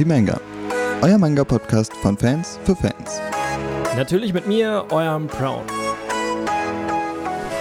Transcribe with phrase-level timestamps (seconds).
[0.00, 0.40] The Manga,
[1.02, 3.20] euer Manga-Podcast von Fans für Fans.
[3.98, 5.62] Natürlich mit mir, eurem Brown.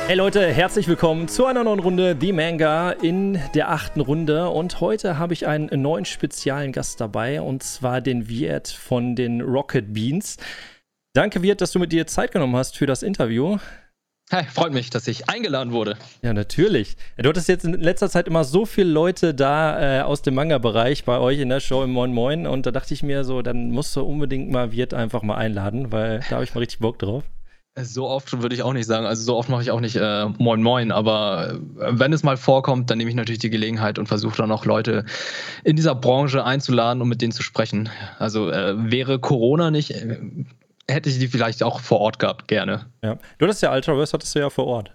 [0.07, 4.47] Hey Leute, herzlich willkommen zu einer neuen Runde The Manga in der achten Runde.
[4.51, 9.41] Und heute habe ich einen neuen speziellen Gast dabei, und zwar den Wirt von den
[9.41, 10.37] Rocket Beans.
[11.11, 13.57] Danke, Wirt, dass du mit dir Zeit genommen hast für das Interview.
[14.31, 15.97] Hi, freut mich, dass ich eingeladen wurde.
[16.21, 16.97] Ja, natürlich.
[17.17, 21.03] Du hattest jetzt in letzter Zeit immer so viele Leute da äh, aus dem Manga-Bereich
[21.03, 23.71] bei euch in der Show im Moin Moin und da dachte ich mir so, dann
[23.71, 26.99] musst du unbedingt mal Wirt einfach mal einladen, weil da habe ich mal richtig Bock
[26.99, 27.23] drauf.
[27.75, 29.07] So oft würde ich auch nicht sagen.
[29.07, 32.37] Also so oft mache ich auch nicht äh, Moin Moin, aber äh, wenn es mal
[32.37, 35.05] vorkommt, dann nehme ich natürlich die Gelegenheit und versuche dann auch Leute
[35.63, 37.89] in dieser Branche einzuladen, um mit denen zu sprechen.
[38.19, 40.19] Also äh, wäre Corona nicht, äh,
[40.89, 42.87] hätte ich die vielleicht auch vor Ort gehabt, gerne.
[43.01, 43.17] Ja.
[43.37, 44.91] Du hattest ja Ultraverse, hattest du ja vor Ort.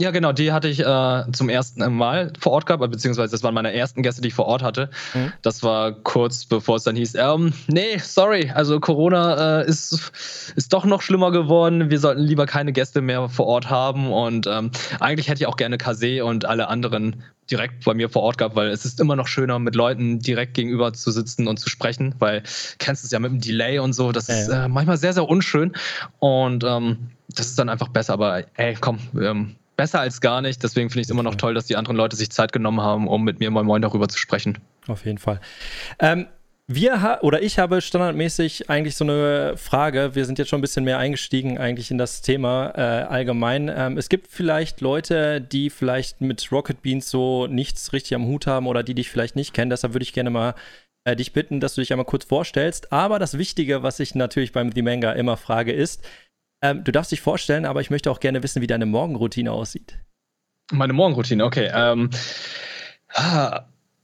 [0.00, 3.52] Ja, genau, die hatte ich äh, zum ersten Mal vor Ort gehabt, beziehungsweise das waren
[3.52, 4.90] meine ersten Gäste, die ich vor Ort hatte.
[5.12, 5.32] Mhm.
[5.42, 10.72] Das war kurz bevor es dann hieß, ähm, nee, sorry, also Corona äh, ist, ist
[10.72, 11.90] doch noch schlimmer geworden.
[11.90, 14.12] Wir sollten lieber keine Gäste mehr vor Ort haben.
[14.12, 18.22] Und ähm, eigentlich hätte ich auch gerne Kase und alle anderen direkt bei mir vor
[18.22, 21.58] Ort gehabt, weil es ist immer noch schöner, mit Leuten direkt gegenüber zu sitzen und
[21.58, 22.44] zu sprechen, weil
[22.78, 25.28] kennst es ja mit dem Delay und so, das ja, ist äh, manchmal sehr, sehr
[25.28, 25.72] unschön.
[26.20, 30.62] Und ähm, das ist dann einfach besser, aber ey, komm, ähm, besser als gar nicht.
[30.62, 33.08] Deswegen finde ich es immer noch toll, dass die anderen Leute sich Zeit genommen haben,
[33.08, 34.58] um mit mir Moin Moin darüber zu sprechen.
[34.88, 35.40] Auf jeden Fall.
[36.00, 36.26] Ähm,
[36.66, 40.14] wir oder ich habe standardmäßig eigentlich so eine Frage.
[40.14, 43.72] Wir sind jetzt schon ein bisschen mehr eingestiegen eigentlich in das Thema äh, allgemein.
[43.74, 48.46] Ähm, es gibt vielleicht Leute, die vielleicht mit Rocket Beans so nichts richtig am Hut
[48.46, 49.70] haben oder die dich vielleicht nicht kennen.
[49.70, 50.54] Deshalb würde ich gerne mal
[51.04, 52.92] äh, dich bitten, dass du dich einmal kurz vorstellst.
[52.92, 56.04] Aber das Wichtige, was ich natürlich beim The Manga immer frage, ist,
[56.62, 59.98] ähm, du darfst dich vorstellen, aber ich möchte auch gerne wissen, wie deine Morgenroutine aussieht.
[60.70, 61.70] Meine Morgenroutine, okay.
[61.72, 62.10] Ähm,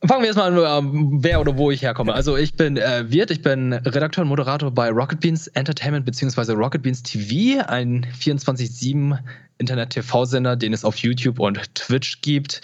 [0.07, 2.13] Fangen wir erstmal an, ähm, wer oder wo ich herkomme.
[2.13, 6.53] Also ich bin äh, Wirt, ich bin Redakteur und Moderator bei Rocket Beans Entertainment bzw.
[6.53, 9.19] Rocket Beans TV, ein 24-7
[9.57, 12.61] Internet-TV-Sender, den es auf YouTube und Twitch gibt.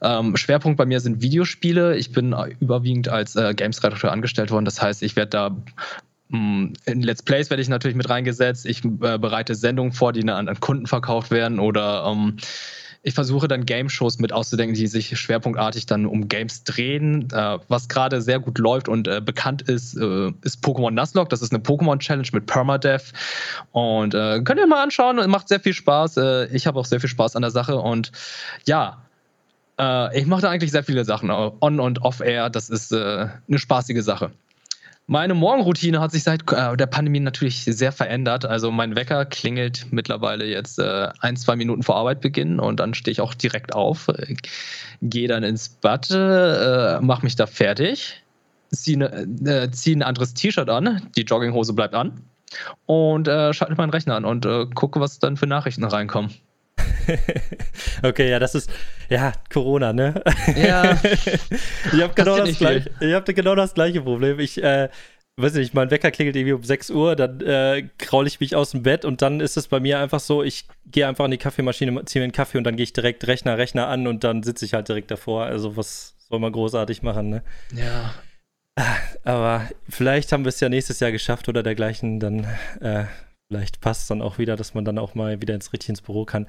[0.00, 1.96] Ähm, Schwerpunkt bei mir sind Videospiele.
[1.96, 4.64] Ich bin überwiegend als äh, Games-Redakteur angestellt worden.
[4.64, 5.56] Das heißt, ich werde da
[6.32, 8.64] in Let's Plays werde ich natürlich mit reingesetzt.
[8.66, 12.36] Ich äh, bereite Sendungen vor, die an, an Kunden verkauft werden oder ähm,
[13.04, 17.28] ich versuche dann Game-Shows mit auszudenken, die sich schwerpunktartig dann um Games drehen.
[17.32, 21.28] Äh, was gerade sehr gut läuft und äh, bekannt ist, äh, ist Pokémon Nuzlocke.
[21.28, 23.12] Das ist eine Pokémon-Challenge mit Permadeath.
[23.72, 26.16] Und äh, könnt ihr mal anschauen, macht sehr viel Spaß.
[26.16, 27.76] Äh, ich habe auch sehr viel Spaß an der Sache.
[27.76, 28.12] Und
[28.66, 29.02] ja,
[29.80, 31.30] äh, ich mache da eigentlich sehr viele Sachen.
[31.30, 34.30] On- und off-air, das ist eine spaßige Sache.
[35.12, 38.46] Meine Morgenroutine hat sich seit äh, der Pandemie natürlich sehr verändert.
[38.46, 43.12] Also mein Wecker klingelt mittlerweile jetzt äh, ein, zwei Minuten vor Arbeitbeginn und dann stehe
[43.12, 44.36] ich auch direkt auf, äh,
[45.02, 48.22] gehe dann ins Bad, äh, mache mich da fertig,
[48.70, 52.22] ziehe ne, äh, zieh ein anderes T-Shirt an, die Jogginghose bleibt an
[52.86, 56.30] und äh, schalte meinen Rechner an und gucke, was dann für Nachrichten reinkommen.
[58.02, 58.70] okay, ja, das ist,
[59.08, 60.22] ja, Corona, ne?
[60.56, 60.98] Ja.
[61.02, 64.38] ich habe genau, das gleich, hab genau das gleiche Problem.
[64.38, 64.88] Ich, äh,
[65.36, 68.70] weiß nicht, mein Wecker klingelt irgendwie um 6 Uhr, dann äh, kraule ich mich aus
[68.70, 71.38] dem Bett und dann ist es bei mir einfach so, ich gehe einfach an die
[71.38, 74.42] Kaffeemaschine, ziehe mir einen Kaffee und dann gehe ich direkt Rechner, Rechner an und dann
[74.42, 75.44] sitze ich halt direkt davor.
[75.44, 77.42] Also was soll man großartig machen, ne?
[77.74, 78.14] Ja.
[79.24, 82.46] Aber vielleicht haben wir es ja nächstes Jahr geschafft oder dergleichen, dann
[82.80, 83.04] äh,
[83.52, 86.00] vielleicht passt es dann auch wieder, dass man dann auch mal wieder ins richtig ins
[86.00, 86.46] Büro kann.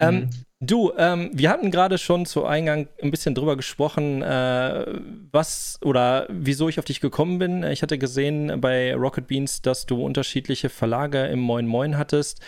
[0.00, 0.30] Ähm, mhm.
[0.60, 4.86] Du, ähm, wir hatten gerade schon zu Eingang ein bisschen drüber gesprochen, äh,
[5.32, 7.64] was oder wieso ich auf dich gekommen bin.
[7.64, 12.40] Ich hatte gesehen bei Rocket Beans, dass du unterschiedliche Verlage im Moin Moin hattest.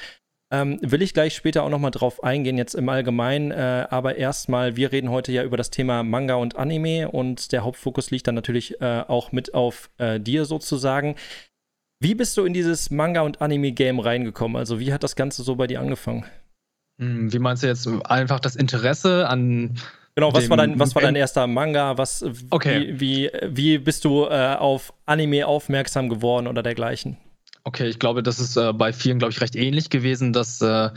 [0.52, 3.50] Ähm, will ich gleich später auch nochmal drauf eingehen, jetzt im Allgemeinen.
[3.50, 7.64] Äh, aber erstmal, wir reden heute ja über das Thema Manga und Anime und der
[7.64, 11.16] Hauptfokus liegt dann natürlich äh, auch mit auf äh, dir sozusagen.
[12.02, 14.56] Wie bist du in dieses Manga- und Anime-Game reingekommen?
[14.56, 16.24] Also, wie hat das Ganze so bei dir angefangen?
[16.98, 19.76] Hm, wie meinst du jetzt einfach das Interesse an.
[20.16, 21.96] Genau, was war dein, was war dein erster Manga?
[21.98, 22.94] Was, okay.
[22.98, 27.18] wie, wie, wie bist du äh, auf Anime aufmerksam geworden oder dergleichen?
[27.62, 30.90] Okay, ich glaube, das ist äh, bei vielen, glaube ich, recht ähnlich gewesen, dass äh,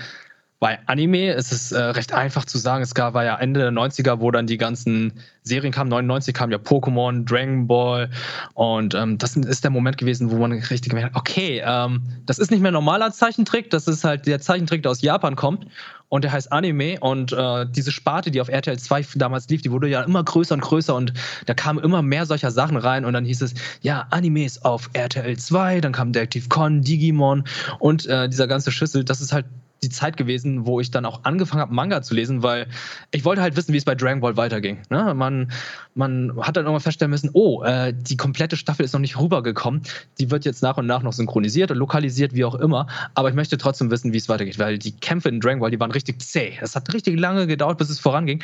[0.59, 2.81] bei Anime ist es äh, recht einfach zu sagen.
[2.81, 5.13] Es gab, war ja Ende der 90er, wo dann die ganzen
[5.43, 5.89] Serien kamen.
[5.89, 8.09] 99 kam ja Pokémon, Dragon Ball.
[8.53, 12.39] Und ähm, das ist der Moment gewesen, wo man richtig gemerkt hat, okay, ähm, das
[12.39, 15.67] ist nicht mehr normaler Zeichentrick, das ist halt der Zeichentrick, der aus Japan kommt.
[16.07, 16.99] Und der heißt Anime.
[17.01, 20.55] Und äh, diese Sparte, die auf RTL 2 damals lief, die wurde ja immer größer
[20.55, 20.95] und größer.
[20.95, 21.11] Und
[21.47, 23.03] da kamen immer mehr solcher Sachen rein.
[23.03, 25.81] Und dann hieß es, ja, Anime ist auf RTL 2.
[25.81, 27.43] Dann kam Detective Con, Digimon
[27.79, 29.03] und äh, dieser ganze Schüssel.
[29.03, 29.45] Das ist halt
[29.85, 32.67] die Zeit gewesen, wo ich dann auch angefangen habe, Manga zu lesen, weil
[33.11, 34.79] ich wollte halt wissen, wie es bei Dragon Ball weiterging.
[34.89, 35.13] Ne?
[35.13, 35.51] Man,
[35.93, 39.83] man hat dann irgendwann feststellen müssen, oh, äh, die komplette Staffel ist noch nicht rübergekommen.
[40.19, 42.87] Die wird jetzt nach und nach noch synchronisiert und lokalisiert, wie auch immer.
[43.13, 45.79] Aber ich möchte trotzdem wissen, wie es weitergeht, weil die Kämpfe in Dragon Ball, die
[45.79, 46.57] waren richtig zäh.
[46.61, 48.41] Es hat richtig lange gedauert, bis es voranging.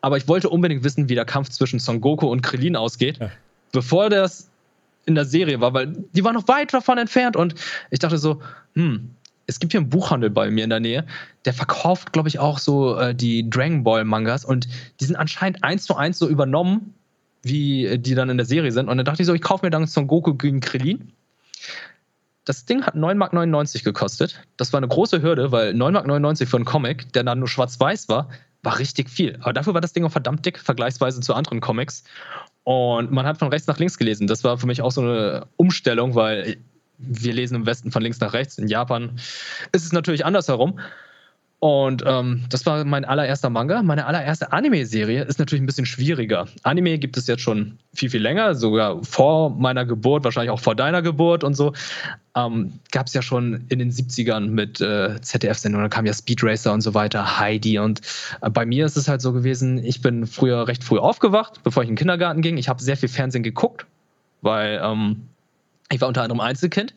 [0.00, 3.30] Aber ich wollte unbedingt wissen, wie der Kampf zwischen Son Goku und Krillin ausgeht, ja.
[3.72, 4.50] bevor das
[5.06, 7.54] in der Serie war, weil die war noch weit davon entfernt und
[7.90, 8.40] ich dachte so,
[8.74, 9.13] hm,
[9.46, 11.06] es gibt hier einen Buchhandel bei mir in der Nähe,
[11.44, 14.68] der verkauft, glaube ich, auch so äh, die Dragon Ball Mangas und
[15.00, 16.94] die sind anscheinend eins zu eins so übernommen,
[17.42, 18.88] wie die dann in der Serie sind.
[18.88, 21.12] Und dann dachte ich so, ich kaufe mir dann Son Goku gegen Krillin.
[22.44, 24.42] Das Ding hat 9,99 Mark gekostet.
[24.56, 28.08] Das war eine große Hürde, weil 9,99 Mark für einen Comic, der dann nur schwarz-weiß
[28.08, 28.28] war,
[28.62, 29.36] war richtig viel.
[29.40, 32.04] Aber dafür war das Ding auch verdammt dick, vergleichsweise zu anderen Comics.
[32.64, 34.26] Und man hat von rechts nach links gelesen.
[34.26, 36.56] Das war für mich auch so eine Umstellung, weil
[37.08, 38.58] wir lesen im Westen von links nach rechts.
[38.58, 39.12] In Japan
[39.72, 40.78] ist es natürlich andersherum.
[41.64, 43.82] Und ähm, das war mein allererster Manga.
[43.82, 46.46] Meine allererste Anime-Serie ist natürlich ein bisschen schwieriger.
[46.62, 50.74] Anime gibt es jetzt schon viel, viel länger, sogar vor meiner Geburt, wahrscheinlich auch vor
[50.74, 51.72] deiner Geburt und so.
[52.36, 56.44] Ähm, Gab es ja schon in den 70ern mit äh, ZDF-Sendungen, da kam ja Speed
[56.44, 57.78] Racer und so weiter, Heidi.
[57.78, 58.02] Und
[58.42, 61.82] äh, bei mir ist es halt so gewesen, ich bin früher recht früh aufgewacht, bevor
[61.82, 62.58] ich in den Kindergarten ging.
[62.58, 63.86] Ich habe sehr viel Fernsehen geguckt,
[64.42, 65.28] weil ähm,
[65.94, 66.94] ich war unter anderem Einzelkind.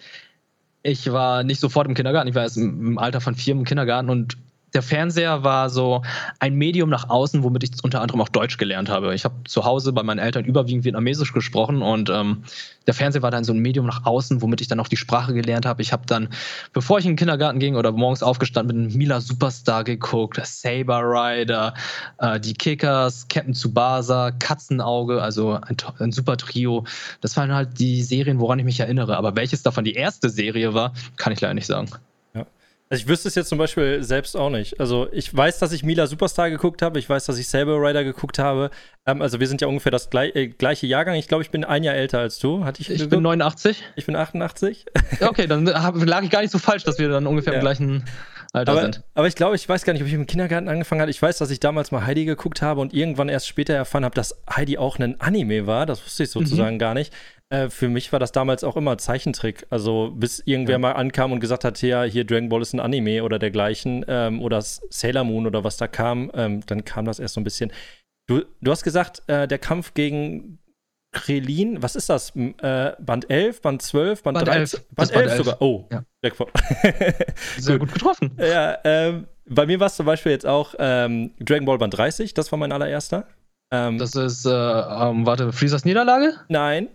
[0.84, 4.10] Ich war nicht sofort im Kindergarten, ich war erst im Alter von vier im Kindergarten
[4.10, 4.38] und
[4.74, 6.02] der Fernseher war so
[6.40, 9.16] ein Medium nach außen, womit ich unter anderem auch Deutsch gelernt habe.
[9.16, 12.44] Ich habe zu Hause bei meinen Eltern überwiegend Vietnamesisch gesprochen und ähm,
[12.86, 15.34] der Fernseher war dann so ein Medium nach außen, womit ich dann auch die Sprache
[15.34, 15.82] gelernt habe.
[15.82, 16.30] Ich habe dann,
[16.74, 21.74] bevor ich in den Kindergarten ging oder morgens aufgestanden bin, Mila Superstar geguckt, Saber Rider,
[22.18, 26.86] äh, die Kickers, Captain Tsubasa, Katzenauge, also ein, ein super Trio.
[27.22, 29.18] Das waren halt die Serien, woran ich mich erinnere.
[29.18, 31.90] Aber welches davon die erste Serie war, kann ich leider nicht sagen.
[32.90, 34.80] Also ich wüsste es jetzt zum Beispiel selbst auch nicht.
[34.80, 38.06] Also ich weiß, dass ich Mila Superstar geguckt habe, ich weiß, dass ich Saber Rider
[38.06, 38.70] geguckt habe.
[39.06, 41.16] Ähm, also wir sind ja ungefähr das gleich, äh, gleiche Jahrgang.
[41.16, 42.64] Ich glaube, ich bin ein Jahr älter als du.
[42.64, 43.84] Hatte ich, ich bin 89.
[43.98, 44.86] Ich bin 88.
[45.22, 47.60] okay, dann hab, lag ich gar nicht so falsch, dass wir dann ungefähr ja.
[47.60, 48.06] im gleichen
[48.54, 49.04] Alter aber, sind.
[49.16, 51.12] Aber ich glaube, ich weiß gar nicht, ob ich im Kindergarten angefangen habe.
[51.12, 54.16] Ich weiß, dass ich damals mal Heidi geguckt habe und irgendwann erst später erfahren habe,
[54.16, 55.86] dass Heidi auch ein Anime war.
[55.86, 56.80] Das wusste ich sozusagen mhm.
[56.80, 57.14] gar nicht.
[57.50, 59.66] Äh, für mich war das damals auch immer Zeichentrick.
[59.70, 60.80] Also bis irgendwer ja.
[60.80, 64.42] mal ankam und gesagt hat, ja, hier Dragon Ball ist ein Anime oder dergleichen ähm,
[64.42, 67.72] oder Sailor Moon oder was da kam, ähm, dann kam das erst so ein bisschen.
[68.28, 70.60] Du, du hast gesagt, äh, der Kampf gegen
[71.14, 72.36] Krelin, was ist das?
[72.36, 74.80] Äh, Band 11, Band 12, Band, Band 13?
[74.80, 74.88] 11.
[74.96, 75.62] Band, 11 Band sogar.
[75.62, 76.04] Oh, ja.
[77.58, 78.32] Sehr gut getroffen.
[78.38, 82.34] Ja, ähm, bei mir war es zum Beispiel jetzt auch ähm, Dragon Ball Band 30,
[82.34, 83.26] das war mein allererster.
[83.72, 86.34] Ähm, das ist, äh, ähm, warte, Freezers Niederlage?
[86.50, 86.90] Nein,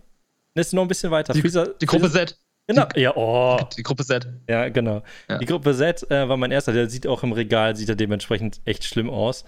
[0.55, 1.33] das ist noch ein bisschen weiter.
[1.33, 2.39] Die, Freezer, die Gruppe Freezer, Z.
[2.67, 2.87] Genau.
[2.95, 3.59] Die, ja, oh.
[3.77, 4.29] Die Gruppe Z.
[4.49, 5.03] Ja, genau.
[5.29, 5.39] Ja.
[5.39, 6.73] Die Gruppe Z äh, war mein erster.
[6.73, 9.45] Der sieht auch im Regal, sieht er dementsprechend echt schlimm aus.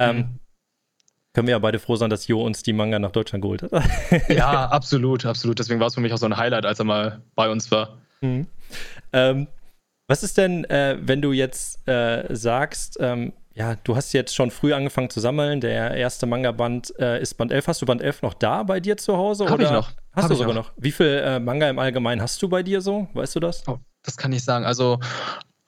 [0.00, 0.38] Ähm, mhm.
[1.34, 3.72] Können wir ja beide froh sein, dass Jo uns die Manga nach Deutschland geholt hat.
[4.28, 5.58] ja, absolut, absolut.
[5.58, 7.98] Deswegen war es für mich auch so ein Highlight, als er mal bei uns war.
[8.20, 8.46] Mhm.
[9.12, 9.48] Ähm,
[10.08, 14.50] was ist denn, äh, wenn du jetzt äh, sagst, ähm, ja, du hast jetzt schon
[14.50, 15.60] früh angefangen zu sammeln.
[15.60, 17.68] Der erste Manga-Band äh, ist Band 11.
[17.68, 19.44] Hast du Band 11 noch da bei dir zu Hause?
[19.44, 19.64] Hab oder?
[19.64, 19.90] ich noch.
[20.12, 20.68] Hast Hab du sogar noch.
[20.68, 20.72] noch.
[20.76, 23.08] Wie viel äh, Manga im Allgemeinen hast du bei dir so?
[23.14, 23.66] Weißt du das?
[23.66, 24.64] Oh, das kann ich sagen.
[24.64, 25.00] Also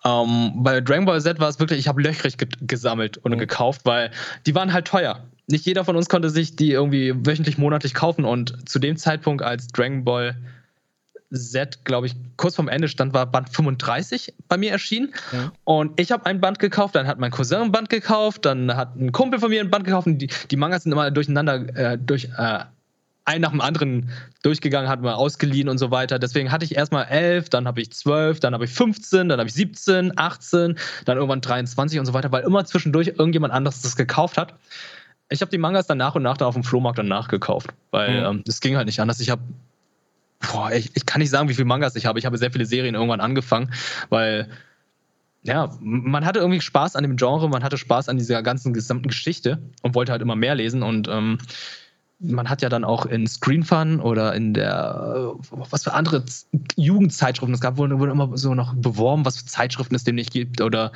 [0.04, 3.38] ähm, bei Dragon Ball Z war es wirklich, ich habe löchrig ge gesammelt und mhm.
[3.38, 4.10] gekauft, weil
[4.46, 5.25] die waren halt teuer.
[5.46, 9.42] Nicht jeder von uns konnte sich die irgendwie wöchentlich, monatlich kaufen und zu dem Zeitpunkt,
[9.42, 10.36] als Dragon Ball
[11.38, 15.12] Z, glaube ich, kurz vorm Ende stand, war Band 35 bei mir erschienen.
[15.32, 15.53] Ja.
[15.64, 18.96] Und ich habe ein Band gekauft, dann hat mein Cousin ein Band gekauft, dann hat
[18.96, 20.06] ein Kumpel von mir ein Band gekauft.
[20.06, 22.60] Und die, die Mangas sind immer durcheinander, äh, durch äh,
[23.24, 24.10] ein nach dem anderen
[24.43, 26.19] durchgegangen, hat man ausgeliehen und so weiter.
[26.19, 29.48] Deswegen hatte ich erstmal 11, dann habe ich 12, dann habe ich 15, dann habe
[29.48, 33.96] ich 17, 18, dann irgendwann 23 und so weiter, weil immer zwischendurch irgendjemand anderes das
[33.96, 34.55] gekauft hat.
[35.31, 38.20] Ich habe die Mangas dann nach und nach da auf dem Flohmarkt dann nachgekauft, weil
[38.20, 38.26] mhm.
[38.26, 39.20] ähm, das ging halt nicht anders.
[39.20, 39.43] Ich habe
[40.41, 42.19] boah, ich, ich kann nicht sagen, wie viele Mangas ich habe.
[42.19, 43.72] Ich habe sehr viele Serien irgendwann angefangen,
[44.08, 44.48] weil
[45.43, 49.08] ja, man hatte irgendwie Spaß an dem Genre, man hatte Spaß an dieser ganzen gesamten
[49.08, 51.38] Geschichte und wollte halt immer mehr lesen und ähm,
[52.19, 56.24] man hat ja dann auch in Screen Fun oder in der, was für andere
[56.76, 60.62] Jugendzeitschriften, es gab, wurde immer so noch beworben, was für Zeitschriften es dem nicht gibt
[60.62, 60.93] oder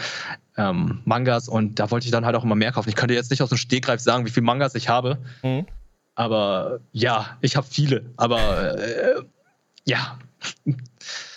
[0.57, 2.89] ähm, Mangas und da wollte ich dann halt auch immer mehr kaufen.
[2.89, 5.67] Ich könnte jetzt nicht aus dem Stegreif sagen, wie viele Mangas ich habe, mhm.
[6.19, 9.23] Aber ja, ich habe viele, aber äh,
[9.85, 10.19] ja.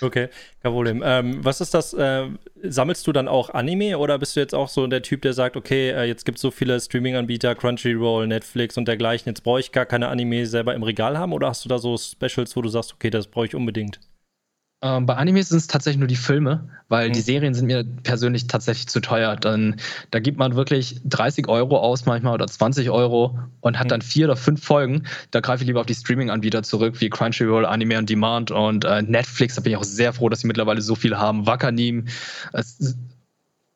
[0.02, 0.30] Okay,
[0.62, 1.04] kein Problem.
[1.06, 1.94] Ähm, was ist das?
[1.94, 2.30] Äh,
[2.64, 5.56] sammelst du dann auch Anime oder bist du jetzt auch so der Typ, der sagt,
[5.56, 9.72] okay, äh, jetzt gibt es so viele Streaming-Anbieter, Crunchyroll, Netflix und dergleichen, jetzt brauche ich
[9.72, 12.70] gar keine Anime selber im Regal haben oder hast du da so Specials, wo du
[12.70, 14.00] sagst, okay, das brauche ich unbedingt?
[14.84, 17.14] Ähm, bei Animes sind es tatsächlich nur die Filme, weil mhm.
[17.14, 19.36] die Serien sind mir persönlich tatsächlich zu teuer.
[19.36, 19.76] Dann,
[20.10, 23.90] da gibt man wirklich 30 Euro aus manchmal oder 20 Euro und hat mhm.
[23.90, 25.04] dann vier oder fünf Folgen.
[25.30, 29.04] Da greife ich lieber auf die Streaming-Anbieter zurück, wie Crunchyroll, Anime on Demand und äh,
[29.04, 29.54] Netflix.
[29.54, 31.46] Da bin ich auch sehr froh, dass sie mittlerweile so viel haben.
[31.46, 32.08] Wakanim.
[32.52, 32.96] Es,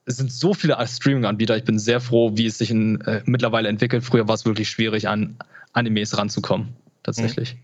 [0.05, 1.55] es sind so viele Streaming-Anbieter.
[1.55, 4.03] Ich bin sehr froh, wie es sich in, äh, mittlerweile entwickelt.
[4.03, 5.35] Früher war es wirklich schwierig, an
[5.73, 6.69] Animes ranzukommen.
[7.03, 7.53] Tatsächlich.
[7.53, 7.59] Mhm.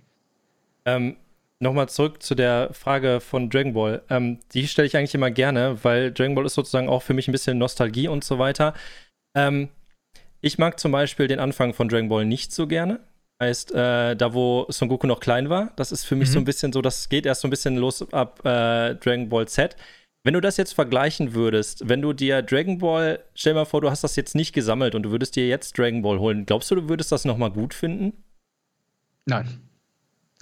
[0.85, 1.15] Ähm,
[1.61, 4.01] nochmal zurück zu der Frage von Dragon Ball.
[4.09, 7.27] Ähm, die stelle ich eigentlich immer gerne, weil Dragon Ball ist sozusagen auch für mich
[7.27, 8.73] ein bisschen Nostalgie und so weiter.
[9.35, 9.69] Ähm,
[10.41, 12.99] ich mag zum Beispiel den Anfang von Dragon Ball nicht so gerne.
[13.41, 16.33] Heißt, äh, da wo Son Goku noch klein war, das ist für mich mhm.
[16.33, 19.47] so ein bisschen so, das geht erst so ein bisschen los ab äh, Dragon Ball
[19.47, 19.75] Z.
[20.23, 23.81] Wenn du das jetzt vergleichen würdest, wenn du dir Dragon Ball, stell dir mal vor,
[23.81, 26.69] du hast das jetzt nicht gesammelt und du würdest dir jetzt Dragon Ball holen, glaubst
[26.69, 28.13] du, du würdest das nochmal gut finden?
[29.25, 29.70] Nein.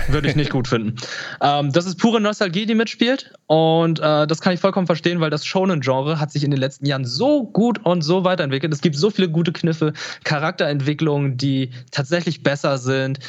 [0.08, 0.96] Würde ich nicht gut finden.
[1.42, 3.34] Ähm, das ist pure Nostalgie, die mitspielt.
[3.48, 6.86] Und äh, das kann ich vollkommen verstehen, weil das Shonen-Genre hat sich in den letzten
[6.86, 8.74] Jahren so gut und so weiterentwickelt.
[8.74, 13.20] Es gibt so viele gute Kniffe, Charakterentwicklungen, die tatsächlich besser sind,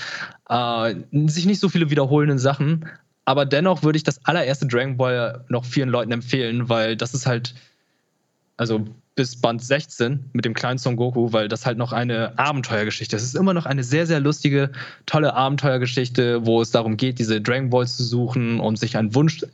[0.49, 0.95] äh,
[1.27, 2.87] sich nicht so viele wiederholenden Sachen.
[3.25, 7.27] Aber dennoch würde ich das allererste Dragon Ball noch vielen Leuten empfehlen, weil das ist
[7.27, 7.55] halt,
[8.57, 8.87] also
[9.21, 13.23] bis Band 16 mit dem kleinen Son Goku, weil das halt noch eine Abenteuergeschichte ist.
[13.23, 14.71] Es ist immer noch eine sehr, sehr lustige,
[15.05, 19.45] tolle Abenteuergeschichte, wo es darum geht, diese Dragon Balls zu suchen, um sich einen Wunsch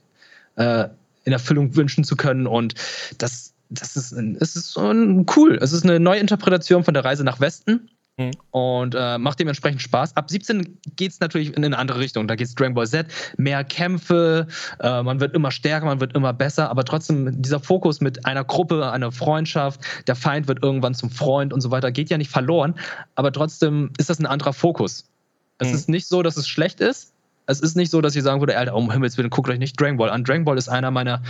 [0.55, 0.85] äh,
[1.25, 2.47] in Erfüllung wünschen zu können.
[2.47, 2.75] Und
[3.19, 5.59] das, das ist, es ist cool.
[5.61, 7.91] Es ist eine Neuinterpretation von der Reise nach Westen.
[8.19, 8.31] Mhm.
[8.51, 10.17] Und äh, macht dementsprechend Spaß.
[10.17, 12.27] Ab 17 geht es natürlich in eine andere Richtung.
[12.27, 13.07] Da geht es Dragon Ball Z,
[13.37, 14.47] mehr Kämpfe,
[14.81, 18.43] äh, man wird immer stärker, man wird immer besser, aber trotzdem dieser Fokus mit einer
[18.43, 22.31] Gruppe, einer Freundschaft, der Feind wird irgendwann zum Freund und so weiter, geht ja nicht
[22.31, 22.75] verloren,
[23.17, 25.11] aber trotzdem ist das ein anderer Fokus.
[25.59, 25.75] Es mhm.
[25.75, 27.13] ist nicht so, dass es schlecht ist.
[27.47, 29.79] Es ist nicht so, dass ich sagen würde, Alter, um Himmels Willen, guckt euch nicht
[29.79, 30.25] Dragon Ball an.
[30.25, 31.23] Dragon Ball ist einer meiner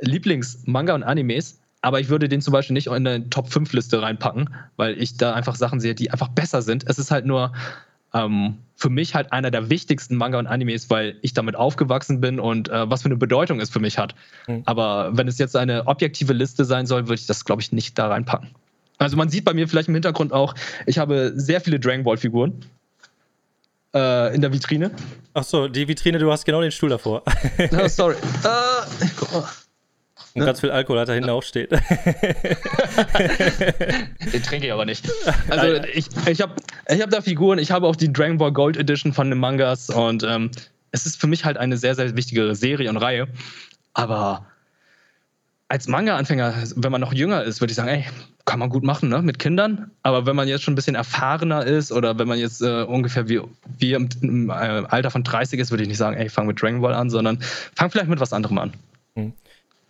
[0.00, 5.00] Lieblings-Manga und Animes aber ich würde den zum Beispiel nicht in eine Top-5-Liste reinpacken, weil
[5.00, 6.84] ich da einfach Sachen sehe, die einfach besser sind.
[6.88, 7.52] Es ist halt nur
[8.14, 12.40] ähm, für mich halt einer der wichtigsten Manga und Animes, weil ich damit aufgewachsen bin
[12.40, 14.14] und äh, was für eine Bedeutung es für mich hat.
[14.46, 14.62] Mhm.
[14.64, 17.98] Aber wenn es jetzt eine objektive Liste sein soll, würde ich das, glaube ich, nicht
[17.98, 18.50] da reinpacken.
[18.96, 20.54] Also man sieht bei mir vielleicht im Hintergrund auch,
[20.86, 22.64] ich habe sehr viele Dragon Ball Figuren
[23.92, 24.90] äh, in der Vitrine.
[25.34, 27.22] Ach so, die Vitrine, du hast genau den Stuhl davor.
[27.72, 28.14] oh, sorry.
[28.44, 29.44] Uh, guck mal.
[30.34, 30.46] Und ne?
[30.46, 31.70] ganz viel Alkohol hat da hinten auch steht.
[31.70, 31.80] Den
[34.42, 35.08] trinke ich aber nicht.
[35.48, 36.56] Also ich, ich habe
[36.88, 39.90] ich hab da Figuren, ich habe auch die Dragon Ball Gold Edition von den Mangas
[39.90, 40.50] und ähm,
[40.90, 43.28] es ist für mich halt eine sehr, sehr wichtige Serie und Reihe.
[43.92, 44.46] Aber
[45.68, 48.04] als Manga-Anfänger, wenn man noch jünger ist, würde ich sagen, ey,
[48.44, 49.92] kann man gut machen, ne, mit Kindern.
[50.02, 53.28] Aber wenn man jetzt schon ein bisschen erfahrener ist oder wenn man jetzt äh, ungefähr
[53.28, 53.40] wie,
[53.78, 56.60] wie im, im, äh, Alter von 30 ist, würde ich nicht sagen, ey, fang mit
[56.60, 57.38] Dragon Ball an, sondern
[57.74, 58.72] fang vielleicht mit was anderem an.
[59.14, 59.32] Hm.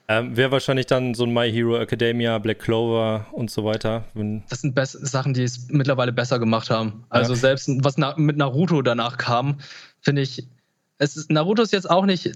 [0.06, 4.04] Ähm, Wäre wahrscheinlich dann so ein My Hero Academia, Black Clover und so weiter.
[4.50, 7.04] das sind Sachen, die es mittlerweile besser gemacht haben.
[7.08, 7.38] Also ja.
[7.38, 9.61] selbst was na mit Naruto danach kam,
[10.00, 10.46] finde ich,
[10.99, 12.32] es ist, Naruto ist jetzt auch nicht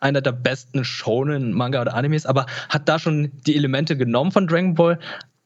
[0.00, 4.46] einer der besten Shonen Manga oder Animes, aber hat da schon die Elemente genommen von
[4.46, 4.98] Dragon Ball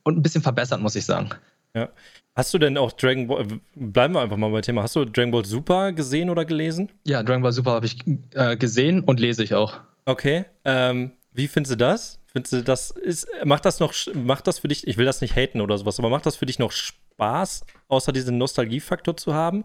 [0.04, 1.30] und ein bisschen verbessert, muss ich sagen.
[1.75, 1.90] Ja.
[2.34, 5.32] Hast du denn auch Dragon Ball, bleiben wir einfach mal beim Thema, hast du Dragon
[5.32, 6.90] Ball Super gesehen oder gelesen?
[7.04, 7.98] Ja, Dragon Ball Super habe ich
[8.34, 9.80] äh, gesehen und lese ich auch.
[10.06, 10.46] Okay.
[10.64, 12.21] Ähm, wie findest du das?
[12.26, 15.37] Findest du das ist, macht das noch, macht das für dich, ich will das nicht
[15.37, 19.64] haten oder sowas, aber macht das für dich noch Spaß, außer diesen Nostalgiefaktor zu haben?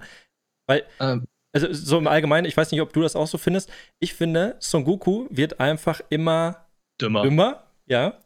[0.68, 1.26] Weil, ähm.
[1.52, 3.70] also so im Allgemeinen, ich weiß nicht, ob du das auch so findest.
[4.00, 6.68] Ich finde, Son Goku wird einfach immer
[7.02, 7.24] dümmer.
[7.24, 8.20] dümmer ja.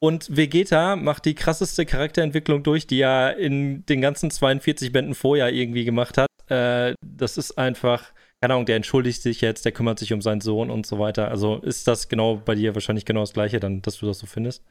[0.00, 5.52] Und Vegeta macht die krasseste Charakterentwicklung durch, die er in den ganzen 42 Bänden vorher
[5.52, 6.28] irgendwie gemacht hat.
[6.48, 10.40] Äh, das ist einfach keine Ahnung, der entschuldigt sich jetzt, der kümmert sich um seinen
[10.40, 11.28] Sohn und so weiter.
[11.28, 14.26] Also ist das genau bei dir wahrscheinlich genau das Gleiche, dann, dass du das so
[14.26, 14.64] findest?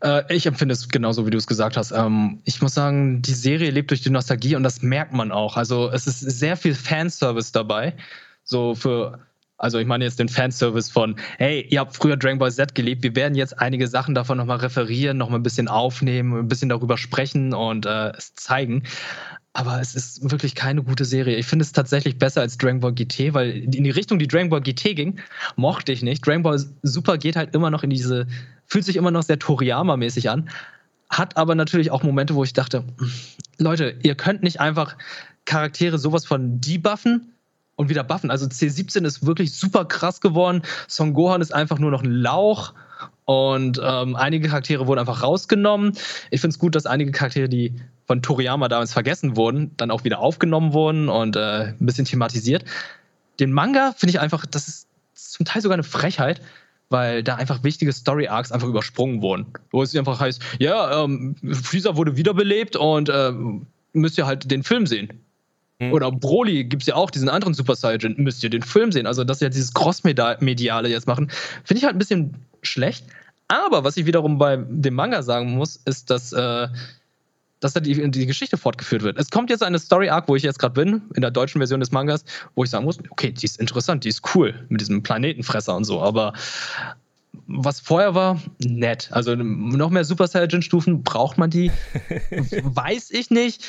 [0.00, 1.92] Äh, ich empfinde es genauso, wie du es gesagt hast.
[1.92, 5.58] Ähm, ich muss sagen, die Serie lebt durch die Nostalgie und das merkt man auch.
[5.58, 7.92] Also es ist sehr viel Fanservice dabei.
[8.42, 9.18] So für,
[9.58, 13.02] also ich meine jetzt den Fanservice von, hey, ihr habt früher Dragon Ball Z geliebt,
[13.02, 16.96] wir werden jetzt einige Sachen davon nochmal referieren, nochmal ein bisschen aufnehmen, ein bisschen darüber
[16.96, 18.84] sprechen und äh, es zeigen
[19.52, 21.36] aber es ist wirklich keine gute Serie.
[21.36, 24.48] Ich finde es tatsächlich besser als Dragon Ball GT, weil in die Richtung, die Dragon
[24.48, 25.20] Ball GT ging,
[25.56, 26.24] mochte ich nicht.
[26.26, 28.26] Dragon Ball Super geht halt immer noch in diese,
[28.66, 30.48] fühlt sich immer noch sehr Toriyama-mäßig an,
[31.08, 32.84] hat aber natürlich auch Momente, wo ich dachte,
[33.58, 34.96] Leute, ihr könnt nicht einfach
[35.44, 37.32] Charaktere sowas von debuffen
[37.74, 38.30] und wieder buffen.
[38.30, 40.62] Also C17 ist wirklich super krass geworden.
[40.86, 42.74] Son Gohan ist einfach nur noch ein Lauch.
[43.24, 45.92] Und ähm, einige Charaktere wurden einfach rausgenommen.
[46.30, 47.74] Ich finde es gut, dass einige Charaktere, die
[48.06, 52.64] von Toriyama damals vergessen wurden, dann auch wieder aufgenommen wurden und äh, ein bisschen thematisiert.
[53.38, 56.40] Den Manga finde ich einfach, das ist zum Teil sogar eine Frechheit,
[56.88, 59.46] weil da einfach wichtige Story-Arcs einfach übersprungen wurden.
[59.70, 63.32] Wo es einfach heißt, ja, ähm, Freezer wurde wiederbelebt und äh,
[63.92, 65.20] müsst ihr halt den Film sehen.
[65.78, 65.92] Mhm.
[65.92, 69.06] Oder Broly gibt es ja auch, diesen anderen Super Saiyan, müsst ihr den Film sehen.
[69.06, 71.30] Also, dass sie ja dieses Cross-Mediale jetzt machen,
[71.64, 73.04] finde ich halt ein bisschen schlecht.
[73.48, 76.68] Aber was ich wiederum bei dem Manga sagen muss, ist, dass, äh,
[77.58, 79.18] dass da die, die Geschichte fortgeführt wird.
[79.18, 81.90] Es kommt jetzt eine Story-Arc, wo ich jetzt gerade bin, in der deutschen Version des
[81.90, 82.24] Mangas,
[82.54, 85.84] wo ich sagen muss, okay, die ist interessant, die ist cool, mit diesem Planetenfresser und
[85.84, 86.32] so, aber
[87.46, 89.08] was vorher war, nett.
[89.12, 91.72] Also noch mehr Super Saiyan-Stufen, braucht man die?
[92.62, 93.64] Weiß ich nicht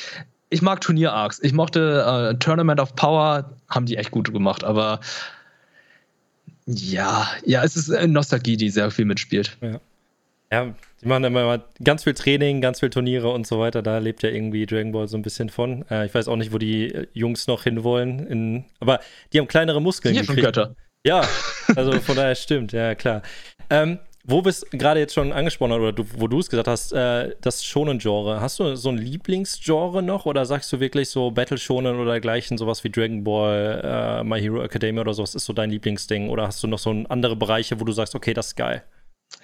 [0.52, 1.40] ich mag Turnier-Arcs.
[1.42, 5.00] Ich mochte äh, Tournament of Power, haben die echt gut gemacht, aber
[6.66, 9.56] ja, ja, es ist Nostalgie, die sehr viel mitspielt.
[9.60, 9.80] Ja.
[10.52, 13.80] Ja, die machen immer ganz viel Training, ganz viel Turniere und so weiter.
[13.80, 15.86] Da lebt ja irgendwie Dragon Ball so ein bisschen von.
[15.90, 18.26] Äh, ich weiß auch nicht, wo die äh, Jungs noch hinwollen.
[18.26, 19.00] In, aber
[19.32, 20.14] die haben kleinere Muskeln.
[20.14, 20.76] Hier schon Götter.
[21.04, 21.26] Ja,
[21.74, 23.22] also von daher stimmt, ja klar.
[23.70, 27.34] Ähm, wo bist gerade jetzt schon angesprochen oder du, wo du es gesagt hast, äh,
[27.40, 28.40] das Shonen-Genre.
[28.40, 32.56] Hast du so ein Lieblingsgenre noch oder sagst du wirklich so Battle Shonen oder dergleichen,
[32.56, 36.28] sowas wie Dragon Ball, äh, My Hero Academia oder sowas ist so dein Lieblingsding?
[36.28, 38.84] Oder hast du noch so andere Bereiche, wo du sagst, okay, das ist geil?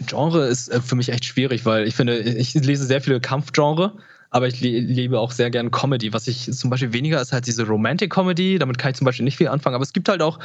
[0.07, 3.95] Genre ist äh, für mich echt schwierig, weil ich finde, ich lese sehr viele Kampfgenre,
[4.31, 6.13] aber ich liebe auch sehr gern Comedy.
[6.13, 9.25] Was ich zum Beispiel weniger ist halt diese Romantic Comedy, damit kann ich zum Beispiel
[9.25, 10.39] nicht viel anfangen, aber es gibt halt auch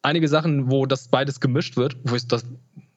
[0.00, 2.44] einige Sachen, wo das beides gemischt wird, wo ich das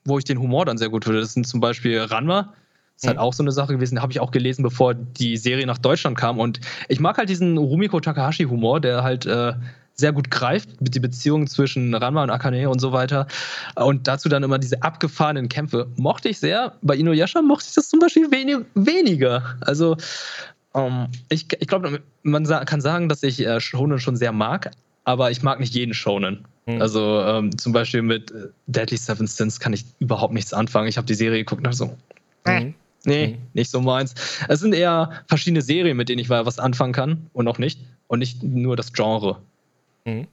[0.09, 1.21] wo ich den Humor dann sehr gut finde.
[1.21, 2.53] Das sind zum Beispiel Ranma.
[2.95, 3.23] Das ist halt mhm.
[3.23, 6.37] auch so eine Sache gewesen, habe ich auch gelesen, bevor die Serie nach Deutschland kam.
[6.37, 9.53] Und ich mag halt diesen Rumiko Takahashi-Humor, der halt äh,
[9.93, 13.27] sehr gut greift, mit die Beziehung zwischen Ranma und Akane und so weiter.
[13.75, 15.87] Und dazu dann immer diese abgefahrenen Kämpfe.
[15.97, 16.73] Mochte ich sehr.
[16.81, 19.55] Bei Inuyasha mochte ich das zum Beispiel wenig, weniger.
[19.61, 19.97] Also,
[20.73, 24.71] ähm, ich, ich glaube, man kann sagen, dass ich äh, Shonen schon sehr mag,
[25.03, 26.45] aber ich mag nicht jeden Shonen.
[26.65, 26.81] Mhm.
[26.81, 30.87] Also ähm, zum Beispiel mit äh, Deadly Seven Sins kann ich überhaupt nichts anfangen.
[30.87, 31.97] Ich habe die Serie geguckt und so,
[32.45, 32.73] mhm.
[33.05, 33.37] nee, mhm.
[33.53, 34.13] nicht so meins.
[34.47, 37.79] Es sind eher verschiedene Serien, mit denen ich was anfangen kann und auch nicht.
[38.07, 39.39] Und nicht nur das Genre.
[40.05, 40.27] Mhm.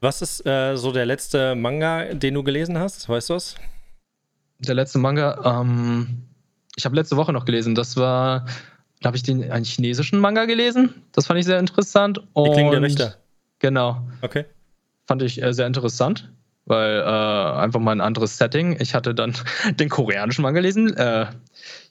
[0.00, 3.08] Was ist äh, so der letzte Manga, den du gelesen hast?
[3.08, 3.54] Weißt du was?
[4.58, 6.24] Der letzte Manga, ähm,
[6.74, 7.76] ich habe letzte Woche noch gelesen.
[7.76, 8.46] Das war,
[9.00, 10.92] da habe ich den einen chinesischen Manga gelesen.
[11.12, 12.20] Das fand ich sehr interessant.
[12.32, 13.16] Und, Die Klinge der Richter.
[13.62, 14.02] Genau.
[14.20, 14.44] Okay
[15.06, 16.30] fand ich äh, sehr interessant,
[16.64, 18.76] weil äh, einfach mal ein anderes Setting.
[18.80, 19.34] Ich hatte dann
[19.78, 21.26] den koreanischen mal gelesen, äh,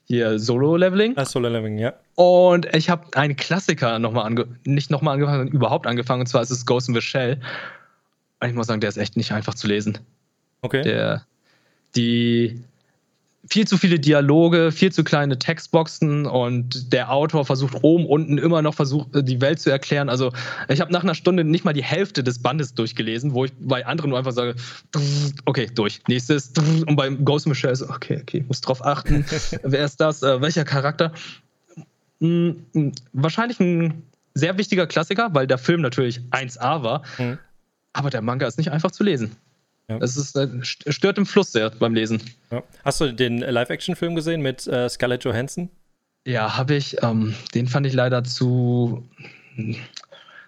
[0.04, 1.16] hier Solo-Leveling.
[1.16, 1.94] Ah, Solo-Leveling, ja.
[2.16, 6.42] Und ich habe einen Klassiker nochmal ange nicht nochmal angefangen, sondern überhaupt angefangen, und zwar
[6.42, 7.38] ist es Ghost in the Shell.
[8.40, 9.98] Und ich muss sagen, der ist echt nicht einfach zu lesen.
[10.62, 10.82] Okay.
[10.82, 11.24] Der,
[11.94, 12.64] die
[13.48, 18.62] viel zu viele Dialoge, viel zu kleine Textboxen und der Autor versucht oben, unten immer
[18.62, 20.08] noch versucht, die Welt zu erklären.
[20.08, 20.32] Also
[20.68, 23.84] ich habe nach einer Stunde nicht mal die Hälfte des Bandes durchgelesen, wo ich bei
[23.84, 24.54] anderen nur einfach sage,
[25.44, 26.00] okay, durch.
[26.06, 26.52] Nächstes.
[26.86, 29.24] Und beim Ghost Michelle so, okay, okay, muss drauf achten.
[29.64, 30.22] Wer ist das?
[30.22, 31.12] Äh, welcher Charakter?
[32.20, 32.64] Hm,
[33.12, 37.02] wahrscheinlich ein sehr wichtiger Klassiker, weil der Film natürlich 1A war.
[37.18, 37.38] Mhm.
[37.92, 39.36] Aber der Manga ist nicht einfach zu lesen.
[39.92, 39.98] Ja.
[40.00, 42.22] Es ist, äh, stört im Fluss sehr beim Lesen.
[42.50, 42.62] Ja.
[42.84, 45.70] Hast du den Live-Action-Film gesehen mit äh, Scarlett Johansson?
[46.26, 47.02] Ja, habe ich.
[47.02, 49.08] Ähm, den fand ich leider zu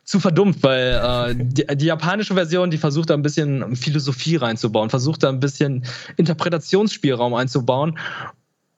[0.04, 4.90] zu verdummt, weil äh, die, die, japanische Version, die versucht da ein bisschen Philosophie reinzubauen,
[4.90, 5.84] versucht da ein bisschen
[6.16, 7.98] Interpretationsspielraum einzubauen.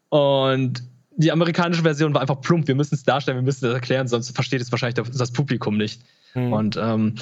[0.08, 0.84] Und
[1.16, 2.68] die amerikanische Version war einfach plump.
[2.68, 6.00] Wir müssen es darstellen, wir müssen es erklären, sonst versteht es wahrscheinlich das, Publikum nicht.
[6.34, 6.52] Mhm.
[6.52, 7.16] Und ähm,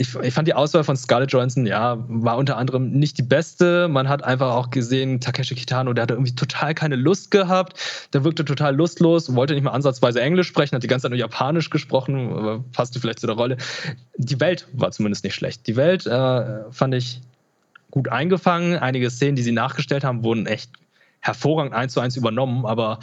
[0.00, 3.86] ich, ich, fand die Auswahl von Scarlett Johansson, ja, war unter anderem nicht die beste.
[3.86, 7.78] Man hat einfach auch gesehen, Takeshi Kitano, der hatte irgendwie total keine Lust gehabt.
[8.14, 11.18] Der wirkte total lustlos, wollte nicht mal ansatzweise Englisch sprechen, hat die ganze Zeit nur
[11.18, 13.58] Japanisch gesprochen, passte vielleicht zu der Rolle.
[14.16, 15.66] Die Welt war zumindest nicht schlecht.
[15.66, 17.20] Die Welt äh, fand ich
[17.90, 18.78] gut eingefangen.
[18.78, 20.70] Einige Szenen, die sie nachgestellt haben, wurden echt
[21.20, 23.00] hervorragend eins zu eins übernommen, aber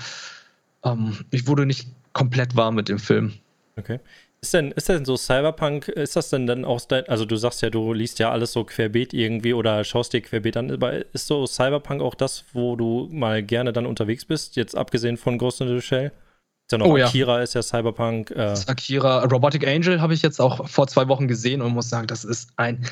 [0.84, 3.34] ähm, ich wurde nicht komplett warm mit dem Film.
[3.78, 4.00] Okay.
[4.48, 6.80] Ist denn, ist denn so Cyberpunk, ist das denn dann auch,
[7.10, 10.56] also du sagst ja, du liest ja alles so querbeet irgendwie oder schaust dir querbeet
[10.56, 14.74] an, aber ist so Cyberpunk auch das, wo du mal gerne dann unterwegs bist, jetzt
[14.74, 16.14] abgesehen von Ghost in the Shell?
[16.66, 17.44] Ist ja noch oh, Akira, ja.
[17.44, 18.32] ist ja Cyberpunk.
[18.32, 18.56] Äh.
[18.68, 22.24] Akira, Robotic Angel habe ich jetzt auch vor zwei Wochen gesehen und muss sagen, das
[22.24, 22.86] ist ein,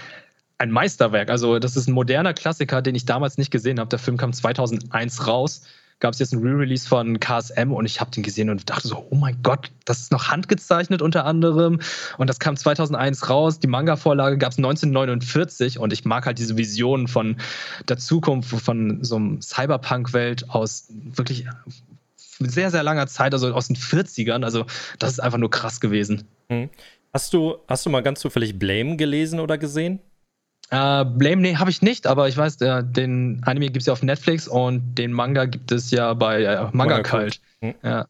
[0.58, 1.30] ein Meisterwerk.
[1.30, 3.88] Also das ist ein moderner Klassiker, den ich damals nicht gesehen habe.
[3.88, 5.62] Der Film kam 2001 raus
[6.00, 9.08] gab es jetzt ein Re-Release von KSM und ich habe den gesehen und dachte so,
[9.10, 11.80] oh mein Gott, das ist noch handgezeichnet unter anderem.
[12.18, 13.60] Und das kam 2001 raus.
[13.60, 17.38] Die Manga-Vorlage gab es 1949 und ich mag halt diese Visionen von
[17.88, 21.48] der Zukunft, von so einem Cyberpunk-Welt aus wirklich
[22.40, 24.44] sehr, sehr langer Zeit, also aus den 40ern.
[24.44, 24.66] Also
[25.00, 26.26] das ist einfach nur krass gewesen.
[26.50, 26.70] Mhm.
[27.14, 30.00] Hast du, hast du mal ganz zufällig Blame gelesen oder gesehen?
[30.72, 33.94] Äh, Blame, nee, habe ich nicht, aber ich weiß, äh, den Anime gibt es ja
[33.94, 37.40] auf Netflix und den Manga gibt es ja bei äh, Manga, Manga Cult.
[37.62, 37.76] Hm.
[37.84, 38.08] Ja.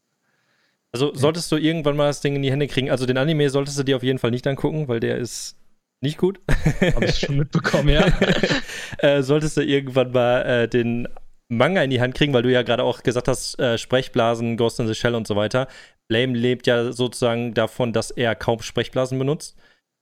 [0.92, 2.90] Also solltest du irgendwann mal das Ding in die Hände kriegen.
[2.90, 5.56] Also den Anime solltest du dir auf jeden Fall nicht angucken, weil der ist
[6.00, 6.40] nicht gut.
[6.94, 8.06] Habe ich schon mitbekommen, ja.
[8.98, 11.08] äh, solltest du irgendwann mal äh, den
[11.48, 14.80] Manga in die Hand kriegen, weil du ja gerade auch gesagt hast, äh, Sprechblasen, Ghost
[14.80, 15.68] in the Shell und so weiter.
[16.08, 19.56] Blame lebt ja sozusagen davon, dass er kaum Sprechblasen benutzt.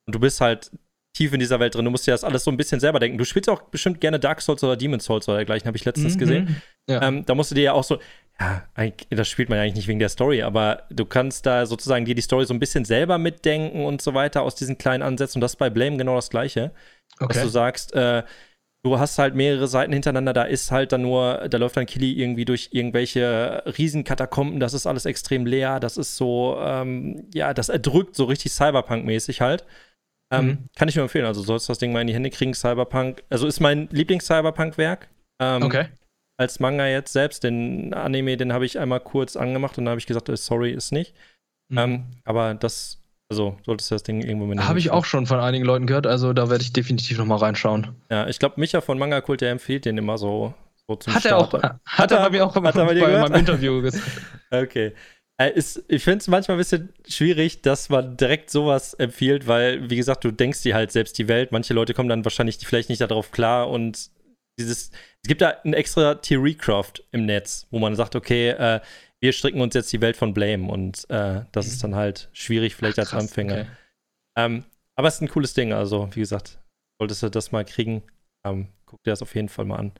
[0.06, 0.70] Und du bist halt
[1.14, 1.84] tief in dieser Welt drin.
[1.84, 3.16] Du musst dir das alles so ein bisschen selber denken.
[3.16, 6.16] Du spielst auch bestimmt gerne Dark Souls oder Demon Souls oder dergleichen, habe ich letztens
[6.16, 6.18] mhm.
[6.18, 6.62] gesehen.
[6.88, 7.02] Ja.
[7.02, 7.98] Ähm, da musst du dir ja auch so,
[8.38, 8.64] ja,
[9.10, 12.16] das spielt man ja eigentlich nicht wegen der Story, aber du kannst da sozusagen dir
[12.16, 15.38] die Story so ein bisschen selber mitdenken und so weiter aus diesen kleinen Ansätzen.
[15.38, 16.72] Und das ist bei Blame genau das Gleiche.
[17.20, 17.32] Okay.
[17.32, 18.24] Dass du sagst, äh,
[18.84, 22.12] du hast halt mehrere Seiten hintereinander, da ist halt dann nur, da läuft dann Killy
[22.12, 27.68] irgendwie durch irgendwelche Riesenkatakomben, das ist alles extrem leer, das ist so, ähm, ja, das
[27.68, 29.64] erdrückt so richtig Cyberpunk-mäßig halt.
[30.38, 30.58] Ähm, mhm.
[30.76, 33.22] Kann ich nur empfehlen, also sollst du das Ding mal in die Hände kriegen, Cyberpunk,
[33.30, 35.08] also ist mein Lieblings-Cyberpunk-Werk.
[35.40, 35.86] Ähm, okay.
[36.36, 40.00] Als Manga jetzt selbst, den Anime, den habe ich einmal kurz angemacht und dann habe
[40.00, 41.14] ich gesagt, äh, sorry, ist nicht.
[41.68, 41.78] Mhm.
[41.78, 44.60] Ähm, aber das also solltest du das Ding irgendwo mit.
[44.60, 47.36] Habe ich auch schon von einigen Leuten gehört, also da werde ich definitiv noch mal
[47.36, 47.88] reinschauen.
[48.10, 50.54] Ja, ich glaube, Micha von Manga Kult, der empfiehlt den immer so,
[50.86, 51.54] so zum hat Start.
[51.54, 54.04] Er auch, hat, hat er bei mir auch hat er bei, bei meinem Interview gesagt.
[54.50, 54.92] okay.
[55.40, 59.90] Äh, ist, ich finde es manchmal ein bisschen schwierig, dass man direkt sowas empfiehlt, weil,
[59.90, 61.50] wie gesagt, du denkst dir halt selbst die Welt.
[61.50, 64.10] Manche Leute kommen dann wahrscheinlich vielleicht nicht darauf klar und
[64.58, 64.90] dieses,
[65.22, 68.80] es gibt da ein extra Theorycraft im Netz, wo man sagt, okay, äh,
[69.20, 72.76] wir stricken uns jetzt die Welt von Blame und äh, das ist dann halt schwierig,
[72.76, 73.54] vielleicht Ach, als krass, Anfänger.
[73.54, 73.66] Okay.
[74.36, 76.60] Ähm, aber es ist ein cooles Ding, also wie gesagt,
[77.00, 78.04] solltest du das mal kriegen,
[78.46, 79.92] ähm, guck dir das auf jeden Fall mal an.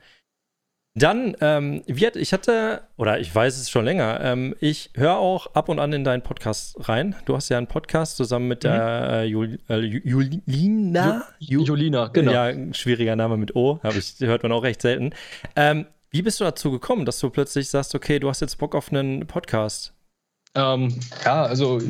[0.96, 5.52] Dann, ähm, wird, ich hatte, oder ich weiß es schon länger, ähm, ich höre auch
[5.54, 7.16] ab und an in deinen Podcast rein.
[7.24, 11.24] Du hast ja einen Podcast zusammen mit der äh, Jul, äh, Julina.
[11.40, 12.30] Ju Julina, genau.
[12.30, 15.10] Ja, schwieriger Name mit O, habe ich, hört man auch recht selten.
[15.56, 18.76] Ähm, wie bist du dazu gekommen, dass du plötzlich sagst, okay, du hast jetzt Bock
[18.76, 19.92] auf einen Podcast?
[20.54, 21.80] Ähm, ja, also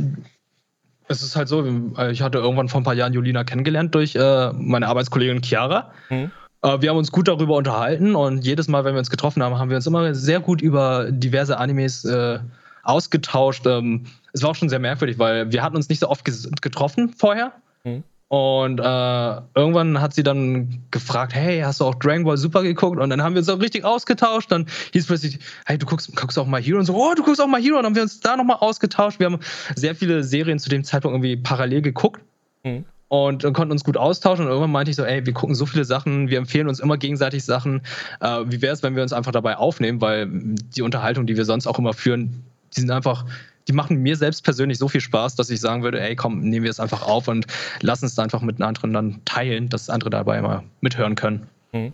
[1.08, 1.62] es ist halt so,
[2.10, 5.92] ich hatte irgendwann vor ein paar Jahren Julina kennengelernt durch äh, meine Arbeitskollegin Chiara.
[6.08, 6.30] Mhm.
[6.64, 9.58] Äh, wir haben uns gut darüber unterhalten und jedes Mal, wenn wir uns getroffen haben,
[9.58, 12.38] haben wir uns immer sehr gut über diverse Animes äh,
[12.82, 13.66] ausgetauscht.
[13.66, 17.10] Ähm, es war auch schon sehr merkwürdig, weil wir hatten uns nicht so oft getroffen
[17.10, 17.52] vorher.
[17.84, 18.02] Mhm.
[18.28, 22.98] Und äh, irgendwann hat sie dann gefragt, hey, hast du auch Dragon Ball Super geguckt?
[22.98, 24.50] Und dann haben wir uns auch richtig ausgetauscht.
[24.50, 26.78] Dann hieß plötzlich, hey, du guckst, guckst auch mal Hero.
[26.78, 27.76] Und so, oh, du guckst auch mal Hero.
[27.76, 29.20] Und dann haben wir uns da nochmal ausgetauscht.
[29.20, 29.38] Wir haben
[29.76, 32.22] sehr viele Serien zu dem Zeitpunkt irgendwie parallel geguckt.
[32.64, 32.86] Mhm.
[33.08, 34.46] Und konnten uns gut austauschen.
[34.46, 36.96] Und irgendwann meinte ich so, ey, wir gucken so viele Sachen, wir empfehlen uns immer
[36.96, 37.82] gegenseitig Sachen.
[38.20, 40.00] Äh, wie wäre es, wenn wir uns einfach dabei aufnehmen?
[40.00, 42.44] Weil die Unterhaltung, die wir sonst auch immer führen,
[42.76, 43.24] die sind einfach
[43.68, 46.64] die machen mir selbst persönlich so viel Spaß, dass ich sagen würde, ey, komm, nehmen
[46.64, 47.46] wir es einfach auf und
[47.80, 51.46] lassen es einfach mit anderen dann teilen, dass andere dabei immer mithören können.
[51.72, 51.92] Mhm.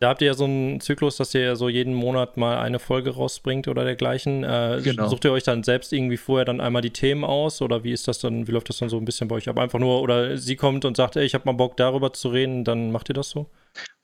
[0.00, 2.78] Da habt ihr ja so einen Zyklus, dass ihr ja so jeden Monat mal eine
[2.78, 4.44] Folge rausbringt oder dergleichen.
[4.44, 5.08] Äh, genau.
[5.08, 8.06] Sucht ihr euch dann selbst irgendwie vorher dann einmal die Themen aus oder wie ist
[8.06, 9.58] das dann, wie läuft das dann so ein bisschen bei euch ab?
[9.58, 12.62] Einfach nur, oder sie kommt und sagt, ey, ich habe mal Bock darüber zu reden,
[12.62, 13.46] dann macht ihr das so?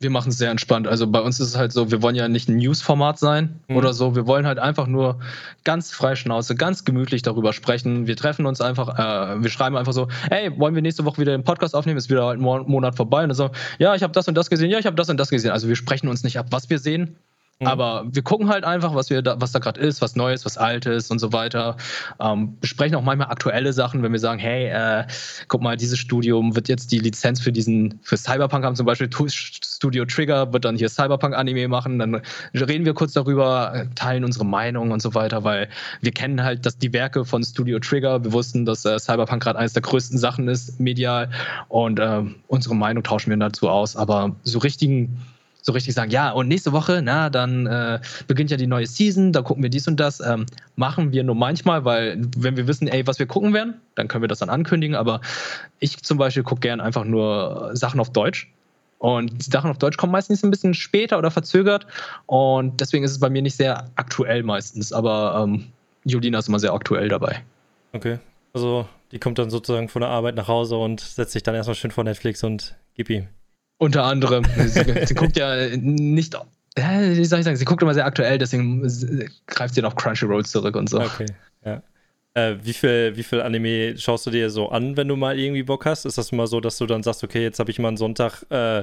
[0.01, 0.87] Wir machen es sehr entspannt.
[0.87, 3.77] Also bei uns ist es halt so, wir wollen ja nicht ein News-Format sein mhm.
[3.77, 4.15] oder so.
[4.15, 5.21] Wir wollen halt einfach nur
[5.65, 8.07] ganz frei Schnauze, ganz gemütlich darüber sprechen.
[8.07, 11.33] Wir treffen uns einfach, äh, wir schreiben einfach so, hey, wollen wir nächste Woche wieder
[11.33, 11.99] den Podcast aufnehmen?
[11.99, 13.23] Ist wieder halt ein Monat vorbei.
[13.23, 15.19] Und dann so, ja, ich habe das und das gesehen, ja, ich habe das und
[15.19, 15.53] das gesehen.
[15.53, 17.17] Also wir sprechen uns nicht ab, was wir sehen,
[17.61, 20.59] Aber wir gucken halt einfach, was, wir da, was da gerade ist, was Neues, was
[20.59, 21.77] Altes und so weiter.
[22.21, 25.07] Ähm, besprechen auch manchmal aktuelle Sachen, wenn wir sagen, hey, äh,
[25.47, 29.09] guck mal, dieses Studium wird jetzt die Lizenz für diesen, für Cyberpunk haben, zum Beispiel
[29.29, 31.99] Studio Trigger wird dann hier Cyberpunk-Anime machen.
[32.01, 32.23] Dann
[32.55, 35.69] reden wir kurz darüber, teilen unsere Meinung und so weiter, weil
[36.01, 38.25] wir kennen halt dass die Werke von Studio Trigger.
[38.25, 41.31] Wir wussten, dass äh, Cyberpunk gerade eines der größten Sachen ist, medial.
[41.69, 43.97] Und äh, unsere Meinung tauschen wir dazu aus.
[43.97, 45.23] Aber so richtigen
[45.65, 49.33] so richtig sagen, ja, und nächste Woche, na, dann äh, beginnt ja die neue Season,
[49.33, 50.21] da gucken wir dies und das.
[50.21, 50.45] Ähm,
[50.77, 54.23] machen wir nur manchmal, weil wenn wir wissen, ey, was wir gucken werden, dann können
[54.23, 54.95] wir das dann ankündigen.
[54.95, 55.23] Aber
[55.79, 58.53] ich zum Beispiel gucke gern einfach nur Sachen auf Deutsch.
[58.99, 61.87] Und die Sachen auf Deutsch kommen meistens ein bisschen später oder verzögert.
[62.27, 64.93] Und deswegen ist es bei mir nicht sehr aktuell meistens.
[64.93, 65.73] Aber ähm,
[66.05, 67.43] Julina ist immer sehr aktuell dabei.
[67.95, 68.19] Okay.
[68.53, 71.75] Also die kommt dann sozusagen von der Arbeit nach Hause und setzt sich dann erstmal
[71.75, 73.29] schön vor Netflix und gib ihm.
[73.79, 74.45] Unter anderem.
[74.67, 76.37] sie, sie guckt ja nicht,
[76.77, 78.83] wie soll ich sagen, sie guckt immer sehr aktuell, deswegen
[79.47, 81.01] greift sie noch Crunchyroll zurück und so.
[81.01, 81.27] Okay,
[81.65, 81.83] ja.
[82.35, 85.63] Äh, wie, viel, wie viel Anime schaust du dir so an, wenn du mal irgendwie
[85.63, 86.05] Bock hast?
[86.05, 88.45] Ist das immer so, dass du dann sagst, okay, jetzt habe ich mal einen Sonntag
[88.51, 88.81] äh,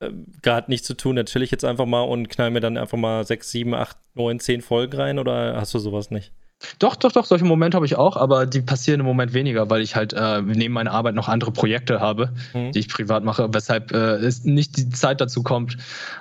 [0.00, 0.10] äh,
[0.42, 2.98] gerade nichts zu tun, dann chill ich jetzt einfach mal und knall mir dann einfach
[2.98, 6.32] mal sechs, sieben, acht, neun, zehn Folgen rein oder hast du sowas nicht?
[6.78, 9.82] Doch, doch, doch, solche Momente habe ich auch, aber die passieren im Moment weniger, weil
[9.82, 12.72] ich halt äh, neben meiner Arbeit noch andere Projekte habe, mhm.
[12.72, 15.74] die ich privat mache, weshalb äh, es nicht die Zeit dazu kommt,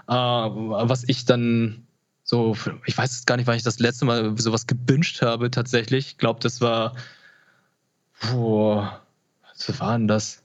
[0.08, 1.86] äh, was ich dann
[2.24, 6.08] so, ich weiß gar nicht, wann ich das letzte Mal sowas gebinged habe tatsächlich.
[6.08, 6.95] Ich glaube, das war,
[8.19, 9.00] boah,
[9.43, 10.41] was war denn das?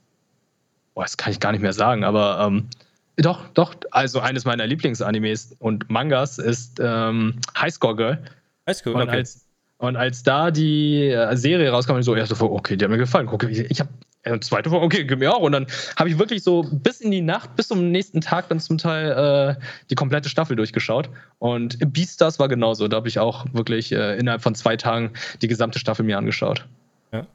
[0.93, 2.69] Boah, das kann ich gar nicht mehr sagen, aber ähm,
[3.17, 8.23] doch, doch, also eines meiner Lieblingsanimes und Mangas ist ähm, Highscore Girl.
[8.67, 9.17] Highscore, und okay.
[9.17, 9.45] Als,
[9.81, 12.99] und als da die äh, Serie rauskam, ich so erste Folge, okay, die hat mir
[12.99, 13.25] gefallen.
[13.25, 13.89] Guck, ich habe
[14.21, 15.41] äh, zweite Folge, okay, gib mir auch.
[15.41, 15.65] Und dann
[15.97, 19.57] habe ich wirklich so bis in die Nacht, bis zum nächsten Tag dann zum Teil
[19.57, 21.09] äh, die komplette Staffel durchgeschaut.
[21.39, 22.87] Und Beastars war genauso.
[22.87, 26.67] Da habe ich auch wirklich äh, innerhalb von zwei Tagen die gesamte Staffel mir angeschaut.
[27.11, 27.25] Ja.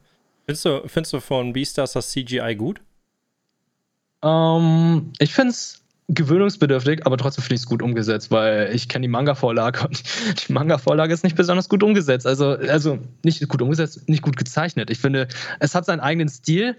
[0.44, 2.80] Findest du, findest du von Beastars das CGI gut?
[4.22, 9.02] Ähm, ich finde es gewöhnungsbedürftig, aber trotzdem finde ich es gut umgesetzt, weil ich kenne
[9.02, 10.02] die Manga-Vorlage und
[10.48, 12.26] die Manga-Vorlage ist nicht besonders gut umgesetzt.
[12.26, 14.90] Also, also nicht gut umgesetzt, nicht gut gezeichnet.
[14.90, 16.76] Ich finde, es hat seinen eigenen Stil,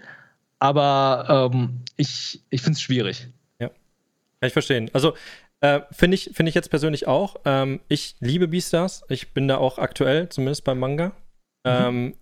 [0.58, 3.28] aber ähm, ich, ich finde es schwierig.
[3.60, 4.90] Ja, kann ich verstehen.
[4.94, 5.14] Also,
[5.60, 7.36] äh, finde ich, find ich jetzt persönlich auch.
[7.44, 9.04] Ähm, ich liebe Beastars.
[9.08, 11.08] Ich bin da auch aktuell, zumindest beim Manga.
[11.08, 11.12] Mhm.
[11.64, 12.14] Ähm,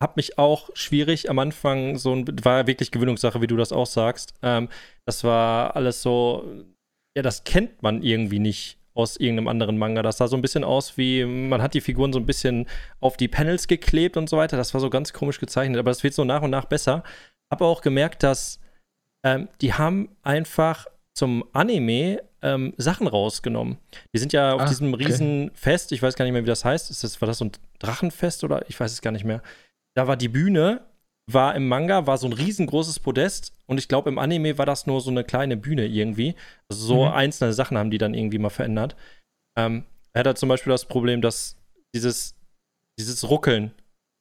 [0.00, 3.86] hab mich auch schwierig am Anfang so ein, war wirklich Gewöhnungssache, wie du das auch
[3.86, 4.34] sagst.
[4.42, 4.68] Ähm,
[5.06, 6.64] das war alles so,
[7.16, 10.02] ja, das kennt man irgendwie nicht aus irgendeinem anderen Manga.
[10.02, 12.66] Das sah so ein bisschen aus wie, man hat die Figuren so ein bisschen
[13.00, 14.56] auf die Panels geklebt und so weiter.
[14.56, 17.02] Das war so ganz komisch gezeichnet, aber das wird so nach und nach besser.
[17.50, 18.60] Hab auch gemerkt, dass
[19.24, 23.78] ähm, die haben einfach zum Anime ähm, Sachen rausgenommen.
[24.14, 25.06] Die sind ja auf ah, diesem okay.
[25.06, 26.90] riesen Fest, ich weiß gar nicht mehr, wie das heißt.
[26.90, 29.42] Ist das, war das so ein Drachenfest oder ich weiß es gar nicht mehr
[29.94, 30.86] da war die Bühne,
[31.30, 34.86] war im Manga, war so ein riesengroßes Podest und ich glaube, im Anime war das
[34.86, 36.34] nur so eine kleine Bühne irgendwie.
[36.70, 37.12] Also so mhm.
[37.12, 38.96] einzelne Sachen haben die dann irgendwie mal verändert.
[39.58, 41.56] Ähm, er hat halt zum Beispiel das Problem, dass
[41.94, 42.34] dieses,
[42.98, 43.72] dieses Ruckeln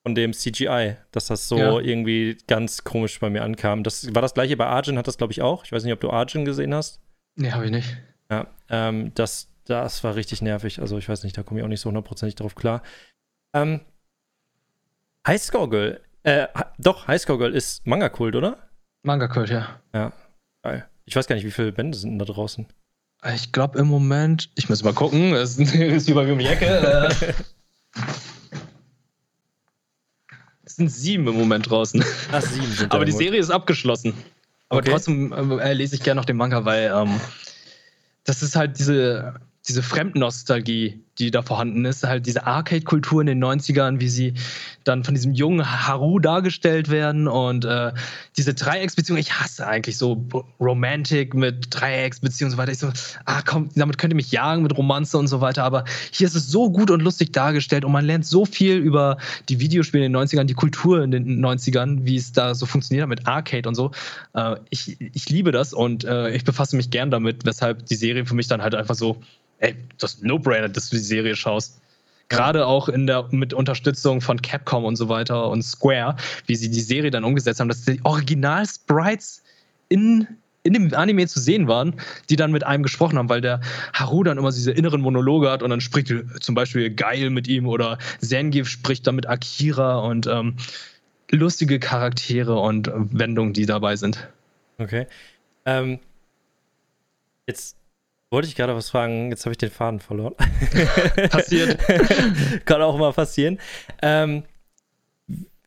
[0.06, 1.80] von dem CGI, dass das so ja.
[1.80, 3.84] irgendwie ganz komisch bei mir ankam.
[3.84, 5.64] Das war das gleiche bei Arjun, hat das glaube ich auch.
[5.64, 7.02] Ich weiß nicht, ob du Arjun gesehen hast.
[7.36, 7.98] Nee, habe ich nicht.
[8.30, 10.80] Ja, ähm, das, das war richtig nervig.
[10.80, 12.84] Also ich weiß nicht, da komme ich auch nicht so hundertprozentig drauf klar.
[13.56, 13.82] Ähm,
[15.28, 16.02] Highscore Girl.
[16.24, 18.70] Äh, doch, Highscore Girl ist Manga-Kult, oder?
[19.04, 19.82] Manga-Kult, ja.
[19.94, 20.14] Ja.
[21.06, 22.66] Ich weiß gar nicht, wie viele Bände sind da draußen.
[23.34, 25.74] Ich glaube im Moment, ich muss mal gucken, es ist
[26.10, 26.66] mir um die Ecke.
[26.66, 27.34] Äh,
[30.64, 32.04] es sind sieben im Moment draußen.
[32.32, 34.14] Ach, sieben sind Aber die Serie ist abgeschlossen.
[34.70, 34.92] Aber okay.
[34.92, 37.20] trotzdem äh, lese ich gerne noch den Manga, weil ähm,
[38.26, 43.44] das ist halt diese diese Fremdnostalgie, die da vorhanden ist, halt diese Arcade-Kultur in den
[43.44, 44.34] 90ern, wie sie
[44.84, 47.92] dann von diesem jungen Haru dargestellt werden und äh,
[48.38, 50.26] diese Dreiecksbeziehung, ich hasse eigentlich so
[50.60, 52.72] Romantik mit Dreiecksbeziehung und so weiter.
[52.72, 52.92] Ich so,
[53.26, 56.36] ah komm, damit könnt ihr mich jagen mit Romanze und so weiter, aber hier ist
[56.36, 59.18] es so gut und lustig dargestellt und man lernt so viel über
[59.50, 63.04] die Videospiele in den 90ern, die Kultur in den 90ern, wie es da so funktioniert
[63.04, 63.92] hat mit Arcade und so.
[64.34, 68.26] Äh, ich, ich liebe das und äh, ich befasse mich gern damit, weshalb die Serie
[68.26, 69.18] für mich dann halt einfach so
[69.60, 71.80] ey, das ist No-Brainer, dass du die Serie schaust.
[72.30, 76.70] Gerade auch in der, mit Unterstützung von Capcom und so weiter und Square, wie sie
[76.70, 79.44] die Serie dann umgesetzt haben, dass die Original-Sprites
[79.88, 80.28] in,
[80.64, 81.94] in dem Anime zu sehen waren,
[82.30, 83.62] die dann mit einem gesprochen haben, weil der
[83.94, 87.66] Haru dann immer diese inneren Monologe hat und dann spricht zum Beispiel Geil mit ihm
[87.66, 90.58] oder Zangief spricht dann mit Akira und ähm,
[91.32, 94.28] lustige Charaktere und Wendungen, die dabei sind.
[94.80, 95.08] Okay.
[95.66, 96.00] Ähm,
[97.48, 97.77] jetzt
[98.30, 100.36] wollte ich gerade was fragen, jetzt habe ich den Faden verloren.
[101.30, 101.78] Passiert.
[102.66, 103.60] Kann auch mal passieren.
[104.02, 104.44] Ähm,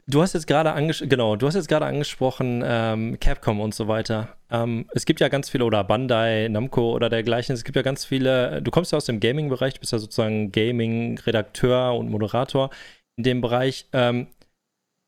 [0.06, 3.88] du hast jetzt gerade anges genau, du hast jetzt gerade angesprochen ähm, Capcom und so
[3.88, 4.36] weiter.
[4.50, 7.54] Ähm, es gibt ja ganz viele oder Bandai, Namco oder dergleichen.
[7.54, 8.60] Es gibt ja ganz viele.
[8.60, 12.70] Du kommst ja aus dem Gaming-Bereich, bist ja sozusagen Gaming-Redakteur und Moderator
[13.16, 13.86] in dem Bereich.
[13.92, 14.26] Ähm,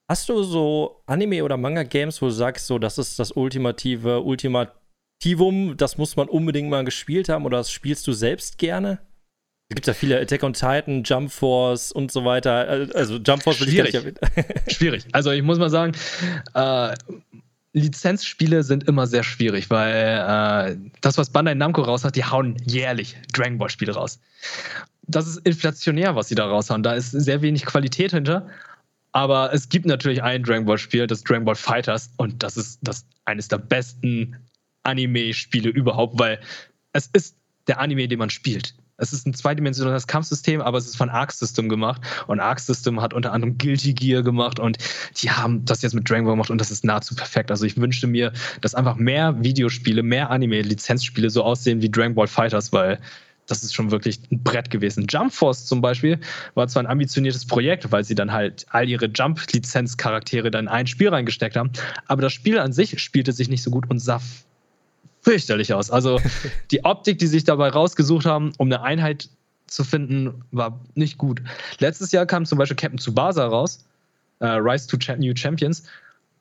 [0.08, 4.81] hast du so Anime oder Manga-Games, wo du sagst, so das ist das ultimative, ultimative
[5.22, 8.98] Tivum, das muss man unbedingt mal gespielt haben oder das spielst du selbst gerne?
[9.68, 12.88] Es gibt ja viele Attack on Titan, Jump Force und so weiter.
[12.94, 13.94] Also Jump Force will Schwierig.
[13.94, 15.04] ich gar nicht Schwierig.
[15.12, 15.92] Also ich muss mal sagen,
[16.54, 16.94] äh,
[17.72, 22.56] Lizenzspiele sind immer sehr schwierig, weil äh, das, was Bandai Namco raus hat, die hauen
[22.66, 24.18] jährlich Dragon Ball Spiele raus.
[25.06, 26.82] Das ist inflationär, was sie da raushauen.
[26.82, 28.48] Da ist sehr wenig Qualität hinter.
[29.12, 32.80] Aber es gibt natürlich ein Dragon Ball Spiel, das Dragon Ball Fighters, und das ist
[32.82, 34.36] das eines der besten
[34.82, 36.40] Anime-Spiele überhaupt, weil
[36.92, 38.74] es ist der Anime, den man spielt.
[38.98, 42.02] Es ist ein zweidimensionales Kampfsystem, aber es ist von Arc System gemacht.
[42.28, 44.78] Und Arc System hat unter anderem Guilty Gear gemacht und
[45.20, 47.50] die haben das jetzt mit Dragon Ball gemacht und das ist nahezu perfekt.
[47.50, 52.28] Also ich wünschte mir, dass einfach mehr Videospiele, mehr Anime-Lizenzspiele so aussehen wie Dragon Ball
[52.28, 53.00] Fighters, weil
[53.46, 55.06] das ist schon wirklich ein Brett gewesen.
[55.08, 56.20] Jump Force zum Beispiel
[56.54, 60.86] war zwar ein ambitioniertes Projekt, weil sie dann halt all ihre Jump-Lizenz-Charaktere dann in ein
[60.86, 61.72] Spiel reingesteckt haben,
[62.06, 64.20] aber das Spiel an sich spielte sich nicht so gut und sah
[65.22, 65.90] fürchterlich aus.
[65.90, 66.20] Also
[66.70, 69.28] die Optik, die sich dabei rausgesucht haben, um eine Einheit
[69.66, 71.40] zu finden, war nicht gut.
[71.78, 73.84] Letztes Jahr kam zum Beispiel Captain Tsubasa raus,
[74.40, 75.84] äh, Rise to Ch New Champions,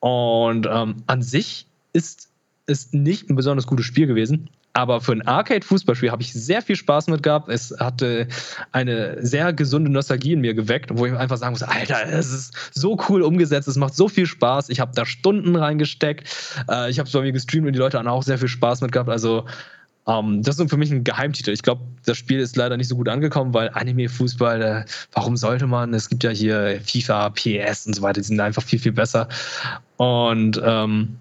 [0.02, 2.30] und ähm, an sich ist
[2.66, 4.50] es nicht ein besonders gutes Spiel gewesen.
[4.74, 7.50] Aber für ein Arcade-Fußballspiel habe ich sehr viel Spaß mit gehabt.
[7.50, 8.28] Es hatte
[8.72, 12.54] eine sehr gesunde Nostalgie in mir geweckt, wo ich einfach sagen muss: Alter, es ist
[12.74, 14.70] so cool umgesetzt, es macht so viel Spaß.
[14.70, 16.28] Ich habe da Stunden reingesteckt.
[16.70, 18.82] Äh, ich habe es bei mir gestreamt und die Leute haben auch sehr viel Spaß
[18.82, 19.10] mit gehabt.
[19.10, 19.46] Also,
[20.08, 21.52] ähm, das ist für mich ein Geheimtitel.
[21.52, 25.68] Ich glaube, das Spiel ist leider nicht so gut angekommen, weil Anime-Fußball, äh, warum sollte
[25.68, 25.94] man?
[25.94, 29.28] Es gibt ja hier FIFA, PS und so weiter, die sind einfach viel, viel besser.
[29.98, 31.18] Und ähm,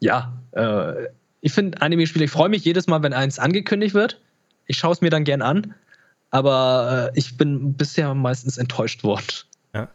[0.00, 1.08] ja, äh,
[1.42, 4.18] ich finde Anime-Spiele, ich freue mich jedes Mal, wenn eins angekündigt wird.
[4.66, 5.74] Ich schaue es mir dann gern an,
[6.30, 9.26] aber äh, ich bin bisher meistens enttäuscht worden.
[9.74, 9.88] Ja.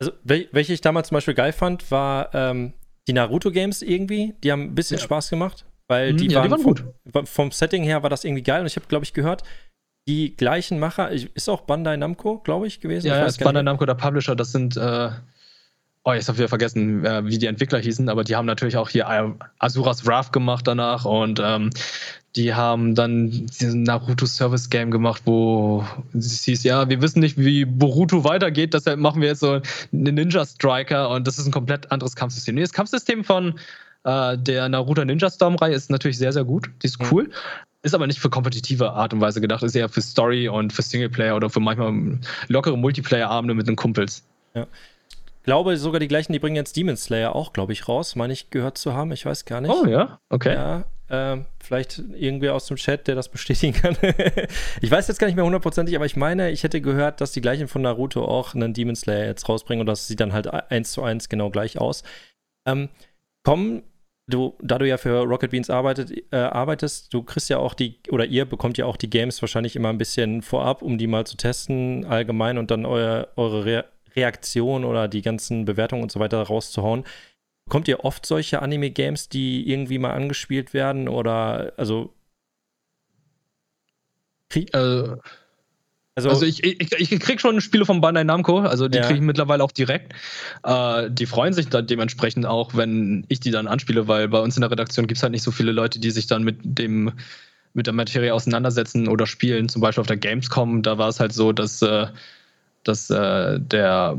[0.00, 2.74] Also, wel welche ich damals zum Beispiel geil fand, war ähm,
[3.06, 4.34] die Naruto-Games irgendwie.
[4.42, 5.04] Die haben ein bisschen ja.
[5.04, 6.84] Spaß gemacht, weil mhm, die, ja, waren, die waren gut.
[7.10, 9.44] Vom, vom, Setting her war das irgendwie geil und ich habe, glaube ich, gehört,
[10.08, 13.06] die gleichen Macher, ist auch Bandai Namco, glaube ich, gewesen.
[13.06, 15.10] Ja, ja ist Bandai Namco der Publisher, das sind äh,
[16.06, 18.76] Oh, jetzt habe ich wieder vergessen, äh, wie die Entwickler hießen, aber die haben natürlich
[18.76, 19.08] auch hier
[19.58, 21.70] Asuras Wrath gemacht danach und ähm,
[22.36, 27.38] die haben dann diesen Naruto Service Game gemacht, wo es hieß, ja, wir wissen nicht,
[27.38, 29.62] wie Boruto weitergeht, deshalb machen wir jetzt so
[29.92, 32.56] einen Ninja Striker und das ist ein komplett anderes Kampfsystem.
[32.56, 33.58] Nee, das Kampfsystem von
[34.04, 36.68] äh, der Naruto Ninja Storm Reihe ist natürlich sehr, sehr gut.
[36.82, 37.24] Die ist cool.
[37.24, 37.32] Mhm.
[37.80, 40.82] Ist aber nicht für kompetitive Art und Weise gedacht, ist eher für Story und für
[40.82, 44.22] Singleplayer oder für manchmal lockere Multiplayer-Abende mit den Kumpels.
[44.54, 44.66] Ja
[45.44, 48.50] glaube sogar die gleichen, die bringen jetzt Demon Slayer auch, glaube ich, raus, meine ich
[48.50, 49.12] gehört zu haben.
[49.12, 49.70] Ich weiß gar nicht.
[49.70, 50.54] Oh ja, okay.
[50.54, 53.96] Ja, äh, vielleicht irgendwer aus dem Chat, der das bestätigen kann.
[54.80, 57.40] ich weiß jetzt gar nicht mehr hundertprozentig, aber ich meine, ich hätte gehört, dass die
[57.40, 60.92] gleichen von Naruto auch einen Demon Slayer jetzt rausbringen und das sieht dann halt eins
[60.92, 62.02] zu eins genau gleich aus.
[62.66, 62.88] Ähm,
[63.44, 63.82] kommen
[64.26, 68.00] du, da du ja für Rocket Beans arbeitet, äh, arbeitest, du kriegst ja auch die,
[68.10, 71.26] oder ihr bekommt ja auch die Games wahrscheinlich immer ein bisschen vorab, um die mal
[71.26, 73.84] zu testen, allgemein und dann euer, eure Re
[74.16, 77.04] Reaktion oder die ganzen Bewertungen und so weiter rauszuhauen.
[77.66, 82.12] Bekommt ihr oft solche Anime-Games, die irgendwie mal angespielt werden oder also.
[84.54, 85.16] Äh,
[86.16, 89.04] also, also ich, ich, ich krieg schon Spiele von Bandai Namco, also die ja.
[89.04, 90.12] kriege ich mittlerweile auch direkt.
[90.62, 94.56] Äh, die freuen sich dann dementsprechend auch, wenn ich die dann anspiele, weil bei uns
[94.56, 97.12] in der Redaktion gibt es halt nicht so viele Leute, die sich dann mit dem
[97.72, 99.68] mit der Materie auseinandersetzen oder spielen.
[99.68, 102.06] Zum Beispiel auf der Gamescom, da war es halt so, dass äh,
[102.84, 104.16] dass äh, der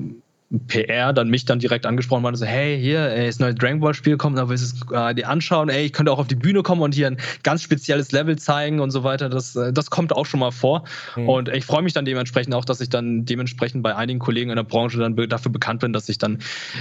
[0.67, 3.93] PR dann mich dann direkt angesprochen hat, so, hey, hier, ey, das neue Dragon Ball
[3.93, 6.35] Spiel kommt, da willst du es äh, dir anschauen, ey, ich könnte auch auf die
[6.35, 9.29] Bühne kommen und hier ein ganz spezielles Level zeigen und so weiter.
[9.29, 10.83] Das, äh, das kommt auch schon mal vor.
[11.15, 11.29] Mhm.
[11.29, 14.55] Und ich freue mich dann dementsprechend auch, dass ich dann dementsprechend bei einigen Kollegen in
[14.55, 16.39] der Branche dann be dafür bekannt bin, dass ich dann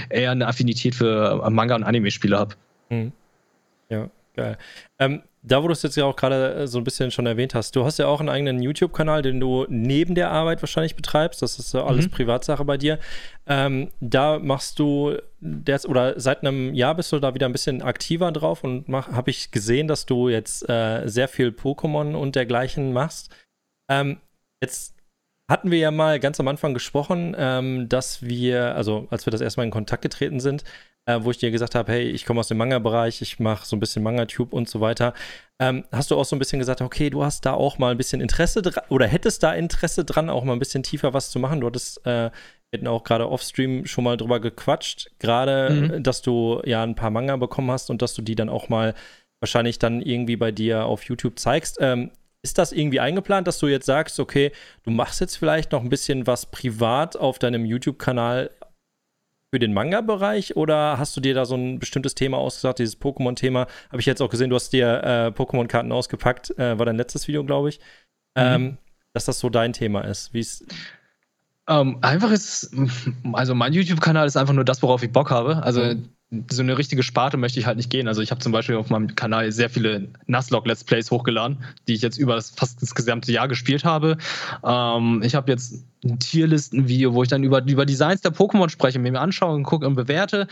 [0.09, 2.55] eher eine Affinität für äh, Manga- und Anime-Spiele habe.
[2.89, 3.11] Mhm.
[3.89, 4.57] Ja, geil.
[4.99, 7.53] Ähm, da, wo du es jetzt ja auch gerade äh, so ein bisschen schon erwähnt
[7.53, 11.41] hast, du hast ja auch einen eigenen YouTube-Kanal, den du neben der Arbeit wahrscheinlich betreibst.
[11.41, 12.11] Das ist so alles mhm.
[12.11, 12.99] Privatsache bei dir.
[13.45, 17.83] Ähm, da machst du, der, oder seit einem Jahr bist du da wieder ein bisschen
[17.83, 22.91] aktiver drauf und habe ich gesehen, dass du jetzt äh, sehr viel Pokémon und dergleichen
[22.91, 23.29] machst.
[23.89, 24.17] Ähm,
[24.61, 24.94] jetzt
[25.49, 29.41] hatten wir ja mal ganz am Anfang gesprochen, ähm, dass wir, also als wir das
[29.41, 30.63] erstmal in Kontakt getreten sind,
[31.05, 33.75] äh, wo ich dir gesagt habe, hey, ich komme aus dem Manga-Bereich, ich mache so
[33.75, 35.13] ein bisschen Manga-Tube und so weiter.
[35.59, 37.97] Ähm, hast du auch so ein bisschen gesagt, okay, du hast da auch mal ein
[37.97, 41.37] bisschen Interesse dran oder hättest da Interesse dran, auch mal ein bisschen tiefer was zu
[41.37, 41.61] machen?
[41.61, 42.31] Du hattest, äh, wir
[42.73, 46.03] hätten auch gerade off-stream schon mal drüber gequatscht, gerade, mhm.
[46.03, 48.95] dass du ja ein paar Manga bekommen hast und dass du die dann auch mal
[49.39, 51.77] wahrscheinlich dann irgendwie bei dir auf YouTube zeigst.
[51.79, 52.09] Ähm,
[52.45, 54.51] ist das irgendwie eingeplant, dass du jetzt sagst, okay,
[54.83, 58.51] du machst jetzt vielleicht noch ein bisschen was privat auf deinem YouTube-Kanal
[59.51, 63.65] für den Manga-Bereich oder hast du dir da so ein bestimmtes Thema ausgesagt, dieses Pokémon-Thema?
[63.89, 67.27] Habe ich jetzt auch gesehen, du hast dir äh, Pokémon-Karten ausgepackt, äh, war dein letztes
[67.27, 67.79] Video, glaube ich.
[68.37, 68.43] Mhm.
[68.43, 68.77] Ähm,
[69.13, 70.31] dass das so dein Thema ist.
[70.33, 70.65] Wie ist.
[71.67, 72.75] Um, ähm, einfach ist,
[73.33, 75.63] also mein YouTube-Kanal ist einfach nur das, worauf ich Bock habe.
[75.63, 76.14] Also mhm
[76.49, 78.07] so eine richtige Sparte möchte ich halt nicht gehen.
[78.07, 81.93] Also ich habe zum Beispiel auf meinem Kanal sehr viele Nuzlocke Let's Plays hochgeladen, die
[81.93, 84.17] ich jetzt über das, fast das gesamte Jahr gespielt habe.
[84.63, 88.99] Ähm, ich habe jetzt ein Tierlisten-Video, wo ich dann über, über Designs der Pokémon spreche,
[88.99, 90.47] mir anschaue und gucke und bewerte.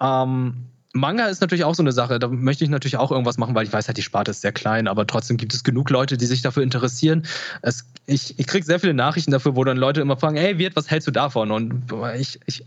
[0.00, 2.20] Ähm, Manga ist natürlich auch so eine Sache.
[2.20, 4.52] Da möchte ich natürlich auch irgendwas machen, weil ich weiß halt, die Sparte ist sehr
[4.52, 7.26] klein, aber trotzdem gibt es genug Leute, die sich dafür interessieren.
[7.62, 10.76] Es, ich ich kriege sehr viele Nachrichten dafür, wo dann Leute immer fragen, ey, Wirt,
[10.76, 11.50] was hältst du davon?
[11.50, 12.64] Und ich, ich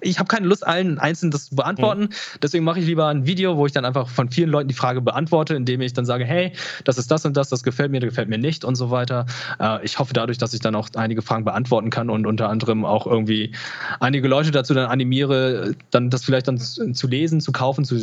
[0.00, 2.02] ich habe keine Lust, allen einzeln das zu beantworten.
[2.02, 2.38] Mhm.
[2.42, 5.00] Deswegen mache ich lieber ein Video, wo ich dann einfach von vielen Leuten die Frage
[5.00, 6.52] beantworte, indem ich dann sage, hey,
[6.84, 9.26] das ist das und das, das gefällt mir, das gefällt mir nicht und so weiter.
[9.60, 12.84] Äh, ich hoffe dadurch, dass ich dann auch einige Fragen beantworten kann und unter anderem
[12.84, 13.52] auch irgendwie
[14.00, 17.98] einige Leute dazu dann animiere, dann das vielleicht dann zu lesen, zu kaufen, zu,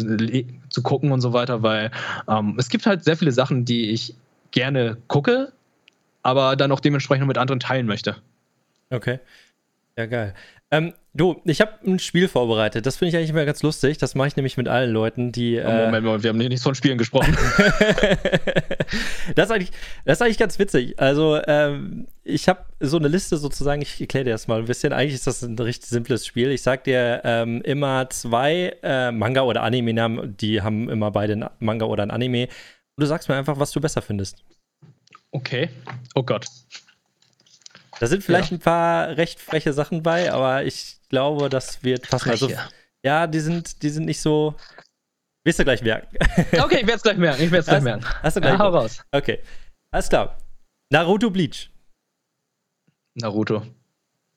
[0.70, 1.92] zu gucken und so weiter, weil
[2.28, 4.16] ähm, es gibt halt sehr viele Sachen, die ich
[4.52, 5.52] gerne gucke,
[6.22, 8.18] aber dann auch dementsprechend mit anderen teilen möchte.
[8.90, 9.20] Okay.
[9.98, 10.34] Ja, geil.
[10.72, 12.86] Ähm, du, ich habe ein Spiel vorbereitet.
[12.86, 13.98] Das finde ich eigentlich immer ganz lustig.
[13.98, 15.60] Das mache ich nämlich mit allen Leuten, die.
[15.60, 17.36] Oh, Moment, Moment, wir haben nicht von Spielen gesprochen.
[19.36, 19.72] das, ist eigentlich,
[20.04, 21.00] das ist eigentlich ganz witzig.
[21.00, 23.82] Also, ähm, ich habe so eine Liste sozusagen.
[23.82, 24.94] Ich erkläre dir das mal ein bisschen.
[24.94, 26.52] Eigentlich ist das ein richtig simples Spiel.
[26.52, 30.36] Ich sage dir ähm, immer zwei äh, Manga- oder Anime-Namen.
[30.38, 32.44] Die haben immer beide einen Manga oder ein Anime.
[32.44, 34.44] Und du sagst mir einfach, was du besser findest.
[35.32, 35.70] Okay.
[36.14, 36.48] Oh Gott.
[38.00, 38.58] Da sind vielleicht ja.
[38.58, 42.30] ein paar recht freche Sachen bei, aber ich glaube, das wird passen.
[42.30, 42.50] Also,
[43.04, 44.56] ja, die sind, die sind nicht so.
[45.44, 46.18] Wirst du gleich merken.
[46.60, 47.44] Okay, ich werde es gleich merken.
[47.44, 48.06] Ich werde es gleich merken.
[48.24, 48.54] Hast du gleich?
[48.54, 49.04] Ja, hau raus.
[49.12, 49.42] Okay.
[49.92, 50.38] Alles klar.
[50.90, 51.70] Naruto Bleach.
[53.14, 53.62] Naruto.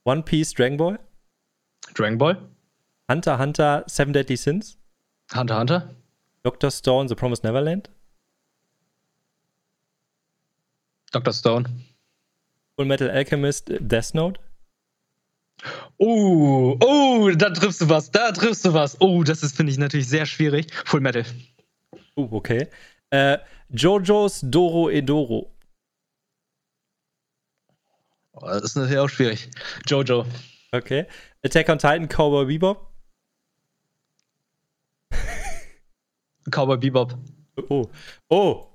[0.05, 0.99] One Piece Dragon Ball.
[1.95, 2.49] Dragon Ball.
[3.11, 4.77] Hunter Hunter Seven Deadly Sins.
[5.35, 5.95] Hunter Hunter.
[6.43, 7.89] Doctor Stone The Promised Neverland.
[11.11, 11.33] Dr.
[11.33, 11.69] Stone.
[12.79, 14.41] Full Metal Alchemist Death Note.
[15.99, 18.97] Oh, oh, da triffst du was, da triffst du was.
[19.01, 20.73] Oh, das ist, finde ich, natürlich sehr schwierig.
[20.85, 21.25] Full Metal.
[22.15, 22.69] Oh, okay.
[23.11, 23.39] Äh,
[23.71, 25.53] Jojo's Doro Edoro.
[28.35, 29.51] Oh, das ist natürlich auch schwierig.
[29.85, 30.25] Jojo.
[30.71, 31.07] Okay.
[31.45, 32.93] Attack on Titan, Cowboy Bebop.
[36.53, 37.19] Cowboy Bebop.
[37.69, 37.91] Oh.
[38.29, 38.69] Oh.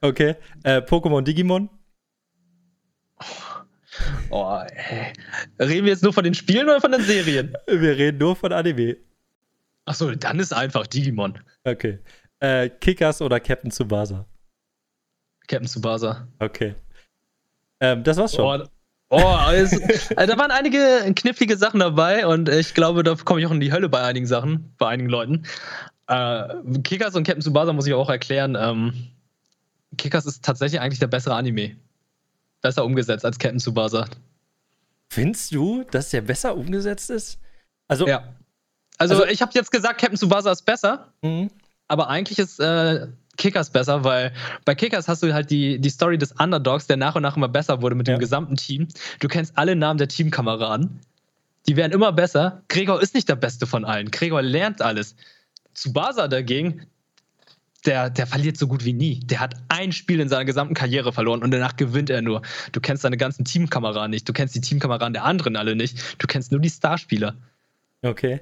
[0.00, 0.36] Okay.
[0.62, 1.68] Äh, Pokémon Digimon.
[4.30, 5.12] Oh, ey.
[5.58, 7.56] Reden wir jetzt nur von den Spielen oder von den Serien?
[7.66, 8.96] Wir reden nur von Anime.
[9.84, 11.38] Achso, dann ist einfach Digimon.
[11.64, 11.98] Okay.
[12.40, 14.26] Äh, Kickers oder Captain Tsubasa?
[15.46, 16.26] Captain Tsubasa.
[16.38, 16.74] Okay.
[17.80, 18.68] Ähm, das war's schon.
[19.08, 19.72] Oh, oh es,
[20.16, 23.60] also da waren einige knifflige Sachen dabei und ich glaube, da komme ich auch in
[23.60, 25.46] die Hölle bei einigen Sachen, bei einigen Leuten.
[26.08, 28.56] Äh, Kickers und Captain Tsubasa muss ich auch erklären.
[28.58, 28.92] Ähm,
[29.96, 31.76] Kickers ist tatsächlich eigentlich der bessere Anime
[32.66, 34.06] besser umgesetzt als Captain Tsubasa.
[35.08, 37.38] Findest du, dass der besser umgesetzt ist?
[37.86, 38.34] Also, ja.
[38.98, 41.48] Also, also ich habe jetzt gesagt, Captain Tsubasa ist besser, mhm.
[41.86, 43.06] aber eigentlich ist äh,
[43.36, 44.32] Kickers besser, weil
[44.64, 47.46] bei Kickers hast du halt die, die Story des Underdogs, der nach und nach immer
[47.46, 48.16] besser wurde mit ja.
[48.16, 48.88] dem gesamten Team.
[49.20, 50.98] Du kennst alle Namen der Teamkameraden.
[51.68, 52.62] Die werden immer besser.
[52.66, 54.10] Gregor ist nicht der Beste von allen.
[54.10, 55.14] Gregor lernt alles.
[55.72, 56.86] Tsubasa dagegen,
[57.86, 59.20] der, der verliert so gut wie nie.
[59.20, 62.42] Der hat ein Spiel in seiner gesamten Karriere verloren und danach gewinnt er nur.
[62.72, 66.26] Du kennst seine ganzen Teamkameraden nicht, du kennst die Teamkameraden der anderen alle nicht, du
[66.26, 67.36] kennst nur die Starspieler.
[68.02, 68.40] Okay.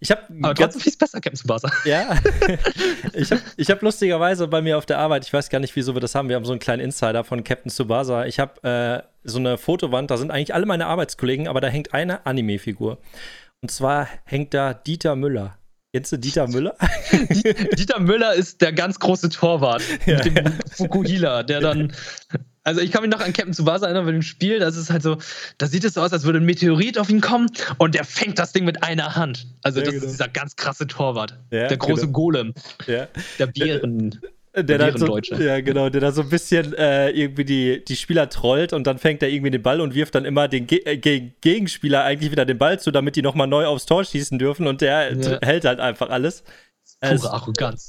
[0.00, 1.70] Ich habe trotzdem viel besser, Captain Tsubasa.
[1.84, 2.16] Ja.
[3.12, 5.94] ich habe ich hab lustigerweise bei mir auf der Arbeit, ich weiß gar nicht, wieso
[5.94, 8.24] wir das haben, wir haben so einen kleinen Insider von Captain Tsubasa.
[8.26, 11.94] Ich habe äh, so eine Fotowand, da sind eigentlich alle meine Arbeitskollegen, aber da hängt
[11.94, 12.98] eine Anime-Figur.
[13.60, 15.56] Und zwar hängt da Dieter Müller.
[15.92, 16.74] Kennst du Dieter Müller?
[17.78, 20.52] Dieter Müller ist der ganz große Torwart ja, mit dem ja.
[20.70, 21.92] Fukuhila, der dann.
[22.64, 25.02] Also ich kann mich noch an Captain Tsubasa erinnern bei dem Spiel, das ist halt
[25.02, 25.18] so,
[25.58, 28.38] da sieht es so aus, als würde ein Meteorit auf ihn kommen und der fängt
[28.38, 29.48] das Ding mit einer Hand.
[29.62, 30.06] Also ja, das genau.
[30.06, 31.38] ist dieser ganz krasse Torwart.
[31.50, 32.12] der große genau.
[32.12, 32.54] Golem.
[32.86, 34.20] Der Bären.
[34.54, 38.28] Der dann so, ja, genau, der da so ein bisschen äh, irgendwie die, die Spieler
[38.28, 40.98] trollt und dann fängt er irgendwie den Ball und wirft dann immer den Ge äh,
[40.98, 44.82] Gegenspieler eigentlich wieder den Ball zu, damit die nochmal neu aufs Tor schießen dürfen und
[44.82, 45.38] der ja.
[45.42, 46.44] hält halt einfach alles.
[47.00, 47.88] Pure also, Arroganz.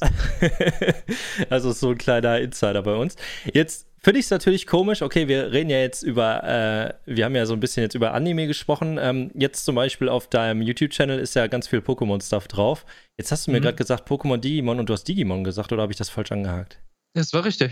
[1.49, 3.16] also so ein kleiner Insider bei uns.
[3.53, 5.01] Jetzt finde ich es natürlich komisch.
[5.01, 8.13] Okay, wir reden ja jetzt über, äh, wir haben ja so ein bisschen jetzt über
[8.13, 8.99] Anime gesprochen.
[9.01, 12.85] Ähm, jetzt zum Beispiel auf deinem YouTube-Channel ist ja ganz viel Pokémon-Stuff drauf.
[13.17, 13.63] Jetzt hast du mir mhm.
[13.63, 16.79] gerade gesagt Pokémon Digimon und du hast Digimon gesagt oder habe ich das falsch angehakt?
[17.15, 17.71] Das war richtig.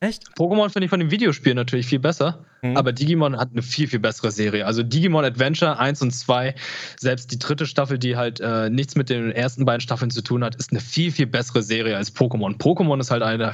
[0.00, 0.28] Echt?
[0.36, 2.76] Pokémon finde ich von dem Videospiel natürlich viel besser, mhm.
[2.76, 4.64] aber Digimon hat eine viel, viel bessere Serie.
[4.64, 6.54] Also Digimon Adventure 1 und 2,
[6.96, 10.44] selbst die dritte Staffel, die halt äh, nichts mit den ersten beiden Staffeln zu tun
[10.44, 12.56] hat, ist eine viel, viel bessere Serie als Pokémon.
[12.58, 13.50] Pokémon ist halt eine,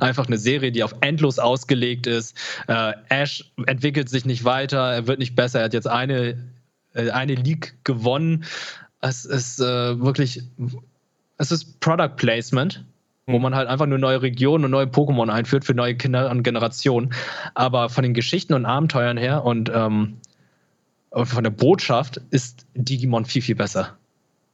[0.00, 2.36] einfach eine Serie, die auf endlos ausgelegt ist.
[2.66, 6.36] Äh, Ash entwickelt sich nicht weiter, er wird nicht besser, er hat jetzt eine,
[6.94, 8.44] äh, eine League gewonnen.
[9.00, 10.42] Es ist äh, wirklich,
[11.38, 12.84] es ist Product Placement
[13.26, 16.42] wo man halt einfach nur neue Regionen und neue Pokémon einführt für neue Kinder und
[16.42, 17.14] Generationen.
[17.54, 20.18] Aber von den Geschichten und Abenteuern her und ähm,
[21.10, 23.96] von der Botschaft ist Digimon viel, viel besser.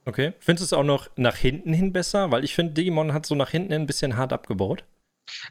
[0.04, 0.32] Okay.
[0.38, 2.30] Findest du es auch noch nach hinten hin besser?
[2.30, 4.84] Weil ich finde, Digimon hat so nach hinten hin ein bisschen hart abgebaut.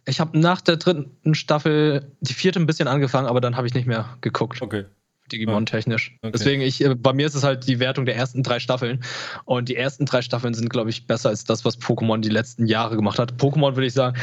[0.05, 3.73] Ich habe nach der dritten Staffel die vierte ein bisschen angefangen, aber dann habe ich
[3.73, 4.61] nicht mehr geguckt.
[4.61, 4.85] Okay.
[5.31, 6.17] Digimon-technisch.
[6.21, 6.31] Okay.
[6.33, 9.03] Deswegen, ich, äh, bei mir ist es halt die Wertung der ersten drei Staffeln.
[9.45, 12.65] Und die ersten drei Staffeln sind, glaube ich, besser als das, was Pokémon die letzten
[12.65, 13.33] Jahre gemacht hat.
[13.33, 14.17] Pokémon würde ich sagen,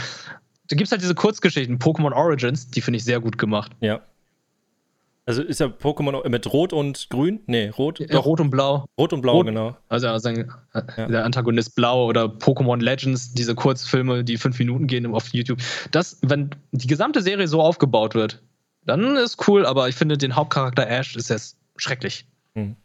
[0.68, 3.72] da gibt es halt diese Kurzgeschichten, Pokémon Origins, die finde ich sehr gut gemacht.
[3.80, 4.02] Ja.
[5.28, 7.40] Also ist ja Pokémon mit Rot und Grün?
[7.46, 7.98] Nee, Rot.
[7.98, 8.86] Ja, Rot und Blau.
[8.96, 9.76] Rot und Blau, Rot, genau.
[9.88, 10.44] Also, also ja.
[11.08, 15.58] der Antagonist Blau oder Pokémon Legends, diese Kurzfilme, die fünf Minuten gehen auf YouTube.
[15.90, 18.40] Das, wenn die gesamte Serie so aufgebaut wird,
[18.86, 22.24] dann ist cool, aber ich finde den Hauptcharakter Ash ist jetzt schrecklich.
[22.54, 22.76] Hm.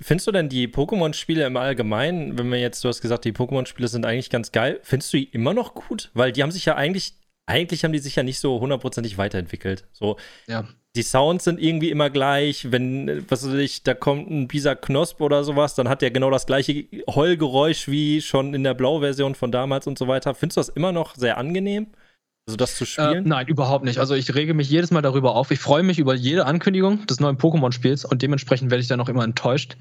[0.00, 3.88] Findest du denn die Pokémon-Spiele im Allgemeinen, wenn wir jetzt, du hast gesagt, die Pokémon-Spiele
[3.88, 6.10] sind eigentlich ganz geil, findest du die immer noch gut?
[6.14, 7.14] Weil die haben sich ja eigentlich,
[7.46, 9.84] eigentlich haben die sich ja nicht so hundertprozentig weiterentwickelt.
[9.92, 10.68] So, ja.
[10.94, 12.70] Die Sounds sind irgendwie immer gleich.
[12.70, 16.30] Wenn, was weiß ich, da kommt ein Bisa Knosp oder sowas, dann hat der genau
[16.30, 20.34] das gleiche Heulgeräusch wie schon in der Blau-Version von damals und so weiter.
[20.34, 21.86] Findest du das immer noch sehr angenehm?
[22.46, 23.24] Also das zu spielen?
[23.24, 23.98] Äh, nein, überhaupt nicht.
[23.98, 25.50] Also ich rege mich jedes Mal darüber auf.
[25.50, 29.08] Ich freue mich über jede Ankündigung des neuen Pokémon-Spiels und dementsprechend werde ich dann auch
[29.08, 29.76] immer enttäuscht,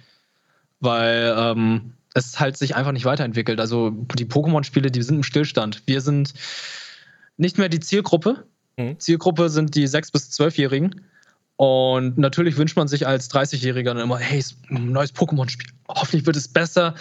[0.79, 3.59] weil ähm, es halt sich einfach nicht weiterentwickelt.
[3.59, 5.81] Also die Pokémon-Spiele, die sind im Stillstand.
[5.87, 6.33] Wir sind
[7.37, 8.45] nicht mehr die Zielgruppe.
[8.77, 8.99] Mhm.
[8.99, 11.01] Zielgruppe sind die 6- bis 12-Jährigen.
[11.55, 15.69] Und natürlich wünscht man sich als 30-Jähriger dann immer, hey, ein neues Pokémon-Spiel.
[15.87, 16.95] Hoffentlich wird es besser.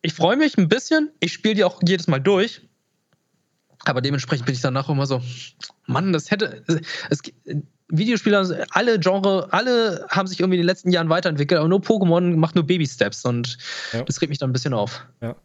[0.00, 1.10] Ich freue mich ein bisschen.
[1.20, 2.62] Ich spiele die auch jedes Mal durch.
[3.84, 5.20] Aber dementsprechend bin ich danach immer so,
[5.86, 6.62] Mann, das hätte.
[7.10, 7.20] Es,
[7.88, 12.36] Videospieler, alle Genre, alle haben sich irgendwie in den letzten Jahren weiterentwickelt, aber nur Pokémon
[12.36, 13.58] macht nur Baby-Steps und
[13.92, 14.02] ja.
[14.02, 15.06] das regt mich dann ein bisschen auf.
[15.20, 15.36] Ja.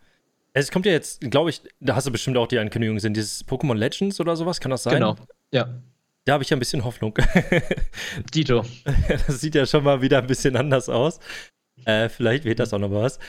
[0.53, 3.45] Es kommt ja jetzt, glaube ich, da hast du bestimmt auch die Ankündigung, sind dieses
[3.45, 4.93] Pokémon Legends oder sowas, kann das sein?
[4.93, 5.17] Genau,
[5.51, 5.81] ja.
[6.25, 7.17] Da habe ich ja ein bisschen Hoffnung.
[8.33, 8.65] Dito.
[9.27, 11.19] Das sieht ja schon mal wieder ein bisschen anders aus.
[11.85, 13.19] Äh, vielleicht wird das auch noch was.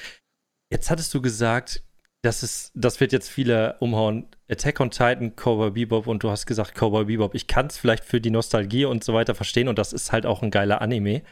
[0.71, 1.83] Jetzt hattest du gesagt,
[2.23, 4.27] das ist, das wird jetzt viele umhauen.
[4.51, 7.35] Attack on Titan, Cowboy Bebop und du hast gesagt Cowboy Bebop.
[7.35, 10.27] Ich kann es vielleicht für die Nostalgie und so weiter verstehen und das ist halt
[10.27, 11.23] auch ein geiler Anime.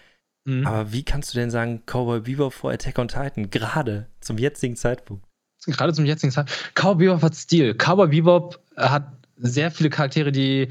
[0.44, 0.66] Mhm.
[0.66, 3.50] Aber wie kannst du denn sagen Cowboy Bebop vor Attack on Titan?
[3.50, 5.24] Gerade zum jetzigen Zeitpunkt.
[5.66, 6.74] Gerade zum jetzigen Zeitpunkt.
[6.74, 7.74] Cowboy Bebop hat Stil.
[7.74, 10.68] Cowboy Bebop hat sehr viele Charaktere, die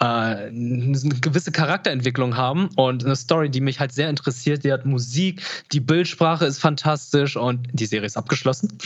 [0.00, 4.64] äh, eine gewisse Charakterentwicklung haben und eine Story, die mich halt sehr interessiert.
[4.64, 5.42] Die hat Musik,
[5.72, 8.78] die Bildsprache ist fantastisch und die Serie ist abgeschlossen.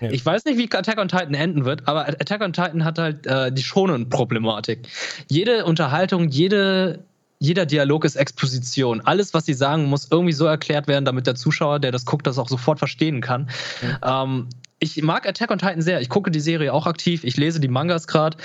[0.00, 0.10] Ja.
[0.10, 3.26] Ich weiß nicht, wie Attack on Titan enden wird, aber Attack on Titan hat halt
[3.26, 4.88] äh, die Shonen-Problematik.
[5.28, 7.04] Jede Unterhaltung, jede
[7.38, 9.02] jeder Dialog ist Exposition.
[9.02, 12.26] Alles, was sie sagen, muss irgendwie so erklärt werden, damit der Zuschauer, der das guckt,
[12.26, 13.50] das auch sofort verstehen kann.
[13.82, 13.96] Mhm.
[14.02, 14.48] Ähm,
[14.78, 16.00] ich mag Attack on Titan sehr.
[16.00, 17.24] Ich gucke die Serie auch aktiv.
[17.24, 18.38] Ich lese die Mangas gerade.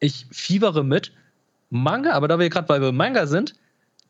[0.00, 1.12] Ich fiebere mit.
[1.70, 3.54] Manga, aber da wir gerade bei Manga sind,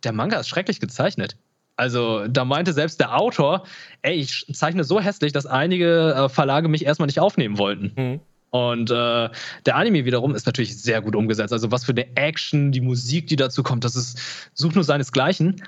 [0.05, 1.37] der Manga ist schrecklich gezeichnet.
[1.77, 3.65] Also da meinte selbst der Autor,
[4.03, 7.93] ey, ich zeichne so hässlich, dass einige äh, Verlage mich erstmal nicht aufnehmen wollten.
[7.97, 8.21] Mhm.
[8.51, 9.29] Und äh,
[9.67, 11.53] der Anime wiederum ist natürlich sehr gut umgesetzt.
[11.53, 14.19] Also was für eine Action, die Musik, die dazu kommt, das ist
[14.55, 15.63] sucht nur seinesgleichen.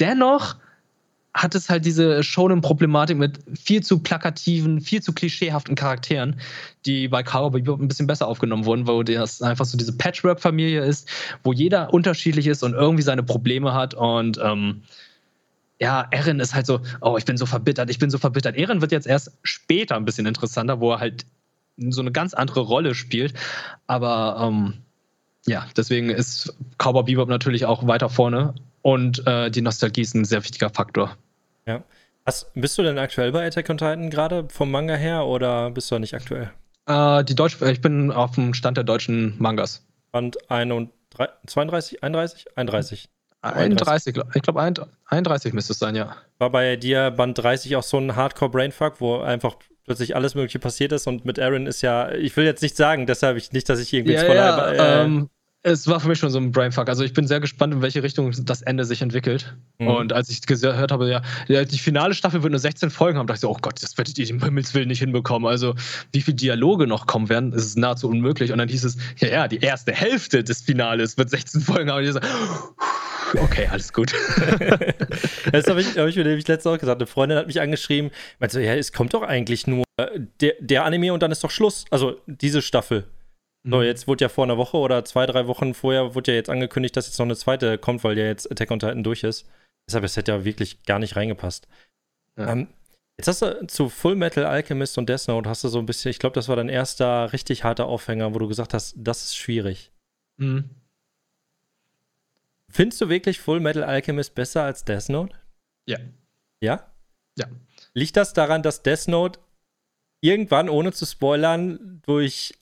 [0.00, 0.56] Dennoch
[1.36, 6.40] hat es halt diese Shonen-Problematik mit viel zu plakativen, viel zu klischeehaften Charakteren,
[6.86, 10.82] die bei Cowboy Bebop ein bisschen besser aufgenommen wurden, wo das einfach so diese Patchwork-Familie
[10.82, 11.08] ist,
[11.44, 14.82] wo jeder unterschiedlich ist und irgendwie seine Probleme hat und ähm,
[15.78, 18.56] ja, Erin ist halt so, oh, ich bin so verbittert, ich bin so verbittert.
[18.56, 21.26] Erin wird jetzt erst später ein bisschen interessanter, wo er halt
[21.76, 23.34] so eine ganz andere Rolle spielt,
[23.86, 24.74] aber ähm,
[25.46, 30.24] ja, deswegen ist Cowboy Bebop natürlich auch weiter vorne und äh, die Nostalgie ist ein
[30.24, 31.16] sehr wichtiger Faktor.
[31.66, 31.82] Ja.
[32.24, 35.90] Was, bist du denn aktuell bei Attack on Titan gerade vom Manga her oder bist
[35.90, 36.50] du nicht aktuell?
[36.86, 39.86] Äh, die Deutsch, ich bin auf dem Stand der deutschen Mangas.
[40.12, 42.46] Band 32, 31?
[42.56, 43.08] 31.
[43.42, 44.74] 31, ich glaube
[45.06, 46.16] 31 müsste es sein, ja.
[46.38, 50.92] War bei dir Band 30 auch so ein Hardcore-Brainfuck, wo einfach plötzlich alles Mögliche passiert
[50.92, 53.78] ist und mit Aaron ist ja, ich will jetzt nicht sagen, deshalb ich nicht, dass
[53.78, 55.30] ich irgendwie ja, Spoiler, ja, äh, ähm,
[55.66, 56.88] es war für mich schon so ein Brainfuck.
[56.88, 59.56] Also ich bin sehr gespannt, in welche Richtung das Ende sich entwickelt.
[59.78, 59.88] Mhm.
[59.88, 63.38] Und als ich gehört habe, ja, die finale Staffel wird nur 16 Folgen haben, dachte
[63.38, 65.48] ich so, oh Gott, das werdet ihr im Himmels Willen nicht hinbekommen.
[65.48, 65.74] Also
[66.12, 68.52] wie viele Dialoge noch kommen werden, ist nahezu unmöglich.
[68.52, 71.98] Und dann hieß es, ja, ja, die erste Hälfte des Finales wird 16 Folgen haben.
[71.98, 74.12] Und ich so, okay, alles gut.
[75.50, 77.00] das habe ich, hab ich mir nämlich letztes auch gesagt.
[77.00, 79.84] Eine Freundin hat mich angeschrieben, meinte so, ja, es kommt doch eigentlich nur
[80.40, 81.86] der, der Anime und dann ist doch Schluss.
[81.90, 83.04] Also diese Staffel.
[83.68, 83.82] So, mhm.
[83.82, 86.96] jetzt wurde ja vor einer Woche oder zwei, drei Wochen vorher wurde ja jetzt angekündigt,
[86.96, 89.44] dass jetzt noch eine zweite kommt, weil ja jetzt Attack on Titan durch ist.
[89.88, 91.66] Deshalb, es hätte ja wirklich gar nicht reingepasst.
[92.36, 92.52] Ja.
[92.52, 92.68] Ähm,
[93.18, 96.10] jetzt hast du zu Full Metal Alchemist und Death Note hast du so ein bisschen,
[96.10, 99.36] ich glaube, das war dein erster richtig harter Aufhänger, wo du gesagt hast, das ist
[99.36, 99.90] schwierig.
[100.36, 100.70] Mhm.
[102.68, 105.34] Findest du wirklich Full Metal Alchemist besser als Death Note?
[105.86, 105.98] Ja.
[106.60, 106.92] Ja?
[107.36, 107.46] Ja.
[107.94, 109.40] Liegt das daran, dass Death Note
[110.26, 112.54] irgendwann, ohne zu spoilern, durch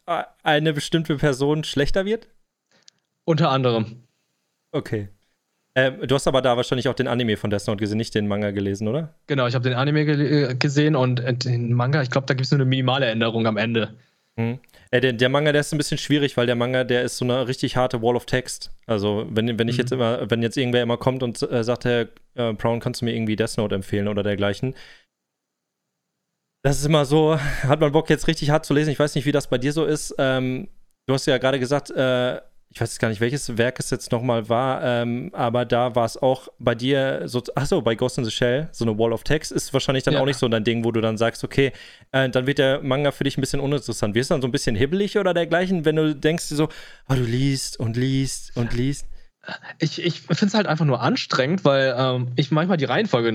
[0.42, 2.28] eine bestimmte Person schlechter wird?
[3.24, 4.04] Unter anderem.
[4.72, 5.08] Okay.
[5.74, 8.28] Äh, du hast aber da wahrscheinlich auch den Anime von Death Note gesehen, nicht den
[8.28, 9.14] Manga gelesen, oder?
[9.26, 12.34] Genau, ich habe den Anime ge äh, gesehen und äh, den Manga, ich glaube, da
[12.34, 13.94] gibt es nur eine minimale Änderung am Ende.
[14.36, 14.58] Hm.
[14.90, 17.24] Äh, der, der, Manga, der ist ein bisschen schwierig, weil der Manga, der ist so
[17.24, 18.70] eine richtig harte Wall of Text.
[18.86, 19.80] Also, wenn, wenn ich mhm.
[19.80, 23.06] jetzt immer, wenn jetzt irgendwer immer kommt und äh, sagt, Herr äh, Brown, kannst du
[23.06, 24.74] mir irgendwie Death Note empfehlen oder dergleichen?
[26.64, 28.88] Das ist immer so, hat man Bock jetzt richtig hart zu lesen.
[28.88, 30.14] Ich weiß nicht, wie das bei dir so ist.
[30.16, 30.68] Ähm,
[31.04, 32.36] du hast ja gerade gesagt, äh,
[32.70, 36.06] ich weiß jetzt gar nicht, welches Werk es jetzt nochmal war, ähm, aber da war
[36.06, 39.24] es auch bei dir so, achso, bei Ghost in the Shell, so eine Wall of
[39.24, 40.20] Text ist wahrscheinlich dann ja.
[40.20, 41.70] auch nicht so dein Ding, wo du dann sagst, okay,
[42.12, 44.14] äh, dann wird der Manga für dich ein bisschen uninteressant.
[44.14, 46.70] Wirst du dann so ein bisschen hibbelig oder dergleichen, wenn du denkst so,
[47.10, 49.06] oh, du liest und liest und liest?
[49.78, 53.32] Ich, ich finde es halt einfach nur anstrengend, weil ähm, ich manchmal die Reihenfolge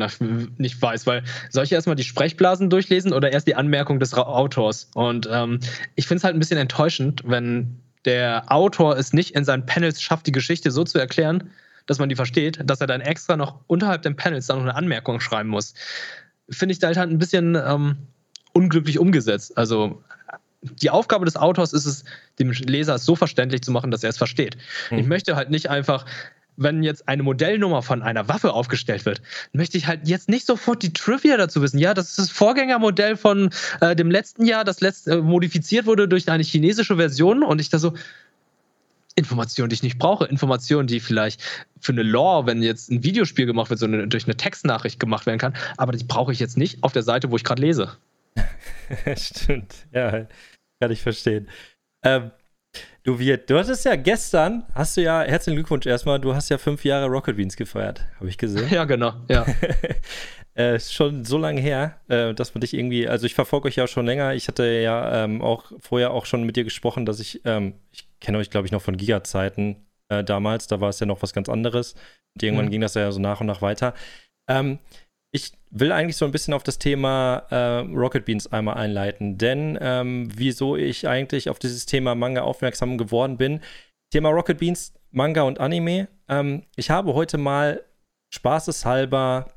[0.57, 4.89] nicht weiß, weil soll ich erstmal die Sprechblasen durchlesen oder erst die Anmerkung des Autors?
[4.95, 5.59] Und ähm,
[5.95, 10.01] ich finde es halt ein bisschen enttäuschend, wenn der Autor es nicht in seinen Panels
[10.01, 11.51] schafft, die Geschichte so zu erklären,
[11.85, 14.75] dass man die versteht, dass er dann extra noch unterhalb den Panels dann noch eine
[14.75, 15.73] Anmerkung schreiben muss.
[16.49, 17.97] Finde ich da halt ein bisschen ähm,
[18.53, 19.57] unglücklich umgesetzt.
[19.57, 20.03] Also
[20.61, 22.03] die Aufgabe des Autors ist es,
[22.37, 24.57] dem Leser es so verständlich zu machen, dass er es versteht.
[24.89, 24.99] Hm.
[24.99, 26.05] Ich möchte halt nicht einfach
[26.61, 29.21] wenn jetzt eine Modellnummer von einer Waffe aufgestellt wird,
[29.53, 31.79] möchte ich halt jetzt nicht sofort die Trivia dazu wissen.
[31.79, 33.49] Ja, das ist das Vorgängermodell von
[33.79, 37.69] äh, dem letzten Jahr, das letzt, äh, modifiziert wurde durch eine chinesische Version und ich
[37.69, 37.93] da so,
[39.15, 41.41] Informationen, die ich nicht brauche, Informationen, die vielleicht
[41.79, 45.25] für eine Lore, wenn jetzt ein Videospiel gemacht wird, so eine, durch eine Textnachricht gemacht
[45.25, 47.91] werden kann, aber die brauche ich jetzt nicht auf der Seite, wo ich gerade lese.
[49.15, 50.27] Stimmt, ja,
[50.81, 51.49] kann ich verstehen.
[52.03, 52.31] Ähm,
[53.03, 56.57] Du, Wirt, du hattest ja gestern, hast du ja, herzlichen Glückwunsch erstmal, du hast ja
[56.57, 58.69] fünf Jahre Rocket Beans gefeiert, habe ich gesehen.
[58.69, 59.45] Ja, genau, ja.
[60.53, 63.87] äh, schon so lange her, äh, dass man dich irgendwie, also ich verfolge euch ja
[63.87, 64.33] schon länger.
[64.33, 68.07] Ich hatte ja ähm, auch vorher auch schon mit dir gesprochen, dass ich, ähm, ich
[68.19, 71.33] kenne euch, glaube ich, noch von Giga-Zeiten äh, damals, da war es ja noch was
[71.33, 71.93] ganz anderes.
[72.35, 72.71] Und irgendwann mhm.
[72.71, 73.93] ging das ja so nach und nach weiter.
[74.49, 74.79] Ähm,
[75.31, 79.77] ich will eigentlich so ein bisschen auf das Thema äh, Rocket Beans einmal einleiten, denn
[79.79, 83.61] ähm, wieso ich eigentlich auf dieses Thema Manga aufmerksam geworden bin.
[84.11, 86.07] Thema Rocket Beans, Manga und Anime.
[86.27, 87.83] Ähm, ich habe heute mal
[88.33, 89.51] spaßeshalber,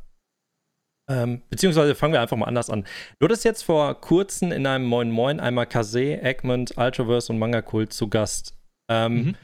[1.08, 2.84] ähm, beziehungsweise fangen wir einfach mal anders an.
[3.18, 7.62] Du hattest jetzt vor kurzem in einem Moin Moin einmal Kase, Egmont, Ultraverse und Manga
[7.62, 8.54] Kult zu Gast.
[8.90, 9.36] Ähm, mhm.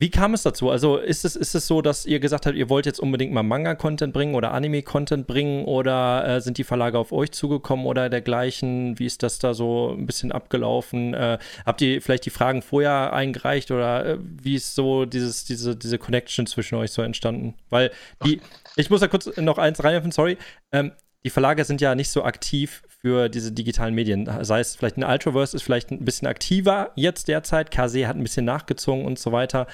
[0.00, 0.70] Wie kam es dazu?
[0.70, 3.42] Also ist es, ist es so, dass ihr gesagt habt, ihr wollt jetzt unbedingt mal
[3.42, 8.96] Manga-Content bringen oder Anime-Content bringen oder äh, sind die Verlage auf euch zugekommen oder dergleichen?
[9.00, 11.14] Wie ist das da so ein bisschen abgelaufen?
[11.14, 15.74] Äh, habt ihr vielleicht die Fragen vorher eingereicht oder äh, wie ist so dieses, diese,
[15.74, 17.54] diese Connection zwischen euch so entstanden?
[17.68, 17.90] Weil
[18.24, 18.40] die,
[18.76, 20.38] ich muss da kurz noch eins reinwerfen, sorry.
[20.70, 20.92] Ähm,
[21.24, 24.28] die Verlage sind ja nicht so aktiv für diese digitalen Medien.
[24.42, 27.70] Sei es vielleicht ein Ultraverse ist vielleicht ein bisschen aktiver jetzt derzeit.
[27.70, 29.66] KC hat ein bisschen nachgezogen und so weiter.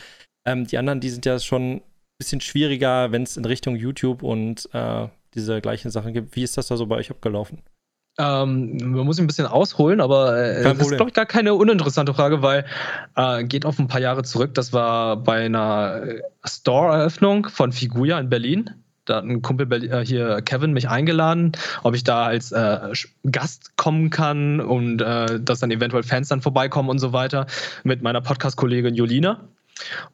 [0.46, 1.82] Ähm, die anderen, die sind ja schon ein
[2.18, 6.36] bisschen schwieriger, wenn es in Richtung YouTube und äh, diese gleichen Sachen gibt.
[6.36, 7.62] Wie ist das da so bei euch abgelaufen?
[8.16, 12.14] Ähm, man muss ein bisschen ausholen, aber äh, das ist, glaube ich, gar keine uninteressante
[12.14, 12.64] Frage, weil
[13.16, 14.54] äh, geht auf ein paar Jahre zurück.
[14.54, 16.02] Das war bei einer
[16.44, 18.83] Store-Eröffnung von Figuya in Berlin.
[19.04, 21.52] Da hat ein Kumpel äh, hier, Kevin, mich eingeladen,
[21.82, 22.92] ob ich da als äh,
[23.30, 27.46] Gast kommen kann und äh, dass dann eventuell Fans dann vorbeikommen und so weiter
[27.82, 29.40] mit meiner Podcast-Kollegin Jolina.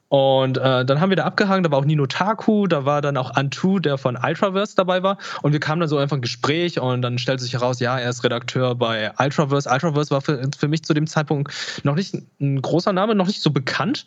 [0.09, 3.15] Und äh, dann haben wir da abgehangen, da war auch Nino Taku, da war dann
[3.15, 5.17] auch Antu, der von Ultraverse dabei war.
[5.41, 8.09] Und wir kamen dann so einfach ein Gespräch und dann stellte sich heraus, ja, er
[8.09, 9.69] ist Redakteur bei Ultraverse.
[9.69, 13.41] Ultraverse war für, für mich zu dem Zeitpunkt noch nicht ein großer Name, noch nicht
[13.41, 14.05] so bekannt.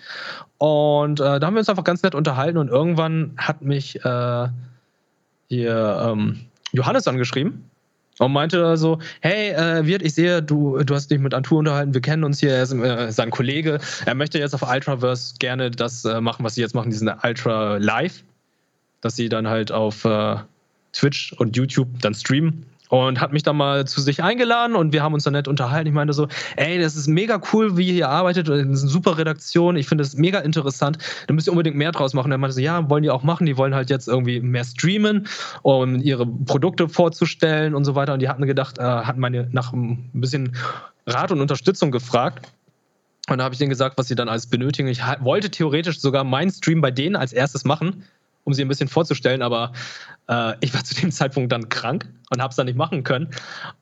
[0.59, 4.49] Und äh, da haben wir uns einfach ganz nett unterhalten und irgendwann hat mich äh,
[5.55, 6.41] hier ähm,
[6.73, 7.71] Johannes angeschrieben
[8.19, 11.95] und meinte so, hey, äh, Wirt, ich sehe, du, du hast dich mit Antur unterhalten,
[11.95, 13.79] wir kennen uns hier, er ist äh, sein Kollege.
[14.07, 17.77] Er möchte jetzt auf Ultraverse gerne das äh, machen, was sie jetzt machen, diesen Ultra
[17.79, 18.23] Live,
[19.01, 20.37] dass sie dann halt auf äh,
[20.93, 25.03] Twitch und YouTube dann streamen und hat mich dann mal zu sich eingeladen und wir
[25.03, 25.89] haben uns dann nett unterhalten.
[25.89, 28.49] Ich meinte so, ey, das ist mega cool, wie ihr hier arbeitet.
[28.49, 29.76] Das ist eine super Redaktion.
[29.76, 30.99] Ich finde das mega interessant.
[31.26, 32.30] Da müsst ihr unbedingt mehr draus machen.
[32.30, 33.47] Er meinte so, ja, wollen die auch machen.
[33.47, 35.26] Die wollen halt jetzt irgendwie mehr streamen,
[35.62, 38.12] um ihre Produkte vorzustellen und so weiter.
[38.12, 40.57] Und die hatten gedacht, äh, hatten meine nach ein bisschen
[41.07, 42.53] Rat und Unterstützung gefragt.
[43.28, 44.89] Und da habe ich denen gesagt, was sie dann alles benötigen.
[44.89, 48.05] Ich wollte theoretisch sogar meinen Stream bei denen als erstes machen
[48.45, 49.72] um sie ein bisschen vorzustellen, aber
[50.29, 53.29] äh, ich war zu dem Zeitpunkt dann krank und habe es dann nicht machen können.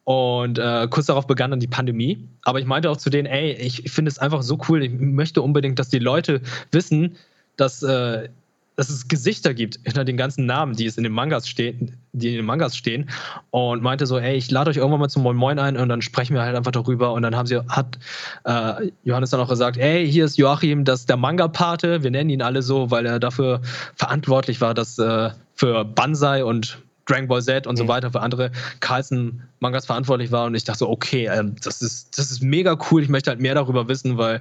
[0.04, 2.28] Und äh, kurz darauf begann dann die Pandemie.
[2.42, 5.42] Aber ich meinte auch zu denen, ey, ich, finde es einfach so cool, ich möchte
[5.42, 6.40] unbedingt, dass die Leute
[6.70, 7.16] wissen,
[7.56, 8.28] dass äh,
[8.76, 12.30] dass es Gesichter gibt hinter den ganzen Namen, die es in den Mangas stehen, die
[12.30, 13.10] in den Mangas stehen
[13.50, 16.00] und meinte so, ey, ich lade euch irgendwann mal zum Moin Moin ein und dann
[16.00, 17.98] sprechen wir halt einfach darüber und dann haben sie hat
[18.44, 22.10] äh, Johannes dann auch gesagt, ey, hier ist Joachim, das ist der Manga Pate, wir
[22.10, 23.60] nennen ihn alle so, weil er dafür
[23.94, 25.30] verantwortlich war, dass äh,
[25.62, 27.78] für Banzai und Dragon Ball Z und mhm.
[27.78, 28.50] so weiter für andere
[28.80, 32.76] Carlsen Mangas verantwortlich war und ich dachte so, okay, ähm, das ist das ist mega
[32.90, 34.40] cool, ich möchte halt mehr darüber wissen, weil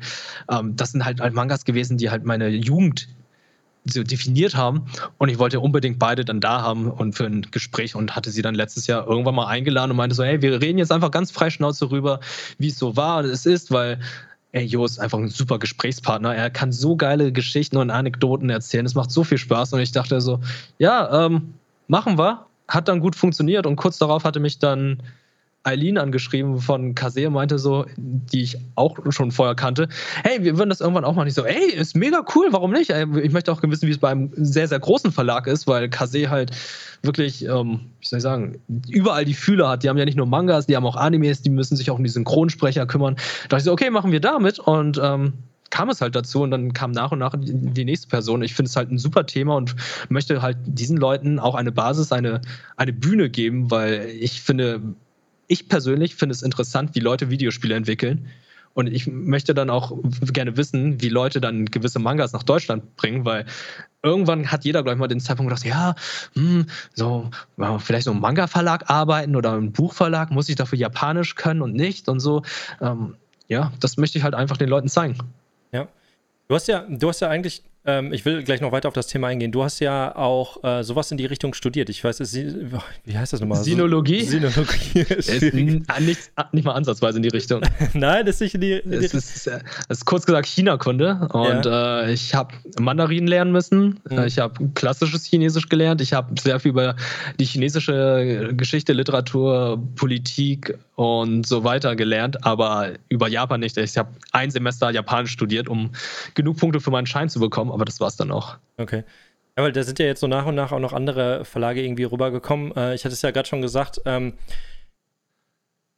[0.50, 3.08] ähm, das sind halt, halt Mangas gewesen, die halt meine Jugend
[3.86, 4.86] so definiert haben.
[5.20, 8.42] Und ich wollte unbedingt beide dann da haben und für ein Gespräch und hatte sie
[8.42, 11.30] dann letztes Jahr irgendwann mal eingeladen und meinte so, hey, wir reden jetzt einfach ganz
[11.30, 12.20] frei Schnauze rüber,
[12.58, 14.00] wie es so war und es ist, weil
[14.52, 16.36] ey, Jo ist einfach ein super Gesprächspartner.
[16.36, 18.86] Er kann so geile Geschichten und Anekdoten erzählen.
[18.86, 20.40] Es macht so viel Spaß und ich dachte so,
[20.78, 21.54] ja, ähm,
[21.88, 22.46] machen wir.
[22.68, 25.04] Hat dann gut funktioniert und kurz darauf hatte mich dann
[25.64, 29.90] Eileen angeschrieben von Kase meinte so, die ich auch schon vorher kannte,
[30.24, 31.28] hey, wir würden das irgendwann auch machen.
[31.28, 32.90] Ich so, ey, ist mega cool, warum nicht?
[32.90, 36.30] Ich möchte auch wissen, wie es bei einem sehr, sehr großen Verlag ist, weil Kase
[36.30, 36.52] halt
[37.04, 38.60] wirklich, ähm, wie soll ich sagen,
[38.90, 39.84] überall die Fühler hat.
[39.84, 42.04] Die haben ja nicht nur Mangas, die haben auch Animes, die müssen sich auch um
[42.04, 43.16] die Synchronsprecher kümmern.
[43.16, 45.34] Da dachte ich so, okay, machen wir damit und ähm,
[45.70, 48.42] kam es halt dazu und dann kam nach und nach die nächste Person.
[48.42, 49.76] Ich finde es halt ein super Thema und
[50.10, 52.42] möchte halt diesen Leuten auch eine Basis, eine,
[52.78, 54.82] eine Bühne geben, weil ich finde,
[55.52, 58.30] ich persönlich finde es interessant, wie Leute Videospiele entwickeln.
[58.74, 59.98] Und ich möchte dann auch
[60.32, 63.46] gerne wissen, wie Leute dann gewisse Mangas nach Deutschland bringen, weil
[64.02, 65.94] irgendwann hat jeder gleich mal den Zeitpunkt gedacht, ja,
[66.36, 67.30] hm, so,
[67.80, 72.08] vielleicht so ein Manga-Verlag arbeiten oder ein Buchverlag, muss ich dafür Japanisch können und nicht
[72.08, 72.44] und so.
[72.80, 73.16] Ähm,
[73.50, 75.18] ja, das möchte ich halt einfach den Leuten zeigen.
[75.74, 75.90] Ja.
[76.48, 79.08] Du hast ja, du hast ja eigentlich ähm, ich will gleich noch weiter auf das
[79.08, 79.52] Thema eingehen.
[79.52, 81.90] Du hast ja auch äh, sowas in die Richtung studiert.
[81.90, 83.64] Ich weiß, es, wie heißt das nochmal?
[83.64, 84.22] Sinologie?
[84.22, 85.00] Sinologie.
[85.00, 87.62] ist nicht, nicht, mal ansatzweise in die Richtung.
[87.94, 91.28] Nein, das ist nicht in die, in die es ist, es ist kurz gesagt China-Kunde.
[91.34, 92.04] Und ja.
[92.04, 94.00] äh, ich habe Mandarin lernen müssen.
[94.08, 94.26] Mhm.
[94.26, 96.02] Ich habe klassisches Chinesisch gelernt.
[96.02, 96.96] Ich habe sehr viel über
[97.40, 103.78] die chinesische Geschichte, Literatur, Politik und so weiter gelernt, aber über Japan nicht.
[103.78, 105.92] Ich habe ein Semester Japanisch studiert, um
[106.36, 108.58] genug Punkte für meinen Schein zu bekommen aber das war es dann auch.
[108.78, 109.04] Okay.
[109.58, 112.04] Ja, weil da sind ja jetzt so nach und nach auch noch andere Verlage irgendwie
[112.04, 112.76] rübergekommen.
[112.76, 114.34] Äh, ich hatte es ja gerade schon gesagt, ähm,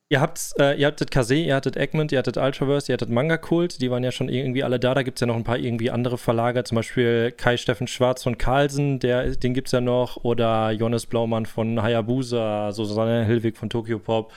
[0.10, 3.38] ihr habt, äh, ihr hattet Kase, ihr hattet Egmont, ihr hattet Ultraverse, ihr hattet Manga
[3.38, 4.94] Kult, die waren ja schon irgendwie alle da.
[4.96, 8.24] Da gibt es ja noch ein paar irgendwie andere Verlage, zum Beispiel Kai Steffen Schwarz
[8.24, 13.58] von Carlsen, der, den gibt es ja noch, oder Jonas Blaumann von Hayabusa, Susanne Hilwig
[13.58, 14.32] von Tokyo Pop.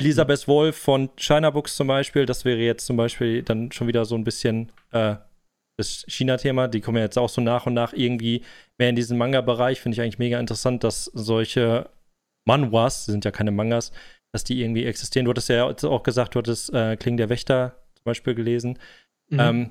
[0.00, 4.04] Elisabeth Wolf von China Books zum Beispiel, das wäre jetzt zum Beispiel dann schon wieder
[4.04, 5.16] so ein bisschen äh,
[5.76, 8.42] das China-Thema, die kommen ja jetzt auch so nach und nach irgendwie
[8.78, 9.80] mehr in diesen Manga-Bereich.
[9.80, 11.88] Finde ich eigentlich mega interessant, dass solche
[12.46, 13.92] Manhwas, sind ja keine Mangas,
[14.32, 15.24] dass die irgendwie existieren.
[15.24, 18.78] Du hattest ja auch gesagt, du hattest äh, Kling der Wächter zum Beispiel gelesen.
[19.28, 19.40] Mhm.
[19.40, 19.70] Ähm,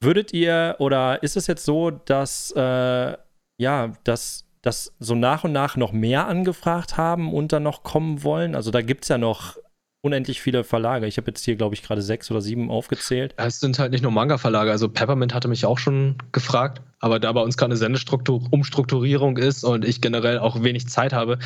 [0.00, 3.16] würdet ihr, oder ist es jetzt so, dass, äh,
[3.58, 8.22] ja, dass, dass so nach und nach noch mehr angefragt haben und dann noch kommen
[8.22, 8.54] wollen?
[8.54, 9.56] Also da gibt es ja noch
[10.00, 11.06] unendlich viele Verlage.
[11.06, 13.34] Ich habe jetzt hier, glaube ich, gerade sechs oder sieben aufgezählt.
[13.36, 14.70] Es sind halt nicht nur Manga-Verlage.
[14.70, 19.64] Also Peppermint hatte mich auch schon gefragt, aber da bei uns gerade eine Sendestrukturierung ist
[19.64, 21.38] und ich generell auch wenig Zeit habe,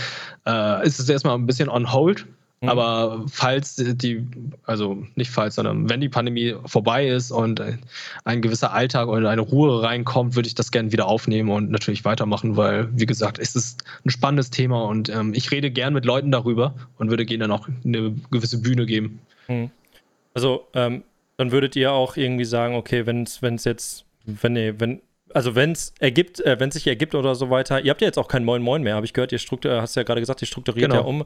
[0.47, 2.27] äh, ist es erstmal ein bisschen on hold.
[2.63, 2.69] Mhm.
[2.69, 4.25] Aber falls die,
[4.65, 7.61] also nicht falls, sondern wenn die Pandemie vorbei ist und
[8.25, 12.05] ein gewisser Alltag oder eine Ruhe reinkommt, würde ich das gerne wieder aufnehmen und natürlich
[12.05, 16.05] weitermachen, weil, wie gesagt, es ist ein spannendes Thema und ähm, ich rede gern mit
[16.05, 19.21] Leuten darüber und würde ihnen dann auch eine gewisse Bühne geben.
[19.49, 19.71] Mhm.
[20.33, 21.03] Also, ähm,
[21.39, 25.01] dann würdet ihr auch irgendwie sagen, okay, wenn es jetzt, wenn, nee, wenn,
[25.35, 28.07] also wenn es ergibt, äh, wenn es sich ergibt oder so weiter, ihr habt ja
[28.07, 30.43] jetzt auch kein Moin Moin mehr, habe ich gehört, ihr struktur, hast ja gerade gesagt,
[30.43, 31.03] ihr strukturiert genau.
[31.03, 31.25] ja um.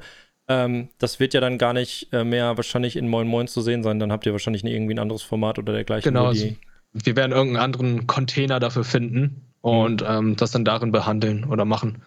[0.48, 3.82] Ähm, das wird ja dann gar nicht äh, mehr wahrscheinlich in Moin Moin zu sehen
[3.82, 3.98] sein.
[3.98, 6.12] Dann habt ihr wahrscheinlich irgendwie ein anderes Format oder dergleichen.
[6.12, 6.26] Genau.
[6.26, 6.48] Also
[6.92, 10.08] wir werden irgendeinen anderen Container dafür finden und mhm.
[10.08, 12.02] ähm, das dann darin behandeln oder machen.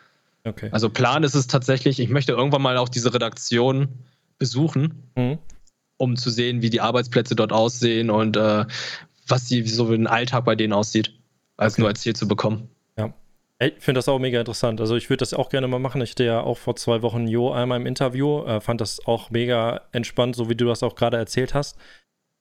[0.45, 0.69] Okay.
[0.71, 3.89] Also Plan ist es tatsächlich, ich möchte irgendwann mal auch diese Redaktion
[4.37, 5.37] besuchen, mhm.
[5.97, 8.65] um zu sehen, wie die Arbeitsplätze dort aussehen und äh,
[9.27, 11.13] was die, so ein Alltag bei denen aussieht,
[11.59, 11.81] als okay.
[11.81, 12.69] nur als Ziel zu bekommen.
[13.61, 14.79] Ich finde das auch mega interessant.
[14.79, 16.01] Also ich würde das auch gerne mal machen.
[16.01, 19.31] Ich hatte ja auch vor zwei Wochen Jo einmal im Interview, äh, fand das auch
[19.31, 21.77] mega entspannt, so wie du das auch gerade erzählt hast.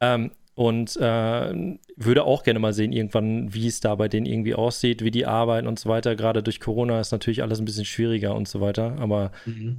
[0.00, 4.54] Ähm, und äh, würde auch gerne mal sehen, irgendwann, wie es da bei denen irgendwie
[4.54, 6.14] aussieht, wie die arbeiten und so weiter.
[6.14, 8.96] Gerade durch Corona ist natürlich alles ein bisschen schwieriger und so weiter.
[8.98, 9.76] Aber mhm.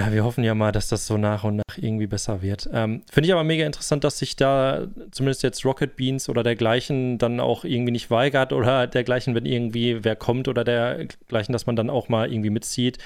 [0.00, 2.70] Ja, wir hoffen ja mal, dass das so nach und nach irgendwie besser wird.
[2.72, 7.18] Ähm, Finde ich aber mega interessant, dass sich da zumindest jetzt Rocket Beans oder dergleichen
[7.18, 11.76] dann auch irgendwie nicht weigert oder dergleichen, wenn irgendwie wer kommt oder dergleichen, dass man
[11.76, 12.96] dann auch mal irgendwie mitzieht.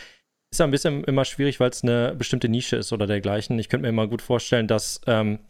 [0.52, 3.58] Ist ja ein bisschen immer schwierig, weil es eine bestimmte Nische ist oder dergleichen.
[3.58, 5.40] Ich könnte mir mal gut vorstellen, dass ähm,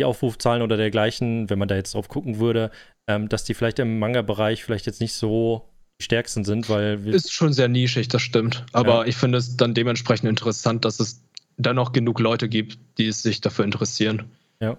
[0.00, 2.72] die Aufrufzahlen oder dergleichen, wenn man da jetzt drauf gucken würde,
[3.08, 5.68] ähm, dass die vielleicht im Manga-Bereich vielleicht jetzt nicht so
[6.00, 8.64] stärksten sind, weil ist schon sehr nischig, das stimmt.
[8.72, 9.04] Aber ja.
[9.06, 11.22] ich finde es dann dementsprechend interessant, dass es
[11.56, 14.30] dennoch genug Leute gibt, die sich dafür interessieren.
[14.60, 14.78] Ja.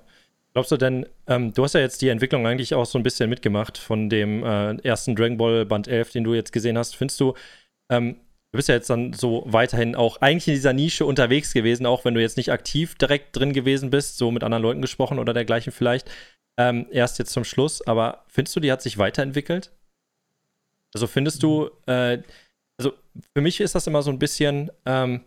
[0.53, 3.29] Glaubst du denn, ähm, du hast ja jetzt die Entwicklung eigentlich auch so ein bisschen
[3.29, 6.95] mitgemacht von dem äh, ersten Dragon Ball Band 11, den du jetzt gesehen hast.
[6.95, 7.35] Findest du,
[7.89, 8.15] ähm,
[8.51, 12.03] du bist ja jetzt dann so weiterhin auch eigentlich in dieser Nische unterwegs gewesen, auch
[12.03, 15.33] wenn du jetzt nicht aktiv direkt drin gewesen bist, so mit anderen Leuten gesprochen oder
[15.33, 16.09] dergleichen vielleicht.
[16.57, 19.71] Ähm, erst jetzt zum Schluss, aber findest du, die hat sich weiterentwickelt?
[20.93, 22.19] Also findest du, äh,
[22.79, 22.93] also
[23.35, 25.21] für mich ist das immer so ein bisschen, ähm,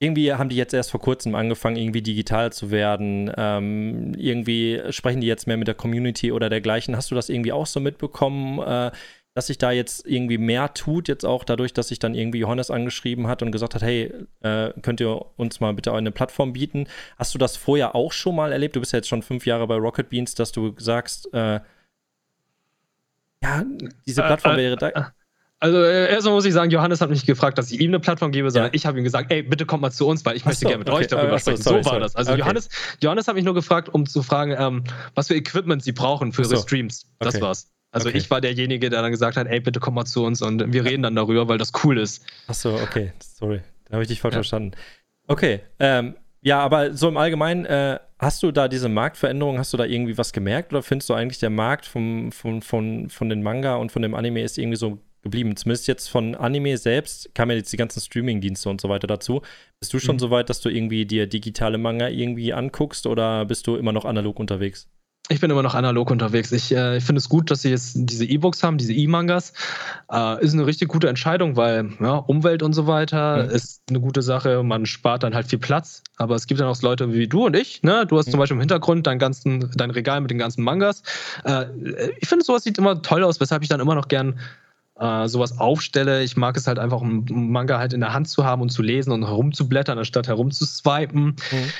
[0.00, 3.32] irgendwie haben die jetzt erst vor kurzem angefangen, irgendwie digital zu werden.
[3.36, 6.96] Ähm, irgendwie sprechen die jetzt mehr mit der Community oder dergleichen.
[6.96, 8.90] Hast du das irgendwie auch so mitbekommen, äh,
[9.34, 12.70] dass sich da jetzt irgendwie mehr tut, jetzt auch dadurch, dass sich dann irgendwie Johannes
[12.70, 14.12] angeschrieben hat und gesagt hat, hey,
[14.42, 16.86] äh, könnt ihr uns mal bitte eine Plattform bieten?
[17.18, 18.76] Hast du das vorher auch schon mal erlebt?
[18.76, 21.60] Du bist ja jetzt schon fünf Jahre bei Rocket Beans, dass du sagst, äh,
[23.44, 23.64] ja,
[24.06, 25.04] diese äh, Plattform wäre da äh,
[25.60, 28.32] also äh, erstmal muss ich sagen, Johannes hat mich gefragt, dass ich ihm eine Plattform
[28.32, 28.74] gebe, sondern ja.
[28.74, 30.80] ich habe ihm gesagt, ey, bitte kommt mal zu uns, weil ich möchte so, gerne
[30.80, 30.98] mit okay.
[30.98, 31.62] euch darüber sprechen.
[31.62, 32.02] So, sorry, so war sorry.
[32.02, 32.16] das.
[32.16, 32.40] Also okay.
[32.40, 32.68] Johannes,
[33.00, 34.84] Johannes hat mich nur gefragt, um zu fragen, ähm,
[35.14, 37.06] was für Equipment sie brauchen für ihre Streams.
[37.18, 37.44] Das okay.
[37.44, 37.70] war's.
[37.92, 40.72] Also ich war derjenige, der dann gesagt hat, ey, bitte komm mal zu uns und
[40.72, 42.26] wir reden dann darüber, weil das cool ist.
[42.48, 43.62] Achso, okay, sorry.
[43.86, 44.38] Da habe ich dich falsch ja.
[44.38, 44.72] verstanden.
[45.28, 49.76] Okay, ähm, ja, aber so im Allgemeinen, äh, hast du da diese Marktveränderung, hast du
[49.76, 53.42] da irgendwie was gemerkt oder findest du eigentlich der Markt vom, vom, von, von den
[53.42, 55.56] Manga und von dem Anime ist irgendwie so geblieben.
[55.56, 59.42] Zumindest jetzt von Anime selbst kamen ja jetzt die ganzen Streaming-Dienste und so weiter dazu.
[59.80, 60.20] Bist du schon mhm.
[60.20, 64.04] so weit, dass du irgendwie dir digitale Manga irgendwie anguckst oder bist du immer noch
[64.04, 64.88] analog unterwegs?
[65.30, 66.52] Ich bin immer noch analog unterwegs.
[66.52, 69.54] Ich, äh, ich finde es gut, dass sie jetzt diese E-Books haben, diese E-Mangas.
[70.12, 73.50] Äh, ist eine richtig gute Entscheidung, weil ja, Umwelt und so weiter mhm.
[73.50, 74.62] ist eine gute Sache.
[74.62, 76.02] Man spart dann halt viel Platz.
[76.18, 77.82] Aber es gibt dann auch Leute wie du und ich.
[77.82, 78.04] Ne?
[78.06, 78.32] Du hast mhm.
[78.32, 81.02] zum Beispiel im Hintergrund dein, ganzen, dein Regal mit den ganzen Mangas.
[81.44, 81.66] Äh,
[82.20, 84.38] ich finde, sowas sieht immer toll aus, weshalb ich dann immer noch gern
[84.98, 86.22] äh, sowas aufstelle.
[86.22, 88.82] Ich mag es halt einfach, um Manga halt in der Hand zu haben und zu
[88.82, 91.24] lesen und herumzublättern, anstatt herumzuswipen.
[91.24, 91.72] Mhm.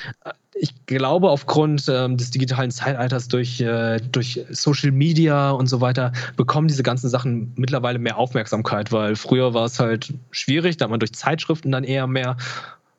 [0.54, 6.12] Ich glaube, aufgrund ähm, des digitalen Zeitalters durch, äh, durch Social Media und so weiter
[6.36, 10.90] bekommen diese ganzen Sachen mittlerweile mehr Aufmerksamkeit, weil früher war es halt schwierig, da hat
[10.90, 12.36] man durch Zeitschriften dann eher mehr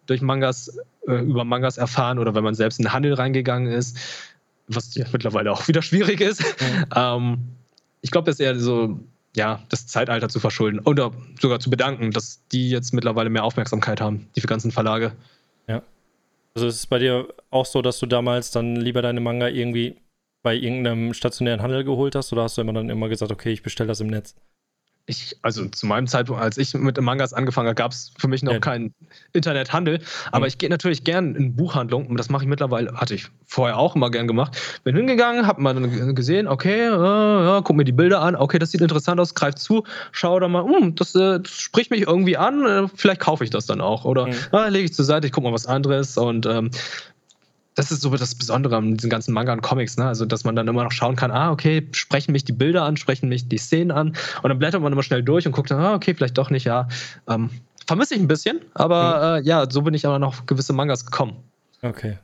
[0.05, 0.77] durch Mangas,
[1.07, 3.97] äh, über Mangas erfahren oder wenn man selbst in den Handel reingegangen ist,
[4.67, 6.41] was ja mittlerweile auch wieder schwierig ist.
[6.41, 6.85] Mhm.
[6.95, 7.37] Ähm,
[8.01, 8.99] ich glaube, das ist eher so
[9.35, 14.01] ja, das Zeitalter zu verschulden oder sogar zu bedanken, dass die jetzt mittlerweile mehr Aufmerksamkeit
[14.01, 15.11] haben, die ganzen Verlage.
[15.67, 15.81] Ja.
[16.55, 20.01] Also ist es bei dir auch so, dass du damals dann lieber deine Manga irgendwie
[20.41, 23.61] bei irgendeinem stationären Handel geholt hast oder hast du immer dann immer gesagt, okay, ich
[23.63, 24.35] bestelle das im Netz?
[25.07, 28.41] Ich, also zu meinem Zeitpunkt, als ich mit Mangas angefangen habe, gab es für mich
[28.41, 28.59] noch ja.
[28.59, 28.93] keinen
[29.33, 29.99] Internethandel.
[30.31, 30.47] Aber mhm.
[30.47, 33.95] ich gehe natürlich gern in Buchhandlungen und das mache ich mittlerweile, hatte ich vorher auch
[33.95, 34.57] immer gern gemacht.
[34.83, 35.75] Bin hingegangen, habe mal
[36.13, 39.55] gesehen, okay, äh, ja, guck mir die Bilder an, okay, das sieht interessant aus, greif
[39.55, 43.43] zu, schau da mal, hm, das, äh, das, spricht mich irgendwie an, äh, vielleicht kaufe
[43.43, 44.05] ich das dann auch.
[44.05, 44.35] Oder mhm.
[44.51, 46.71] ah, lege ich zur Seite, ich gucke mal was anderes und ähm,
[47.75, 50.07] das ist so das Besondere an diesen ganzen Manga und Comics, ne?
[50.07, 52.97] Also, dass man dann immer noch schauen kann, ah, okay, sprechen mich die Bilder an,
[52.97, 54.15] sprechen mich die Szenen an.
[54.41, 56.63] Und dann blättert man immer schnell durch und guckt dann, ah, okay, vielleicht doch nicht,
[56.63, 56.87] ja.
[57.27, 57.49] Ähm,
[57.85, 59.45] vermisse ich ein bisschen, aber mhm.
[59.45, 61.35] äh, ja, so bin ich aber noch gewisse Mangas gekommen.
[61.81, 62.17] Okay.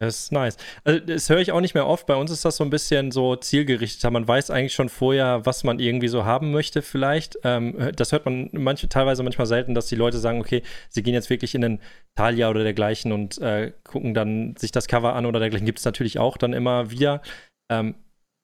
[0.00, 0.56] Das ist nice.
[0.84, 2.06] Also, das höre ich auch nicht mehr oft.
[2.06, 4.12] Bei uns ist das so ein bisschen so zielgerichteter.
[4.12, 7.36] Man weiß eigentlich schon vorher, was man irgendwie so haben möchte, vielleicht.
[7.42, 11.14] Ähm, das hört man manche, teilweise manchmal selten, dass die Leute sagen, okay, sie gehen
[11.14, 11.80] jetzt wirklich in den
[12.14, 15.66] Thalia oder dergleichen und äh, gucken dann sich das Cover an oder dergleichen.
[15.66, 17.20] Gibt es natürlich auch dann immer wieder.
[17.68, 17.96] Ähm,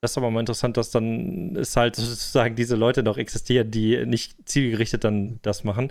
[0.05, 4.05] das ist aber mal interessant, dass dann es halt sozusagen diese Leute noch existieren, die
[4.05, 5.91] nicht zielgerichtet dann das machen.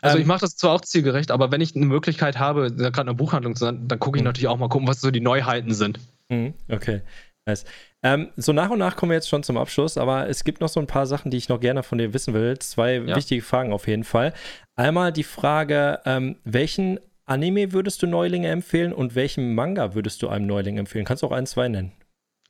[0.00, 3.02] Also ähm, ich mache das zwar auch zielgerecht, aber wenn ich eine Möglichkeit habe, gerade
[3.02, 4.26] eine Buchhandlung zu sein, dann gucke ich mhm.
[4.26, 6.00] natürlich auch mal gucken, was so die Neuheiten sind.
[6.28, 7.02] Mhm, okay.
[7.46, 7.64] Nice.
[8.02, 10.68] Ähm, so nach und nach kommen wir jetzt schon zum Abschluss, aber es gibt noch
[10.68, 12.58] so ein paar Sachen, die ich noch gerne von dir wissen will.
[12.58, 13.14] Zwei ja.
[13.14, 14.34] wichtige Fragen auf jeden Fall.
[14.74, 20.28] Einmal die Frage, ähm, welchen Anime würdest du Neulinge empfehlen und welchen Manga würdest du
[20.28, 21.04] einem Neuling empfehlen?
[21.04, 21.92] Kannst du auch ein, zwei nennen?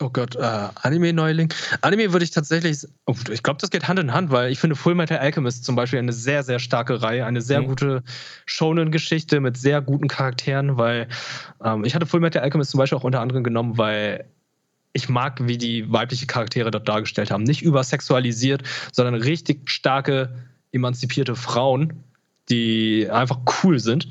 [0.03, 1.55] Oh Gott, äh, Anime-Neuling.
[1.81, 4.75] Anime würde ich tatsächlich, oh, ich glaube, das geht Hand in Hand, weil ich finde
[4.75, 7.67] Full Metal Alchemist zum Beispiel eine sehr, sehr starke Reihe, eine sehr mhm.
[7.67, 8.03] gute
[8.45, 11.07] Shonen-Geschichte mit sehr guten Charakteren, weil
[11.65, 14.25] ähm, ich hatte Full Metal Alchemist zum Beispiel auch unter anderem genommen, weil
[14.93, 17.45] ich mag, wie die weibliche Charaktere dort dargestellt haben.
[17.45, 20.35] Nicht übersexualisiert, sondern richtig starke,
[20.73, 22.03] emanzipierte Frauen,
[22.51, 24.09] die einfach cool sind.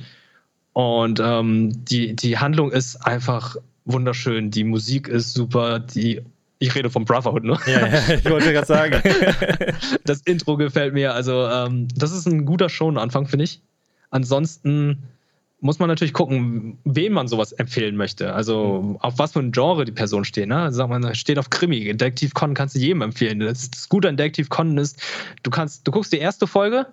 [0.71, 4.51] Und ähm, die, die Handlung ist einfach wunderschön.
[4.51, 5.79] Die Musik ist super.
[5.79, 6.21] Die,
[6.59, 7.57] ich rede vom Brotherhood, ne?
[7.65, 9.01] Ja, ja ich wollte gerade sagen.
[10.05, 11.13] das Intro gefällt mir.
[11.13, 13.61] Also, ähm, das ist ein guter Show-Anfang, finde ich.
[14.09, 15.03] Ansonsten
[15.61, 18.33] muss man natürlich gucken, wem man sowas empfehlen möchte.
[18.33, 20.47] Also auf was für ein Genre die Person steht.
[20.47, 20.71] Ne?
[20.71, 21.83] Sagt man, steht auf Krimi.
[21.85, 23.39] Detective Conan kannst du jedem empfehlen.
[23.39, 24.99] Das, das Gute an Detective Conan ist,
[25.43, 26.87] du kannst, du guckst die erste Folge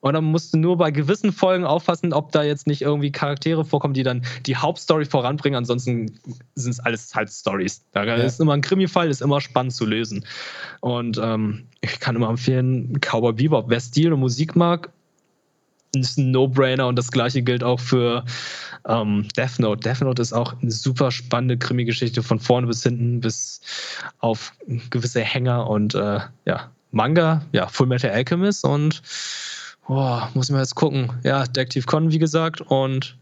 [0.00, 3.64] und dann musst du nur bei gewissen Folgen aufpassen, ob da jetzt nicht irgendwie Charaktere
[3.64, 5.56] vorkommen, die dann die Hauptstory voranbringen.
[5.56, 6.20] Ansonsten
[6.54, 7.84] sind es alles halt Stories.
[7.92, 8.14] Da ja.
[8.16, 10.24] ist immer ein Krimi-Fall, ist immer spannend zu lösen.
[10.80, 13.66] Und ähm, ich kann immer empfehlen, Cowboy Bebop.
[13.68, 14.90] Wer Stil und Musik mag,
[15.94, 18.24] ist ein No-Brainer und das gleiche gilt auch für
[18.86, 19.80] ähm, Death Note.
[19.80, 23.60] Death Note ist auch eine super spannende Krimi-Geschichte von vorne bis hinten, bis
[24.18, 24.52] auf
[24.90, 29.02] gewisse Hänger und äh, ja, Manga, ja, Full Metal Alchemist und
[29.86, 31.12] Boah, muss man jetzt gucken.
[31.22, 33.16] Ja, Detective Con, wie gesagt, und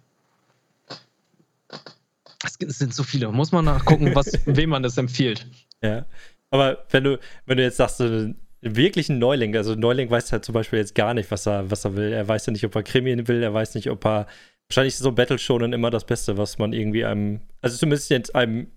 [2.44, 3.30] es sind so viele.
[3.32, 5.46] Muss man nachgucken, was, wem man das empfiehlt.
[5.82, 6.06] Ja.
[6.50, 10.44] Aber wenn du, wenn du jetzt sagst, so wirklich ein Neuling, also Neuling weiß halt
[10.44, 12.12] zum Beispiel jetzt gar nicht, was er, was er will.
[12.12, 14.26] Er weiß ja nicht, ob er Krimi will, er weiß nicht, ob er.
[14.68, 18.34] Wahrscheinlich ist so Battle Shonen immer das Beste, was man irgendwie einem, also zumindest jetzt
[18.34, 18.68] einem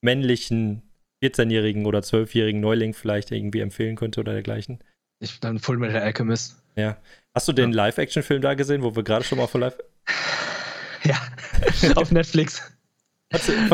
[0.00, 0.82] männlichen
[1.22, 4.78] 14-jährigen oder 12-jährigen Neuling vielleicht irgendwie empfehlen könnte oder dergleichen.
[5.20, 6.62] Ich dann Full Metal Alchemist.
[6.76, 6.96] Ja.
[7.34, 7.72] Hast du den.
[7.72, 9.76] Live-Action-Film da gesehen, wo wir gerade schon mal vor Live.
[11.06, 11.16] Ja,
[11.96, 12.62] auf Netflix.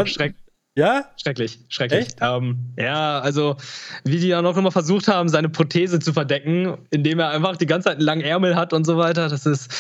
[0.06, 0.34] Schreck.
[0.74, 1.11] Ja?
[1.16, 2.08] Schrecklich, schrecklich.
[2.20, 3.56] Ähm, ja, also,
[4.02, 7.66] wie die ja noch immer versucht haben, seine Prothese zu verdecken, indem er einfach die
[7.66, 9.28] ganze Zeit einen langen Ärmel hat und so weiter.
[9.28, 9.70] Das ist.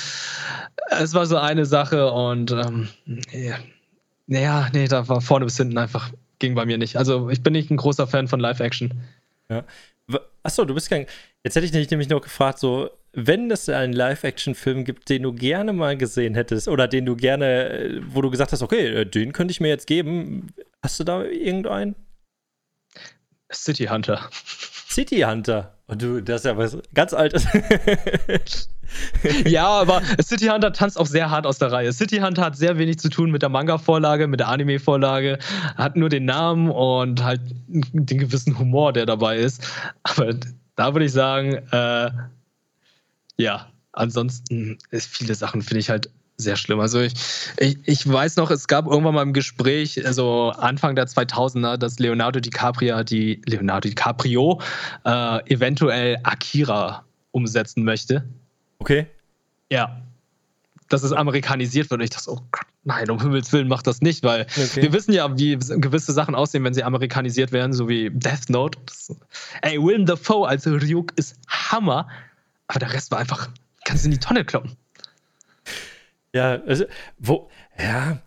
[0.90, 2.52] Es war so eine Sache und.
[2.52, 2.88] Ähm,
[3.32, 3.56] ja.
[4.26, 6.10] Naja, nee, da war vorne bis hinten einfach.
[6.38, 6.96] Ging bei mir nicht.
[6.96, 8.92] Also, ich bin nicht ein großer Fan von Live-Action.
[9.48, 9.64] Ja.
[10.42, 11.06] Achso, du bist kein.
[11.42, 15.32] Jetzt hätte ich dich nämlich noch gefragt, so, wenn es einen Live-Action-Film gibt, den du
[15.32, 19.06] gerne mal gesehen hättest oder den du gerne, äh, wo du gesagt hast, okay, äh,
[19.06, 20.48] den könnte ich mir jetzt geben,
[20.82, 21.96] hast du da irgendeinen?
[23.52, 24.30] City Hunter.
[24.88, 25.76] City Hunter.
[25.86, 27.46] Und du, das ist ja was ganz Altes.
[29.44, 31.92] ja, aber City Hunter tanzt auch sehr hart aus der Reihe.
[31.92, 35.38] City Hunter hat sehr wenig zu tun mit der Manga-Vorlage, mit der Anime-Vorlage,
[35.76, 39.66] hat nur den Namen und halt den gewissen Humor, der dabei ist.
[40.04, 40.34] Aber
[40.76, 42.10] da würde ich sagen, äh,
[43.40, 46.10] ja, ansonsten ist viele Sachen finde ich halt
[46.40, 46.80] sehr schlimm.
[46.80, 47.12] Also ich,
[47.58, 51.98] ich, ich, weiß noch, es gab irgendwann mal im Gespräch, also Anfang der 2000er, dass
[51.98, 54.60] Leonardo DiCaprio, die Leonardo DiCaprio
[55.04, 58.24] äh, eventuell Akira umsetzen möchte.
[58.78, 59.06] Okay.
[59.70, 60.00] Ja.
[60.88, 62.00] Dass es amerikanisiert wird.
[62.00, 64.82] Und ich dachte, oh Gott, nein, um Himmels Willen macht das nicht, weil okay.
[64.82, 68.78] wir wissen ja, wie gewisse Sachen aussehen, wenn sie amerikanisiert werden, so wie Death Note.
[68.86, 69.14] Das,
[69.62, 72.08] ey, Willem Dafoe als Ryuk ist Hammer,
[72.70, 73.50] aber der Rest war einfach,
[73.84, 74.76] kannst du in die Tonne kloppen.
[76.32, 76.84] Ja, also,
[77.18, 78.22] wo, ja,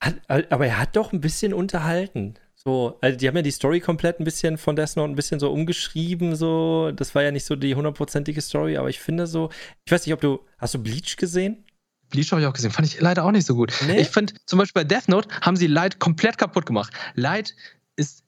[0.00, 2.34] hat, aber er hat doch ein bisschen unterhalten.
[2.54, 5.40] So, also die haben ja die Story komplett ein bisschen von Death Note ein bisschen
[5.40, 6.92] so umgeschrieben, so.
[6.92, 9.48] Das war ja nicht so die hundertprozentige Story, aber ich finde so,
[9.86, 11.64] ich weiß nicht, ob du, hast du Bleach gesehen?
[12.10, 13.72] Bleach habe ich auch gesehen, fand ich leider auch nicht so gut.
[13.86, 14.00] Nee?
[14.00, 16.92] Ich finde, zum Beispiel bei Death Note haben sie Light komplett kaputt gemacht.
[17.14, 17.54] Light
[17.96, 18.22] ist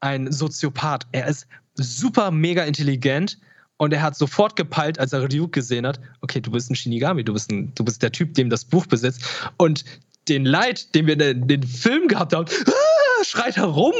[0.00, 1.06] ein Soziopath.
[1.12, 3.38] Er ist super mega intelligent
[3.78, 7.24] und er hat sofort gepeilt, als er Ryuk gesehen hat, okay, du bist ein Shinigami,
[7.24, 9.22] du bist, ein, du bist der Typ, dem das Buch besitzt.
[9.56, 9.84] Und
[10.28, 12.46] den Leid, den wir in den Film gehabt haben,
[13.22, 13.94] schreit herum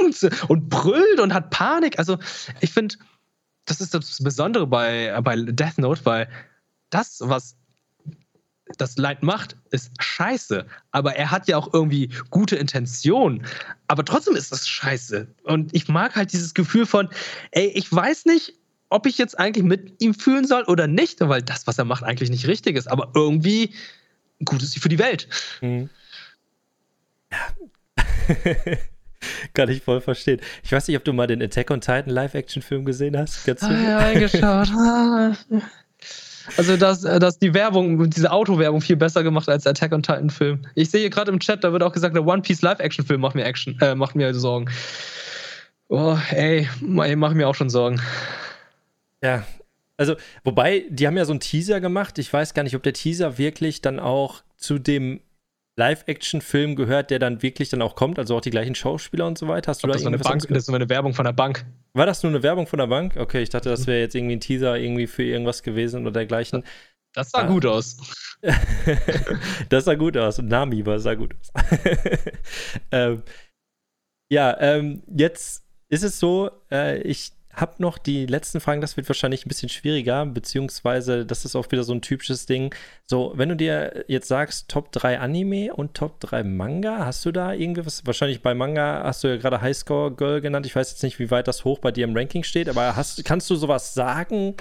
[0.49, 1.99] und brüllt und hat Panik.
[1.99, 2.19] Also
[2.61, 2.97] ich finde,
[3.65, 6.29] das ist das Besondere bei, bei Death Note, weil
[6.91, 7.57] das, was
[8.77, 10.67] das Leid macht, ist scheiße.
[10.91, 13.47] Aber er hat ja auch irgendwie gute Intentionen.
[13.87, 15.29] Aber trotzdem ist das scheiße.
[15.45, 17.09] Und ich mag halt dieses Gefühl von,
[17.53, 18.55] ey, ich weiß nicht,
[18.91, 22.05] ob ich jetzt eigentlich mit ihm fühlen soll oder nicht, weil das, was er macht,
[22.05, 22.91] eigentlich nicht richtig ist.
[22.91, 23.75] Aber irgendwie
[24.45, 25.29] gut ist sie für die Welt.
[25.61, 25.91] Mhm.
[27.31, 27.39] Ja.
[29.53, 30.41] Kann ich voll verstehen.
[30.63, 33.45] Ich weiß nicht, ob du mal den Attack on Titan Live-Action-Film gesehen hast.
[33.45, 34.69] Ganz ah, ja, eingeschaut.
[36.57, 40.67] also, dass, dass die Werbung, diese Autowerbung viel besser gemacht als Attack on Titan-Film.
[40.77, 43.45] Ich sehe gerade im Chat, da wird auch gesagt, der One Piece Live-Action-Film macht mir
[43.45, 44.71] Action, äh, macht mir Sorgen.
[45.89, 46.69] Oh, ey,
[47.03, 48.01] ey, mach mir auch schon Sorgen.
[49.23, 49.45] Ja,
[49.99, 50.15] also,
[50.45, 52.19] wobei, die haben ja so einen Teaser gemacht.
[52.19, 55.21] Ich weiß gar nicht, ob der Teaser wirklich dann auch zu dem
[55.77, 59.49] Live-Action-Film gehört, der dann wirklich dann auch kommt, also auch die gleichen Schauspieler und so
[59.49, 59.71] weiter.
[59.71, 61.67] Hast du da das, eine Bank, das ist nur eine Werbung von der Bank.
[61.95, 63.17] War das nur eine Werbung von der Bank?
[63.17, 66.65] Okay, ich dachte, das wäre jetzt irgendwie ein Teaser irgendwie für irgendwas gewesen oder dergleichen.
[67.13, 67.47] Das sah ah.
[67.47, 67.97] gut aus.
[69.69, 70.39] das sah gut aus.
[70.39, 71.51] Nami war sah gut aus.
[72.93, 73.23] ähm,
[74.31, 79.09] ja, ähm, jetzt ist es so, äh, ich habe noch die letzten Fragen, das wird
[79.09, 82.75] wahrscheinlich ein bisschen schwieriger, beziehungsweise das ist auch wieder so ein typisches Ding.
[83.07, 87.33] So, wenn du dir jetzt sagst, Top 3 Anime und Top 3 Manga, hast du
[87.33, 88.07] da irgendwie was?
[88.07, 90.67] Wahrscheinlich bei Manga hast du ja gerade Highscore Girl genannt.
[90.67, 93.25] Ich weiß jetzt nicht, wie weit das hoch bei dir im Ranking steht, aber hast,
[93.25, 94.55] kannst du sowas sagen?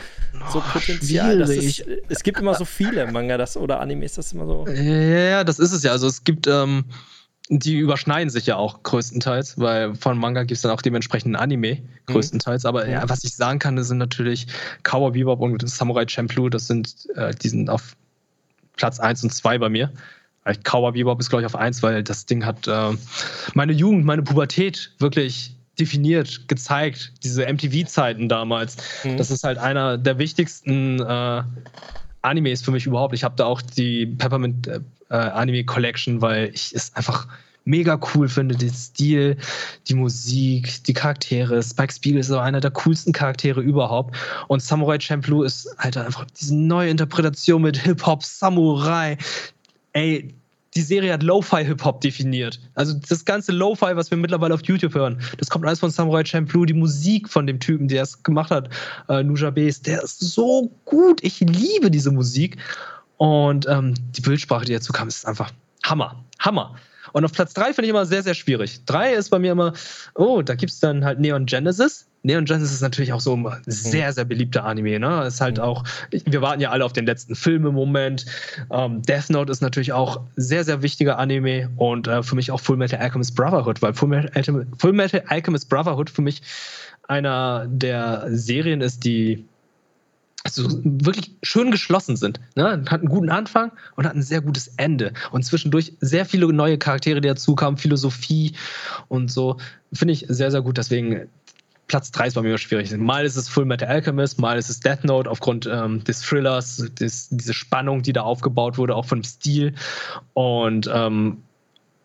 [0.52, 1.42] So oh, Potenzial?
[1.42, 4.68] Ist, es gibt immer so viele Manga das, oder Animes, das ist immer so.
[4.68, 5.92] Ja, das ist es ja.
[5.92, 6.48] Also es gibt.
[6.48, 6.86] Ähm
[7.50, 11.76] die überschneiden sich ja auch größtenteils, weil von Manga gibt es dann auch dementsprechend Anime
[11.76, 12.14] mhm.
[12.14, 12.64] größtenteils.
[12.64, 12.68] Mhm.
[12.68, 14.48] Aber ja, was ich sagen kann, das sind natürlich
[14.84, 16.50] Cowboy Bebop und Samurai Champloo.
[16.50, 17.96] Das sind, äh, die sind auf
[18.76, 19.92] Platz 1 und 2 bei mir.
[20.64, 22.92] Cowboy Bebop ist, glaube ich, auf 1, weil das Ding hat äh,
[23.54, 27.14] meine Jugend, meine Pubertät wirklich definiert, gezeigt.
[27.24, 28.78] Diese MTV-Zeiten damals.
[29.04, 29.18] Mhm.
[29.18, 31.44] Das ist halt einer der wichtigsten äh,
[32.22, 33.14] Animes für mich überhaupt.
[33.14, 37.28] Ich habe da auch die Peppermint äh, äh, Anime Collection, weil ich es einfach
[37.66, 39.38] mega cool finde, den Stil,
[39.88, 41.62] die Musik, die Charaktere.
[41.62, 44.16] Spike Spiegel ist so einer der coolsten Charaktere überhaupt.
[44.48, 49.18] Und Samurai Champloo ist halt einfach diese neue Interpretation mit Hip-Hop, Samurai.
[49.94, 50.34] Ey,
[50.76, 52.60] die Serie hat Lo-Fi-Hip-Hop definiert.
[52.76, 56.24] Also das ganze Lo-Fi, was wir mittlerweile auf YouTube hören, das kommt alles von Samurai
[56.26, 56.66] Champloo.
[56.66, 58.70] Die Musik von dem Typen, der es gemacht hat,
[59.10, 61.24] äh, Nuja Base, der ist so gut.
[61.24, 62.58] Ich liebe diese Musik.
[63.18, 65.52] Und ähm, die Bildsprache, die dazu kam, ist einfach
[65.84, 66.24] Hammer.
[66.40, 66.76] Hammer.
[67.18, 68.86] Und auf Platz 3 finde ich immer sehr, sehr schwierig.
[68.86, 69.74] 3 ist bei mir immer,
[70.14, 72.06] oh, da gibt es dann halt Neon Genesis.
[72.22, 75.00] Neon Genesis ist natürlich auch so ein sehr, sehr beliebter Anime.
[75.00, 75.26] Ne?
[75.26, 75.64] Ist halt mhm.
[75.64, 78.28] auch, wir warten ja alle auf den letzten Film im Moment.
[78.70, 82.60] Ähm, Death Note ist natürlich auch sehr, sehr wichtiger Anime und äh, für mich auch
[82.60, 86.44] Full Metal Alchemist Brotherhood, weil Full Metal, Full Metal Alchemist Brotherhood für mich
[87.08, 89.44] einer der Serien ist, die
[90.48, 92.40] also wirklich schön geschlossen sind.
[92.56, 92.84] Ne?
[92.88, 95.14] Hat einen guten Anfang und hat ein sehr gutes Ende.
[95.32, 98.54] Und zwischendurch sehr viele neue Charaktere, die dazu kamen, Philosophie
[99.08, 99.58] und so.
[99.94, 100.78] Finde ich sehr, sehr gut.
[100.78, 101.28] Deswegen
[101.88, 102.96] Platz 3 ist bei mir schwierig.
[102.98, 106.90] Mal ist es Full Metal Alchemist, mal ist es Death Note aufgrund ähm, des Thrillers,
[107.00, 109.74] des, diese Spannung, die da aufgebaut wurde, auch vom Stil.
[110.34, 111.44] Und ähm,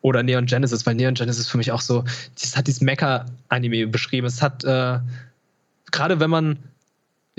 [0.00, 2.04] oder Neon Genesis, weil Neon Genesis für mich auch so,
[2.40, 4.26] das hat dieses Mecha-Anime beschrieben.
[4.26, 4.98] Es hat, äh,
[5.90, 6.58] gerade wenn man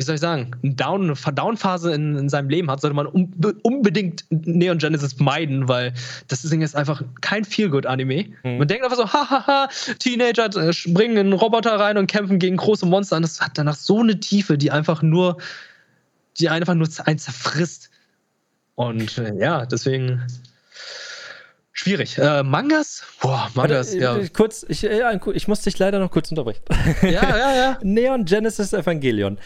[0.04, 3.32] wie soll ich sagen, eine Down, Down-Phase in, in, seinem Leben hat, sollte man um,
[3.62, 5.93] unbedingt Neon Genesis meiden, weil
[6.28, 8.26] das Ding ist einfach kein Feel-Good-Anime.
[8.43, 8.58] Mhm.
[8.58, 12.86] Man denkt einfach so, hahaha, Teenager äh, springen in Roboter rein und kämpfen gegen große
[12.86, 13.16] Monster.
[13.16, 15.38] Und das hat danach so eine Tiefe, die einfach nur,
[16.38, 17.89] die einfach nur einen zerfrisst.
[18.76, 20.22] Und äh, ja, deswegen
[21.72, 22.18] schwierig.
[22.18, 23.04] Äh, Mangas?
[23.22, 24.20] Boah, Mangas, ja.
[24.34, 26.64] Kurz, ich, äh, ich muss dich leider noch kurz unterbrechen.
[27.01, 27.80] Ja, ja, ja.
[27.84, 29.38] Neon Genesis Evangelion.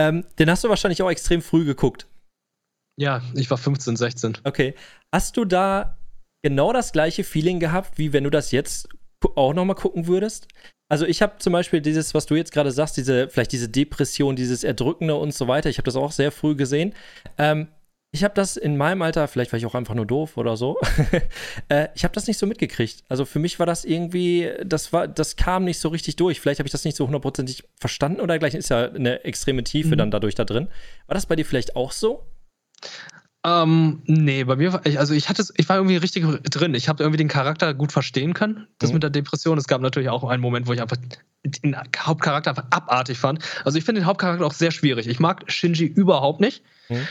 [0.00, 2.06] Ähm, den hast du wahrscheinlich auch extrem früh geguckt.
[2.98, 4.38] Ja, ich war 15, 16.
[4.44, 4.74] Okay.
[5.12, 5.98] Hast du da
[6.42, 8.88] genau das gleiche Feeling gehabt, wie wenn du das jetzt
[9.36, 10.48] auch nochmal gucken würdest?
[10.90, 14.36] Also ich habe zum Beispiel dieses, was du jetzt gerade sagst, diese, vielleicht diese Depression,
[14.36, 15.68] dieses Erdrückende und so weiter.
[15.68, 16.94] Ich habe das auch sehr früh gesehen.
[17.36, 17.68] Ähm,
[18.12, 20.78] ich habe das in meinem Alter, vielleicht war ich auch einfach nur doof oder so,
[21.68, 23.04] äh, ich habe das nicht so mitgekriegt.
[23.08, 26.40] Also für mich war das irgendwie, das war, das kam nicht so richtig durch.
[26.40, 29.90] Vielleicht habe ich das nicht so hundertprozentig verstanden oder gleich ist ja eine extreme Tiefe
[29.90, 29.98] mhm.
[29.98, 30.68] dann dadurch da drin.
[31.06, 32.26] War das bei dir vielleicht auch so?
[33.46, 36.74] Ähm, nee, bei mir war ich, also ich hatte ich war irgendwie richtig drin.
[36.74, 38.94] Ich habe irgendwie den Charakter gut verstehen können, das mhm.
[38.94, 39.56] mit der Depression.
[39.56, 40.98] Es gab natürlich auch einen Moment, wo ich einfach
[41.44, 43.42] den Hauptcharakter einfach abartig fand.
[43.64, 45.06] Also ich finde den Hauptcharakter auch sehr schwierig.
[45.06, 46.64] Ich mag Shinji überhaupt nicht.
[46.88, 47.06] Mhm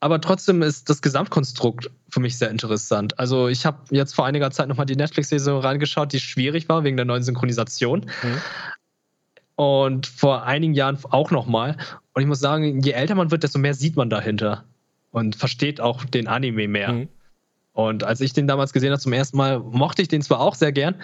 [0.00, 3.18] aber trotzdem ist das Gesamtkonstrukt für mich sehr interessant.
[3.18, 6.96] Also ich habe jetzt vor einiger Zeit nochmal die Netflix-Serie reingeschaut, die schwierig war wegen
[6.96, 8.06] der neuen Synchronisation.
[8.22, 8.38] Mhm.
[9.56, 11.76] Und vor einigen Jahren auch nochmal.
[12.14, 14.64] Und ich muss sagen, je älter man wird, desto mehr sieht man dahinter
[15.10, 16.92] und versteht auch den Anime mehr.
[16.92, 17.08] Mhm.
[17.74, 20.54] Und als ich den damals gesehen habe zum ersten Mal, mochte ich den zwar auch
[20.54, 20.94] sehr gern,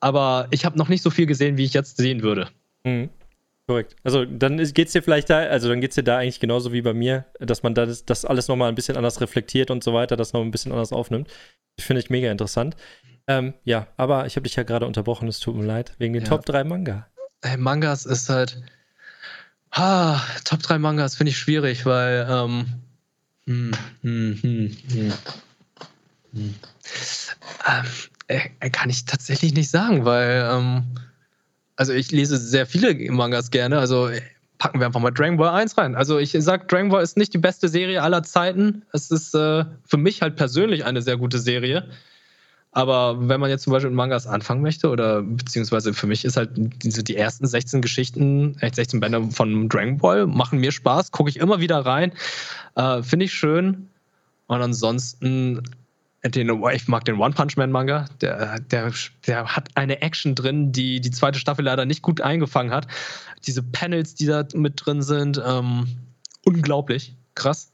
[0.00, 2.48] aber ich habe noch nicht so viel gesehen, wie ich jetzt sehen würde.
[2.84, 3.08] Mhm.
[3.68, 3.96] Korrekt.
[4.02, 6.72] Also dann geht es dir vielleicht da, also dann geht es dir da eigentlich genauso
[6.72, 9.92] wie bei mir, dass man das, das alles nochmal ein bisschen anders reflektiert und so
[9.92, 11.28] weiter, das noch ein bisschen anders aufnimmt.
[11.76, 12.76] Das finde ich mega interessant.
[13.26, 16.22] Ähm, ja, aber ich habe dich ja gerade unterbrochen, es tut mir leid, wegen den
[16.22, 16.28] ja.
[16.30, 17.08] Top 3 Manga.
[17.42, 18.62] Hey, Mangas ist halt.
[19.70, 22.26] Ah, Top 3 Mangas finde ich schwierig, weil.
[22.26, 22.66] Ähm,
[23.46, 25.12] hm, hm, hm, hm,
[26.32, 26.54] hm.
[27.66, 27.84] Ähm,
[28.28, 30.48] äh, kann ich tatsächlich nicht sagen, weil.
[30.50, 30.84] Ähm,
[31.78, 34.10] also ich lese sehr viele Mangas gerne, also
[34.58, 35.94] packen wir einfach mal Dragon Ball 1 rein.
[35.94, 38.82] Also ich sag, Dragon Ball ist nicht die beste Serie aller Zeiten.
[38.92, 41.88] Es ist äh, für mich halt persönlich eine sehr gute Serie.
[42.72, 46.36] Aber wenn man jetzt zum Beispiel mit Mangas anfangen möchte, oder beziehungsweise für mich ist
[46.36, 46.50] halt
[46.82, 51.38] diese, die ersten 16 Geschichten, 16 Bände von Dragon Ball, machen mir Spaß, gucke ich
[51.38, 52.12] immer wieder rein,
[52.74, 53.88] äh, finde ich schön.
[54.48, 55.62] Und ansonsten
[56.24, 58.06] Den, ich mag den One Punch Man Manga.
[58.20, 58.92] Der, der,
[59.26, 62.88] der hat eine Action drin, die die zweite Staffel leider nicht gut eingefangen hat.
[63.46, 65.86] Diese Panels, die da mit drin sind, ähm,
[66.44, 67.70] unglaublich krass.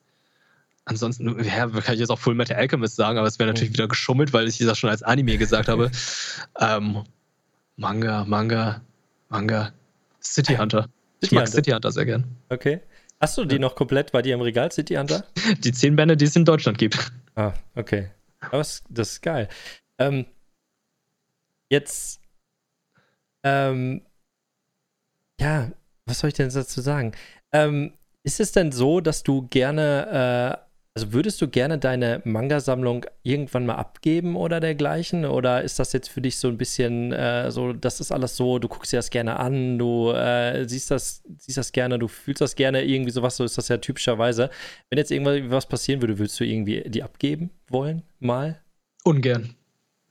[0.84, 3.74] Ansonsten ja, kann ich jetzt auch Full Metal Alchemist sagen, aber es wäre natürlich mhm.
[3.74, 5.90] wieder geschummelt, weil ich das schon als Anime gesagt habe.
[6.60, 7.04] ähm,
[7.76, 8.82] Manga, Manga,
[9.30, 9.72] Manga.
[10.22, 10.82] City Hunter.
[10.82, 10.90] City
[11.20, 11.52] ich mag Hunter.
[11.52, 12.24] City Hunter sehr gern.
[12.50, 12.80] Okay.
[13.20, 13.60] Hast du die ja.
[13.60, 15.24] noch komplett bei dir im Regal, City Hunter?
[15.60, 17.12] Die zehn Bände, die es in Deutschland gibt.
[17.34, 18.10] Ah, okay.
[18.50, 19.48] Das, das ist geil.
[19.98, 20.26] Ähm,
[21.70, 22.20] jetzt,
[23.44, 24.06] ähm,
[25.40, 25.72] ja,
[26.06, 27.12] was soll ich denn dazu sagen?
[27.52, 30.63] Ähm, ist es denn so, dass du gerne, äh,
[30.96, 35.24] also würdest du gerne deine Manga-Sammlung irgendwann mal abgeben oder dergleichen?
[35.24, 38.60] Oder ist das jetzt für dich so ein bisschen äh, so, das ist alles so,
[38.60, 42.40] du guckst dir das gerne an, du äh, siehst, das, siehst das gerne, du fühlst
[42.40, 44.50] das gerne, irgendwie sowas, so ist das ja typischerweise.
[44.88, 48.60] Wenn jetzt irgendwas passieren würde, würdest du irgendwie die abgeben wollen, mal?
[49.02, 49.56] Ungern.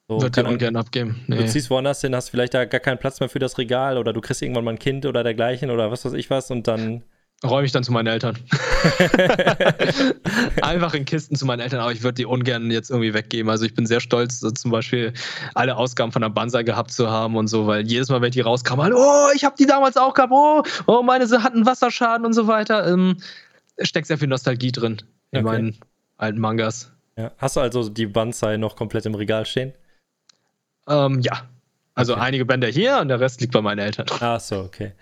[0.10, 1.23] So, Wird dir ungern abgeben.
[1.27, 1.38] Nee.
[1.38, 4.11] Du ziehst woanders hin, hast vielleicht da gar keinen Platz mehr für das Regal oder
[4.11, 7.03] du kriegst irgendwann mal ein Kind oder dergleichen oder was weiß ich was und dann
[7.44, 8.38] räume ich dann zu meinen Eltern.
[10.61, 13.49] Einfach in Kisten zu meinen Eltern, aber ich würde die ungern jetzt irgendwie weggeben.
[13.49, 15.14] Also ich bin sehr stolz, so zum Beispiel
[15.53, 18.41] alle Ausgaben von der Banzai gehabt zu haben und so, weil jedes Mal, wenn die
[18.41, 22.34] rauskamen, halt, oh, ich habe die damals auch gehabt, oh, oh, meine hatten Wasserschaden und
[22.34, 22.88] so weiter.
[22.88, 23.18] Ähm,
[23.80, 25.02] steckt sehr viel Nostalgie drin
[25.32, 25.44] in okay.
[25.44, 25.78] meinen
[26.18, 26.91] alten Mangas.
[27.18, 27.32] Ja.
[27.38, 29.74] Hast du also die Banzai noch komplett im Regal stehen?
[30.88, 31.48] Ähm, ja.
[31.95, 32.24] Also okay.
[32.24, 34.07] einige Bänder hier und der Rest liegt bei meinen Eltern.
[34.20, 34.94] Ach so, okay.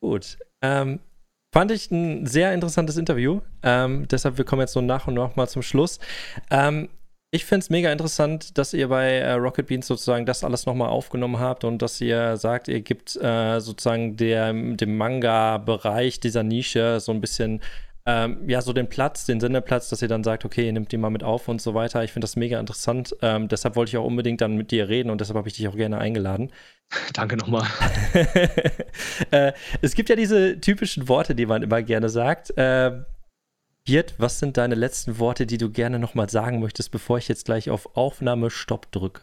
[0.00, 0.38] Gut.
[0.62, 1.00] Ähm,
[1.54, 3.40] Fand ich ein sehr interessantes Interview.
[3.62, 6.00] Ähm, deshalb, wir kommen jetzt so nach und nach mal zum Schluss.
[6.50, 6.88] Ähm,
[7.30, 10.88] ich finde es mega interessant, dass ihr bei äh, Rocket Beans sozusagen das alles nochmal
[10.88, 16.98] aufgenommen habt und dass ihr sagt, ihr gibt äh, sozusagen der, dem Manga-Bereich dieser Nische
[16.98, 17.60] so ein bisschen
[18.06, 20.98] ähm, ja, so den Platz, den Sendeplatz, dass ihr dann sagt, okay, ihr nehmt die
[20.98, 22.04] mal mit auf und so weiter.
[22.04, 23.16] Ich finde das mega interessant.
[23.22, 25.68] Ähm, deshalb wollte ich auch unbedingt dann mit dir reden und deshalb habe ich dich
[25.68, 26.52] auch gerne eingeladen.
[27.14, 27.66] Danke nochmal.
[29.30, 32.56] äh, es gibt ja diese typischen Worte, die man immer gerne sagt.
[32.58, 33.04] Äh,
[33.86, 37.46] Piet, was sind deine letzten Worte, die du gerne nochmal sagen möchtest, bevor ich jetzt
[37.46, 39.22] gleich auf Aufnahme Stopp drücke?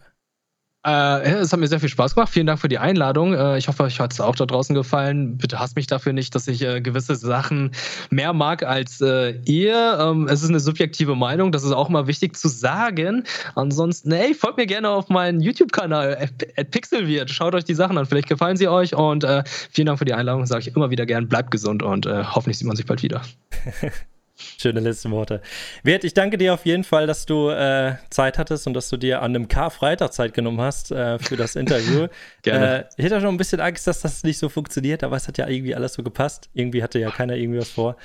[0.86, 2.32] Äh, es hat mir sehr viel Spaß gemacht.
[2.32, 3.34] Vielen Dank für die Einladung.
[3.34, 5.38] Äh, ich hoffe, euch hat es auch da draußen gefallen.
[5.38, 7.72] Bitte hasst mich dafür nicht, dass ich äh, gewisse Sachen
[8.10, 9.98] mehr mag als äh, ihr.
[10.00, 11.52] Ähm, es ist eine subjektive Meinung.
[11.52, 13.26] Das ist auch immer wichtig zu sagen.
[13.54, 16.30] Ansonsten, hey, folgt mir gerne auf meinen YouTube-Kanal,
[16.72, 17.30] Pixelwirt.
[17.30, 18.08] Schaut euch die Sachen an.
[18.08, 18.96] Vielleicht gefallen sie euch.
[18.96, 20.48] Und äh, vielen Dank für die Einladung.
[20.48, 21.28] Sage ich immer wieder gern.
[21.28, 23.22] Bleibt gesund und äh, hoffentlich sieht man sich bald wieder.
[24.60, 25.42] Schöne letzte Worte.
[25.84, 28.98] Wert, ich danke dir auf jeden Fall, dass du äh, Zeit hattest und dass du
[28.98, 32.08] dir an einem Karfreitag Zeit genommen hast äh, für das Interview.
[32.42, 32.84] Gerne.
[32.84, 35.38] Äh, ich hätte schon ein bisschen Angst, dass das nicht so funktioniert, aber es hat
[35.38, 36.50] ja irgendwie alles so gepasst.
[36.54, 37.98] Irgendwie hatte ja keiner irgendwie was vor.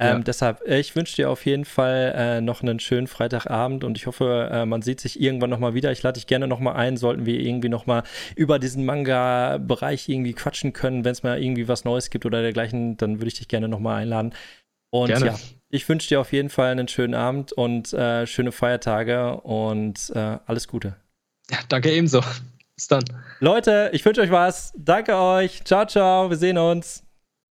[0.00, 0.22] Ähm, ja.
[0.24, 4.08] Deshalb, äh, ich wünsche dir auf jeden Fall äh, noch einen schönen Freitagabend und ich
[4.08, 5.92] hoffe, äh, man sieht sich irgendwann nochmal wieder.
[5.92, 8.02] Ich lade dich gerne nochmal ein, sollten wir irgendwie nochmal
[8.34, 11.04] über diesen Manga-Bereich irgendwie quatschen können.
[11.04, 14.02] Wenn es mal irgendwie was Neues gibt oder dergleichen, dann würde ich dich gerne nochmal
[14.02, 14.34] einladen.
[14.90, 15.26] Und gerne.
[15.26, 15.38] ja,
[15.74, 20.38] ich wünsche dir auf jeden Fall einen schönen Abend und äh, schöne Feiertage und äh,
[20.46, 20.94] alles Gute.
[21.50, 22.20] Ja, danke ebenso.
[22.76, 23.04] Bis dann.
[23.40, 24.72] Leute, ich wünsche euch was.
[24.76, 25.64] Danke euch.
[25.64, 26.30] Ciao, ciao.
[26.30, 27.03] Wir sehen uns.